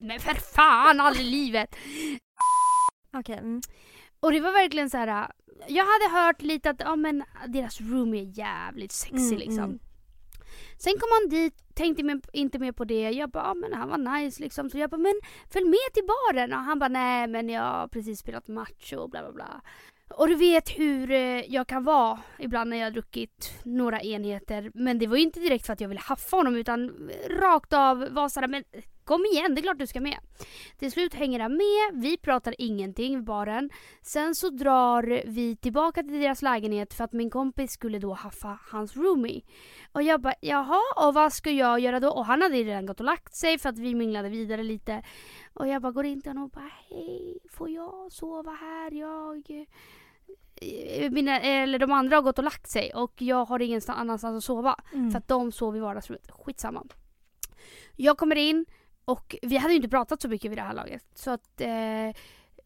Men 0.00 0.20
för 0.20 0.34
fan, 0.34 1.00
aldrig 1.00 1.26
i 1.26 1.30
livet! 1.30 1.76
Okej. 3.12 3.38
Mm. 3.38 3.60
Och 4.20 4.32
det 4.32 4.40
var 4.40 4.52
verkligen 4.52 4.90
så 4.90 4.96
här. 4.96 5.32
Jag 5.68 5.84
hade 5.84 6.22
hört 6.22 6.42
lite 6.42 6.70
att 6.70 6.80
ja, 6.80 6.96
men 6.96 7.24
deras 7.48 7.80
room 7.80 8.14
är 8.14 8.38
jävligt 8.38 8.92
sexy 8.92 9.16
Mm, 9.26 9.38
liksom. 9.38 9.64
mm. 9.64 9.78
Sen 10.78 10.92
kom 10.92 11.08
han 11.12 11.28
dit, 11.28 11.54
tänkte 11.74 12.20
inte 12.32 12.58
mer 12.58 12.72
på 12.72 12.84
det. 12.84 13.10
Jag 13.10 13.30
bara, 13.30 13.44
ja, 13.44 13.54
men 13.54 13.72
han 13.72 13.88
var 13.88 13.98
nice 13.98 14.42
liksom. 14.42 14.70
Så 14.70 14.78
jag 14.78 14.90
bara, 14.90 14.96
men 14.96 15.14
följ 15.52 15.64
med 15.64 15.92
till 15.94 16.06
baren. 16.06 16.52
Och 16.52 16.58
han 16.58 16.78
bara, 16.78 16.88
nej 16.88 17.26
men 17.26 17.48
jag 17.48 17.62
har 17.62 17.88
precis 17.88 18.18
spelat 18.18 18.48
match 18.48 18.92
och 18.92 19.10
bla 19.10 19.22
bla 19.22 19.32
bla. 19.32 19.60
Och 20.14 20.28
du 20.28 20.34
vet 20.34 20.68
hur 20.68 21.10
eh, 21.10 21.52
jag 21.52 21.66
kan 21.66 21.84
vara 21.84 22.18
ibland 22.38 22.70
när 22.70 22.76
jag 22.76 22.86
har 22.86 22.90
druckit 22.90 23.60
några 23.62 24.00
enheter. 24.00 24.70
Men 24.74 24.98
det 24.98 25.06
var 25.06 25.16
ju 25.16 25.22
inte 25.22 25.40
direkt 25.40 25.66
för 25.66 25.72
att 25.72 25.80
jag 25.80 25.88
ville 25.88 26.00
haffa 26.00 26.36
honom 26.36 26.56
utan 26.56 27.10
rakt 27.30 27.72
av 27.72 28.08
var 28.10 28.28
såhär, 28.28 28.48
men 28.48 28.64
kom 29.04 29.24
igen, 29.32 29.54
det 29.54 29.60
är 29.60 29.62
klart 29.62 29.78
du 29.78 29.86
ska 29.86 30.00
med. 30.00 30.18
Till 30.78 30.92
slut 30.92 31.14
hänger 31.14 31.40
han 31.40 31.52
med, 31.52 32.02
vi 32.02 32.16
pratar 32.16 32.54
ingenting 32.58 33.14
vid 33.14 33.24
baren. 33.24 33.70
Sen 34.02 34.34
så 34.34 34.50
drar 34.50 35.22
vi 35.26 35.56
tillbaka 35.56 36.02
till 36.02 36.20
deras 36.20 36.42
lägenhet 36.42 36.94
för 36.94 37.04
att 37.04 37.12
min 37.12 37.30
kompis 37.30 37.72
skulle 37.72 37.98
då 37.98 38.12
haffa 38.12 38.58
hans 38.70 38.96
roomie. 38.96 39.42
Och 39.92 40.02
jag 40.02 40.20
bara, 40.20 40.34
jaha, 40.40 40.80
och 40.96 41.14
vad 41.14 41.32
ska 41.32 41.50
jag 41.50 41.80
göra 41.80 42.00
då? 42.00 42.10
Och 42.10 42.26
han 42.26 42.42
hade 42.42 42.56
ju 42.56 42.64
redan 42.64 42.86
gått 42.86 43.00
och 43.00 43.06
lagt 43.06 43.34
sig 43.34 43.58
för 43.58 43.68
att 43.68 43.78
vi 43.78 43.94
minglade 43.94 44.28
vidare 44.28 44.62
lite. 44.62 45.02
Och 45.54 45.68
jag 45.68 45.82
bara 45.82 45.92
går 45.92 46.04
in 46.06 46.22
till 46.22 46.30
honom 46.30 46.44
och 46.44 46.50
bara, 46.50 46.70
hej, 46.88 47.38
får 47.50 47.70
jag 47.70 48.12
sova 48.12 48.50
här? 48.50 48.90
Jag... 48.90 49.66
eh, 50.54 51.10
Mina, 51.10 51.40
eller 51.40 51.78
de 51.78 51.92
andra 51.92 52.16
har 52.16 52.22
gått 52.22 52.38
och 52.38 52.44
lagt 52.44 52.70
sig 52.70 52.94
och 52.94 53.22
jag 53.22 53.44
har 53.44 53.62
ingen 53.62 53.80
annanstans 53.86 54.36
att 54.36 54.44
sova. 54.44 54.76
Mm. 54.92 55.10
För 55.10 55.18
att 55.18 55.28
de 55.28 55.52
sov 55.52 55.76
i 55.76 55.80
vardagsrummet. 55.80 56.30
Skitsamma. 56.30 56.84
Jag 57.96 58.18
kommer 58.18 58.36
in 58.36 58.66
och 59.04 59.36
vi 59.42 59.56
hade 59.56 59.72
ju 59.72 59.76
inte 59.76 59.88
pratat 59.88 60.22
så 60.22 60.28
mycket 60.28 60.50
vid 60.50 60.58
det 60.58 60.62
här 60.62 60.74
laget. 60.74 61.04
Så 61.14 61.30
att 61.30 61.60
eh, 61.60 62.16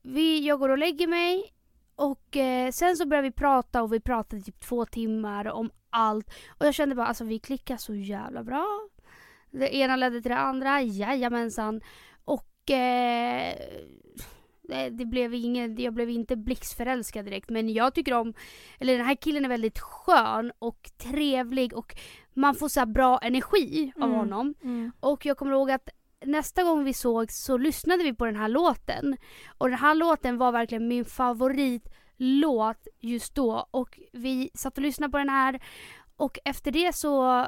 vi, 0.02 0.46
jag 0.46 0.58
går 0.58 0.68
och 0.68 0.78
lägger 0.78 1.06
mig 1.06 1.52
och 1.96 2.36
eh, 2.36 2.70
sen 2.70 2.96
så 2.96 3.06
börjar 3.06 3.22
vi 3.22 3.30
prata 3.32 3.82
och 3.82 3.92
vi 3.92 4.00
pratade 4.00 4.42
typ 4.42 4.60
två 4.60 4.84
timmar 4.86 5.44
om 5.46 5.70
allt. 5.90 6.30
Och 6.58 6.66
jag 6.66 6.74
kände 6.74 6.94
bara 6.94 7.06
alltså 7.06 7.24
vi 7.24 7.38
klickar 7.38 7.76
så 7.76 7.94
jävla 7.94 8.44
bra. 8.44 8.88
Det 9.50 9.76
ena 9.76 9.96
ledde 9.96 10.22
till 10.22 10.30
det 10.30 10.38
andra, 10.38 10.82
jajamensan. 10.82 11.80
Och 12.24 12.70
eh, 12.70 13.54
det, 14.90 15.04
blev 15.04 15.34
ingen, 15.34 15.76
jag 15.76 15.94
blev 15.94 16.10
inte 16.10 16.36
blixtförälskad 16.36 17.24
direkt 17.24 17.50
men 17.50 17.68
jag 17.68 17.94
tycker 17.94 18.14
om, 18.14 18.34
eller 18.80 18.96
den 18.98 19.06
här 19.06 19.14
killen 19.14 19.44
är 19.44 19.48
väldigt 19.48 19.78
skön 19.78 20.52
och 20.58 20.90
trevlig 20.98 21.74
och 21.74 21.96
man 22.34 22.54
får 22.54 22.68
så 22.68 22.80
här 22.80 22.86
bra 22.86 23.18
energi 23.18 23.92
av 23.96 24.02
Mm. 24.02 24.16
honom. 24.16 24.54
Mm. 24.62 24.92
Och 25.00 25.26
jag 25.26 25.36
kommer 25.36 25.52
ihåg 25.52 25.70
att 25.70 25.88
nästa 26.24 26.62
gång 26.62 26.84
vi 26.84 26.94
såg 26.94 27.32
så 27.32 27.56
lyssnade 27.58 28.04
vi 28.04 28.14
på 28.14 28.26
den 28.26 28.36
här 28.36 28.48
låten. 28.48 29.16
Och 29.58 29.68
den 29.68 29.78
här 29.78 29.94
låten 29.94 30.38
var 30.38 30.52
verkligen 30.52 30.88
min 30.88 31.04
favoritlåt 31.04 32.86
just 33.00 33.34
då. 33.34 33.68
Och 33.70 33.98
vi 34.12 34.50
satt 34.54 34.76
och 34.78 34.82
lyssnade 34.82 35.10
på 35.10 35.18
den 35.18 35.28
här. 35.28 35.60
Och 36.16 36.38
efter 36.44 36.70
det 36.70 36.94
så 36.96 37.40
eh, 37.40 37.46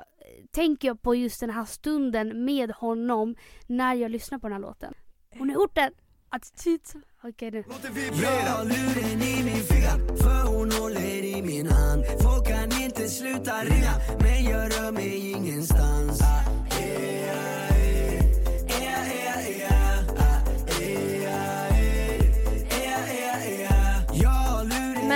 tänker 0.50 0.88
jag 0.88 1.02
på 1.02 1.14
just 1.14 1.40
den 1.40 1.50
här 1.50 1.64
stunden 1.64 2.44
med 2.44 2.70
honom 2.70 3.34
när 3.66 3.94
jag 3.94 4.10
lyssnar 4.10 4.38
på 4.38 4.46
den 4.48 4.52
här 4.52 4.60
låten. 4.60 4.94
Hon 5.38 5.50
är 5.50 5.56
orten. 5.56 5.92
Attityd. 6.28 6.80
Okej 7.22 7.50
nu. 7.50 7.64
Jag 8.22 8.30
har 8.30 8.64
luren 8.64 9.22
i 9.22 9.44
min 9.44 9.62
ficka 9.62 10.16
för 10.16 10.46
hon 10.56 10.72
håller 10.72 11.24
i 11.24 11.42
min 11.42 11.66
hand 11.66 12.04
Folk 12.22 12.46
kan 12.48 12.82
inte 12.82 13.08
sluta 13.08 13.64
ringa 13.64 13.94
men 14.20 14.44
jag 14.44 14.72
rör 14.72 14.92
mig 14.92 15.30
ingenstans 15.30 16.20
Ah, 16.22 16.48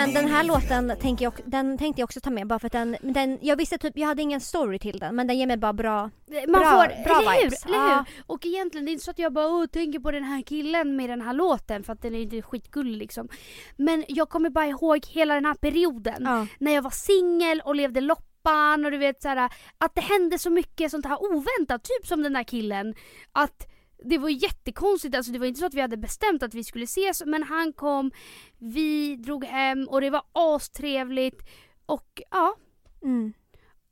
Men 0.05 0.15
den 0.15 0.29
här 0.29 0.45
låten 0.45 0.93
tänker 1.01 1.25
jag, 1.25 1.33
den 1.45 1.79
tänkte 1.79 2.01
jag 2.01 2.07
också 2.07 2.21
ta 2.21 2.31
med 2.31 2.47
bara 2.47 2.59
för 2.59 2.67
att 2.67 2.73
den, 2.73 2.97
den 3.01 3.39
jag 3.43 3.57
visste 3.57 3.79
typ, 3.79 3.99
jag 3.99 4.07
hade 4.07 4.23
ingen 4.23 4.41
story 4.41 4.79
till 4.79 4.99
den 4.99 5.17
men 5.17 5.27
den 5.27 5.39
ger 5.39 5.47
mig 5.47 5.57
bara 5.57 5.73
bra 5.73 6.11
Man 6.49 6.61
Bra- 6.61 6.71
får, 6.71 7.05
bra 7.05 7.21
eller 7.21 7.33
hur? 7.37 7.43
vibes. 7.43 7.65
Eller 7.67 7.77
Ja. 7.77 8.05
hur? 8.17 8.23
Och 8.27 8.47
egentligen 8.47 8.85
det 8.85 8.91
är 8.91 8.93
inte 8.93 9.05
så 9.05 9.11
att 9.11 9.19
jag 9.19 9.33
bara 9.33 9.47
Åh, 9.47 9.67
tänker 9.67 9.99
på 9.99 10.11
den 10.11 10.25
här 10.25 10.43
killen 10.43 10.97
med 10.97 11.11
den 11.11 11.21
här 11.21 11.33
låten 11.33 11.83
för 11.85 11.93
att 11.93 12.03
den 12.03 12.15
är 12.15 12.21
inte 12.21 12.43
skitgullig 12.43 12.97
liksom. 12.99 13.29
Men 13.77 14.05
jag 14.09 14.29
kommer 14.29 14.51
bara 14.51 14.67
ihåg 14.67 15.07
hela 15.07 15.35
den 15.35 15.45
här 15.45 15.55
perioden. 15.55 16.23
Ja. 16.25 16.47
När 16.59 16.73
jag 16.75 16.83
var 16.83 16.91
singel 16.91 17.61
och 17.65 17.75
levde 17.75 18.01
loppan 18.01 18.85
och 18.85 18.91
du 18.91 18.99
vet 18.99 19.23
såhär 19.23 19.51
att 19.79 19.95
det 19.95 20.01
hände 20.01 20.39
så 20.39 20.51
mycket 20.51 20.91
sånt 20.91 21.07
här 21.07 21.19
oväntat. 21.23 21.85
Typ 21.85 22.07
som 22.07 22.23
den 22.23 22.33
där 22.33 22.43
killen. 22.45 22.95
Att 23.33 23.69
det 24.05 24.19
var 24.19 24.29
jättekonstigt, 24.29 25.15
alltså 25.17 25.33
det 25.33 25.39
var 25.39 25.47
inte 25.47 25.61
så 25.61 25.67
att 25.67 25.75
vi 25.75 25.81
hade 25.81 25.97
bestämt 25.97 26.43
att 26.43 26.55
vi 26.55 26.65
skulle 26.65 26.85
ses 26.85 27.23
men 27.27 27.43
han 27.43 27.73
kom, 27.73 28.11
vi 28.59 29.17
drog 29.17 29.45
hem 29.45 29.89
och 29.89 30.01
det 30.01 30.11
var 30.11 30.23
astrevligt. 30.33 31.43
Och 31.87 32.23
ja, 32.31 32.55
Mm. 33.03 33.33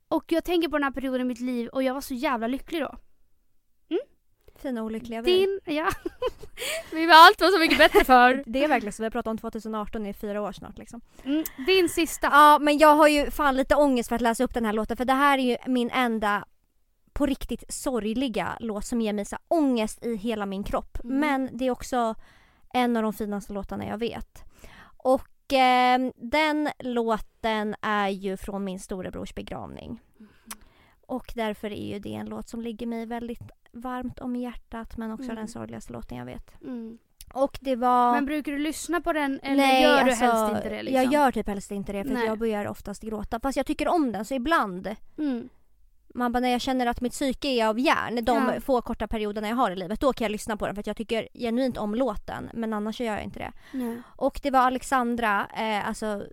och 0.07 0.31
jag 0.31 0.43
tänker 0.43 0.69
på 0.69 0.77
den 0.77 0.83
här 0.83 0.91
perioden 0.91 1.21
i 1.21 1.23
mitt 1.23 1.39
liv 1.39 1.67
och 1.67 1.83
jag 1.83 1.93
var 1.93 2.01
så 2.01 2.13
jävla 2.13 2.47
lycklig 2.47 2.81
då. 2.81 2.95
Fina 4.61 4.83
olyckliga 4.83 5.21
vi. 5.21 5.37
Din, 5.39 5.59
ja. 5.65 5.89
Vi 6.91 7.05
var 7.05 7.15
allt 7.15 7.41
var 7.41 7.47
så 7.51 7.59
mycket 7.59 7.77
bättre 7.77 8.03
för. 8.03 8.43
Det 8.51 8.63
är 8.63 8.67
verkligen 8.67 8.93
så, 8.93 9.03
vi 9.03 9.05
har 9.05 9.11
pratat 9.11 9.31
om 9.31 9.37
2018 9.37 10.05
i 10.05 10.13
fyra 10.13 10.41
år 10.41 10.51
snart 10.51 10.77
liksom. 10.77 11.01
Mm, 11.23 11.43
din 11.67 11.89
sista. 11.89 12.27
Ja 12.31 12.59
men 12.61 12.77
jag 12.77 12.95
har 12.95 13.07
ju 13.07 13.31
fan 13.31 13.55
lite 13.55 13.75
ångest 13.75 14.09
för 14.09 14.15
att 14.15 14.21
läsa 14.21 14.43
upp 14.43 14.53
den 14.53 14.65
här 14.65 14.73
låten 14.73 14.97
för 14.97 15.05
det 15.05 15.13
här 15.13 15.37
är 15.37 15.41
ju 15.41 15.57
min 15.67 15.89
enda 15.89 16.45
på 17.21 17.25
riktigt 17.25 17.63
sorgliga 17.73 18.57
låt 18.59 18.85
som 18.85 19.01
ger 19.01 19.13
mig 19.13 19.25
så 19.25 19.37
ångest 19.47 20.05
i 20.05 20.15
hela 20.15 20.45
min 20.45 20.63
kropp. 20.63 20.97
Mm. 21.03 21.19
Men 21.19 21.57
det 21.57 21.67
är 21.67 21.71
också 21.71 22.15
en 22.73 22.97
av 22.97 23.03
de 23.03 23.13
finaste 23.13 23.53
låtarna 23.53 23.85
jag 23.85 23.97
vet. 23.97 24.43
Och 24.97 25.53
eh, 25.53 26.11
den 26.15 26.69
låten 26.79 27.75
är 27.81 28.07
ju 28.09 28.37
från 28.37 28.63
min 28.63 28.79
storebrors 28.79 29.35
begravning. 29.35 29.99
Och 31.07 31.31
därför 31.35 31.71
är 31.71 31.93
ju 31.93 31.99
det 31.99 32.13
en 32.15 32.25
låt 32.25 32.49
som 32.49 32.61
ligger 32.61 32.87
mig 32.87 33.05
väldigt 33.05 33.51
varmt 33.71 34.19
om 34.19 34.35
hjärtat 34.35 34.97
men 34.97 35.11
också 35.11 35.23
Mm. 35.23 35.35
den 35.35 35.47
sorgligaste 35.47 35.93
låten 35.93 36.17
jag 36.17 36.25
vet. 36.25 36.61
Mm. 36.61 36.97
Och 37.33 37.57
det 37.61 37.75
var... 37.75 38.11
Men 38.15 38.25
brukar 38.25 38.51
du 38.51 38.57
lyssna 38.57 39.01
på 39.01 39.13
den 39.13 39.39
eller 39.43 39.55
Nej, 39.57 39.83
gör 39.83 40.03
du 40.03 40.09
alltså, 40.11 40.25
helst 40.25 40.55
inte 40.55 40.69
det? 40.69 40.83
Liksom? 40.83 41.03
Jag 41.03 41.13
gör 41.13 41.31
typ 41.31 41.47
helst 41.47 41.71
inte 41.71 41.91
det 41.93 42.03
för 42.03 42.25
jag 42.25 42.39
börjar 42.39 42.67
oftast 42.67 43.01
gråta. 43.01 43.39
Fast 43.39 43.57
jag 43.57 43.65
tycker 43.65 43.87
om 43.87 44.11
den 44.11 44.25
så 44.25 44.33
ibland, 44.33 44.95
Mm. 45.17 45.49
Man 46.15 46.31
bara, 46.31 46.39
när 46.39 46.49
jag 46.49 46.61
känner 46.61 46.85
att 46.85 47.01
mitt 47.01 47.11
psyke 47.13 47.47
är 47.47 47.67
av 47.67 47.79
järn, 47.79 48.25
de 48.25 48.51
Ja. 48.53 48.61
få 48.61 48.81
korta 48.81 49.07
perioderna 49.07 49.49
jag 49.49 49.55
har 49.55 49.71
i 49.71 49.75
livet, 49.75 49.99
då 49.99 50.13
kan 50.13 50.25
jag 50.25 50.31
lyssna 50.31 50.57
på 50.57 50.65
den 50.65 50.75
för 50.75 50.79
att 50.79 50.87
jag 50.87 50.97
tycker 50.97 51.27
genuint 51.33 51.77
om 51.77 51.95
låten. 51.95 52.49
Men 52.53 52.73
annars 52.73 52.99
gör 53.01 53.13
jag 53.13 53.23
inte 53.23 53.39
det. 53.39 53.51
Nej. 53.73 54.01
Och 54.15 54.39
det 54.43 54.51
var 54.51 54.59
Alexandra, 54.59 55.47
eh, 55.57 55.87
alltså 55.87 56.25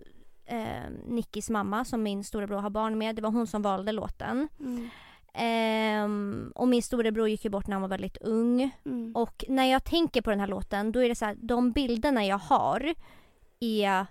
eh, 0.45 0.89
Nickis 1.07 1.49
mamma 1.49 1.85
som 1.85 2.03
min 2.03 2.23
storebror 2.23 2.57
har 2.57 2.69
barn 2.69 2.97
med. 2.97 3.15
Det 3.15 3.21
var 3.21 3.31
hon 3.31 3.47
som 3.47 3.61
valde 3.61 3.91
låten. 3.91 4.47
Mm. 4.59 4.89
Ehm, 5.33 6.51
och 6.55 6.67
min 6.67 6.83
storebror 6.83 7.29
gick 7.29 7.43
ju 7.43 7.49
bort 7.49 7.67
när 7.67 7.73
han 7.73 7.81
var 7.81 7.89
väldigt 7.89 8.17
ung. 8.17 8.71
Mm. 8.85 9.15
Och 9.15 9.45
när 9.47 9.65
jag 9.71 9.83
tänker 9.83 10.21
på 10.21 10.29
den 10.29 10.39
här 10.39 10.47
låten 10.47 10.91
då 10.91 11.03
är 11.03 11.09
det 11.09 11.15
så 11.15 11.25
här, 11.25 11.35
de 11.41 11.71
bilderna 11.71 12.25
jag 12.25 12.37
har 12.37 12.93
är 13.59 14.05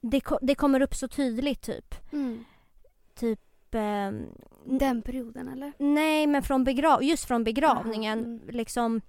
det, 0.00 0.22
det 0.42 0.54
kommer 0.54 0.80
upp 0.80 0.94
så 0.94 1.08
tydligt 1.08 1.62
typ. 1.62 1.94
Mm. 2.12 2.44
Typ 3.14 3.40
ehm, 3.74 4.26
Den 4.64 5.02
perioden 5.02 5.48
eller? 5.48 5.72
Nej 5.78 6.26
men 6.26 6.42
från 6.42 6.64
begrav 6.64 7.02
just 7.02 7.24
från 7.24 7.44
begravningen 7.44 8.18
mm. 8.18 8.40
liksom 8.48 9.00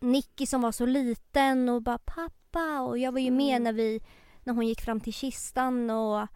Nicky 0.00 0.46
som 0.46 0.62
var 0.62 0.72
så 0.72 0.86
liten 0.86 1.68
och 1.68 1.82
bara 1.82 1.98
pappa 1.98 2.80
och 2.80 2.98
jag 2.98 3.12
var 3.12 3.20
ju 3.20 3.30
med 3.30 3.56
Mm. 3.56 3.62
när 3.62 3.72
vi 3.72 4.00
när 4.44 4.54
hon 4.54 4.66
gick 4.66 4.80
fram 4.80 5.00
till 5.00 5.12
kistan 5.12 5.90
och 5.90 6.26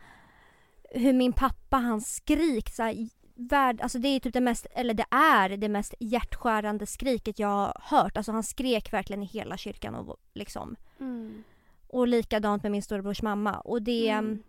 hur 0.91 1.13
min 1.13 1.33
pappa 1.33 1.77
hans 1.77 2.15
skrik 2.15 2.71
så 2.71 2.83
här, 2.83 3.09
värld, 3.35 3.81
alltså 3.81 3.99
det 3.99 4.09
är 4.09 4.21
typ 4.21 4.35
det 4.35 4.41
mest, 4.41 4.67
eller 4.71 4.95
det 4.95 5.07
är 5.11 5.57
det 5.57 5.69
mest 5.69 5.95
hjärtskärande 6.01 6.87
skriket 6.87 7.39
jag 7.39 7.49
har 7.49 7.77
hört. 7.81 8.17
Alltså 8.17 8.33
han 8.33 8.43
skrek 8.43 8.93
verkligen 8.93 9.23
i 9.23 9.27
hela 9.27 9.57
kyrkan 9.57 9.95
och 9.95 10.17
liksom. 10.35 10.77
Mm. 11.01 11.45
Och 11.89 12.09
likadant 12.09 12.63
med 12.63 12.73
min 12.73 12.83
storebrors 12.83 13.23
mamma. 13.23 13.61
Och 13.61 13.83
det, 13.83 14.09
Mm. 14.09 14.43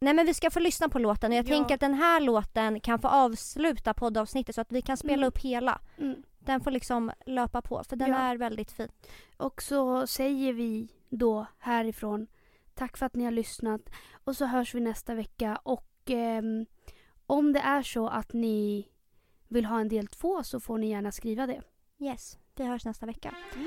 Nej 0.00 0.14
men 0.14 0.26
vi 0.26 0.34
ska 0.34 0.50
få 0.50 0.60
lyssna 0.60 0.88
på 0.88 0.98
låten 0.98 1.30
och 1.32 1.36
jag 1.38 1.44
Ja. 1.44 1.48
tänker 1.48 1.74
att 1.74 1.80
den 1.80 1.94
här 1.94 2.20
låten 2.20 2.80
kan 2.80 2.98
få 2.98 3.08
avsluta 3.08 3.94
poddavsnittet 3.94 4.54
så 4.54 4.60
att 4.60 4.72
vi 4.72 4.82
kan 4.82 4.96
spela 4.96 5.14
Mm. 5.14 5.28
upp 5.28 5.38
hela. 5.38 5.80
Mm. 5.98 6.22
Den 6.38 6.60
får 6.60 6.70
liksom 6.70 7.12
löpa 7.26 7.62
på 7.62 7.84
för 7.88 7.96
den 7.96 8.10
Ja. 8.10 8.18
är 8.18 8.36
väldigt 8.36 8.72
fin. 8.72 8.88
Och 9.36 9.62
så 9.62 10.06
säger 10.06 10.52
vi 10.52 10.88
då 11.08 11.46
härifrån 11.58 12.26
tack 12.74 12.96
för 12.96 13.06
att 13.06 13.14
ni 13.14 13.24
har 13.24 13.30
lyssnat 13.30 13.80
och 14.24 14.36
så 14.36 14.44
hörs 14.46 14.74
vi 14.74 14.80
nästa 14.80 15.14
vecka 15.14 15.56
och 15.62 15.90
ehm, 16.06 16.66
om 17.26 17.52
det 17.52 17.60
är 17.60 17.82
så 17.82 18.08
att 18.08 18.32
ni 18.32 18.88
vill 19.48 19.64
ha 19.64 19.80
en 19.80 19.88
del 19.88 20.06
två 20.06 20.42
så 20.42 20.60
får 20.60 20.78
ni 20.78 20.90
gärna 20.90 21.12
skriva 21.12 21.46
det. 21.46 21.62
Yes, 21.98 22.38
vi 22.56 22.64
hörs 22.64 22.84
nästa 22.84 23.06
vecka. 23.06 23.34
I 23.56 23.58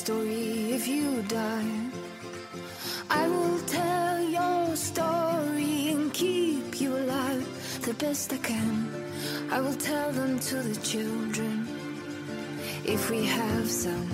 story 0.00 0.72
if 0.72 0.88
you 0.88 1.22
die. 1.28 1.76
I 3.10 3.28
will 3.28 3.60
tell 3.66 4.18
your 4.38 4.74
story 4.74 5.90
and 5.92 6.10
keep 6.14 6.80
you 6.80 6.96
alive 6.96 7.44
the 7.82 7.92
best 7.94 8.32
I 8.32 8.38
can. 8.38 8.88
I 9.50 9.60
will 9.60 9.78
tell 9.90 10.10
them 10.12 10.38
to 10.48 10.56
the 10.68 10.76
children 10.80 11.68
if 12.84 13.10
we 13.10 13.26
have 13.26 13.68
some, 13.68 14.08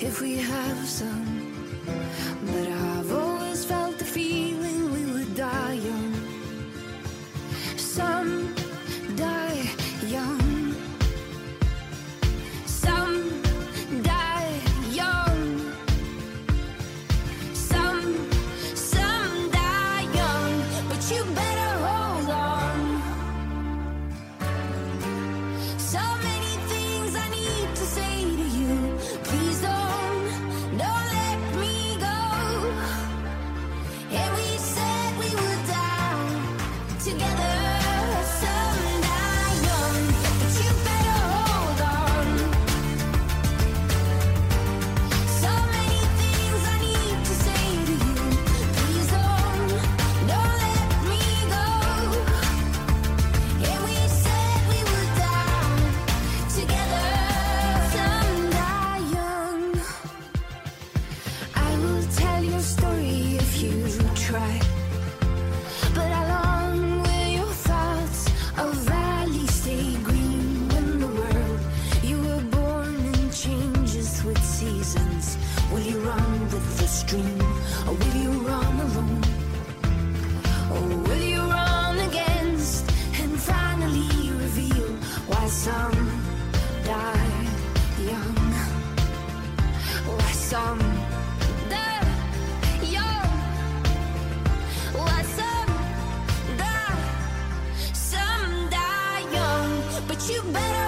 if 0.00 0.22
we 0.22 0.36
have 0.36 0.88
some. 0.88 1.41
die 86.92 87.48
young. 88.10 88.36
Some 90.50 90.84
die 91.70 92.04
young? 92.96 93.30
Some 95.38 95.74
die? 96.58 96.96
Some 97.94 98.68
die 98.70 99.22
young, 99.32 99.70
but 100.06 100.20
you 100.28 100.42
better. 100.52 100.81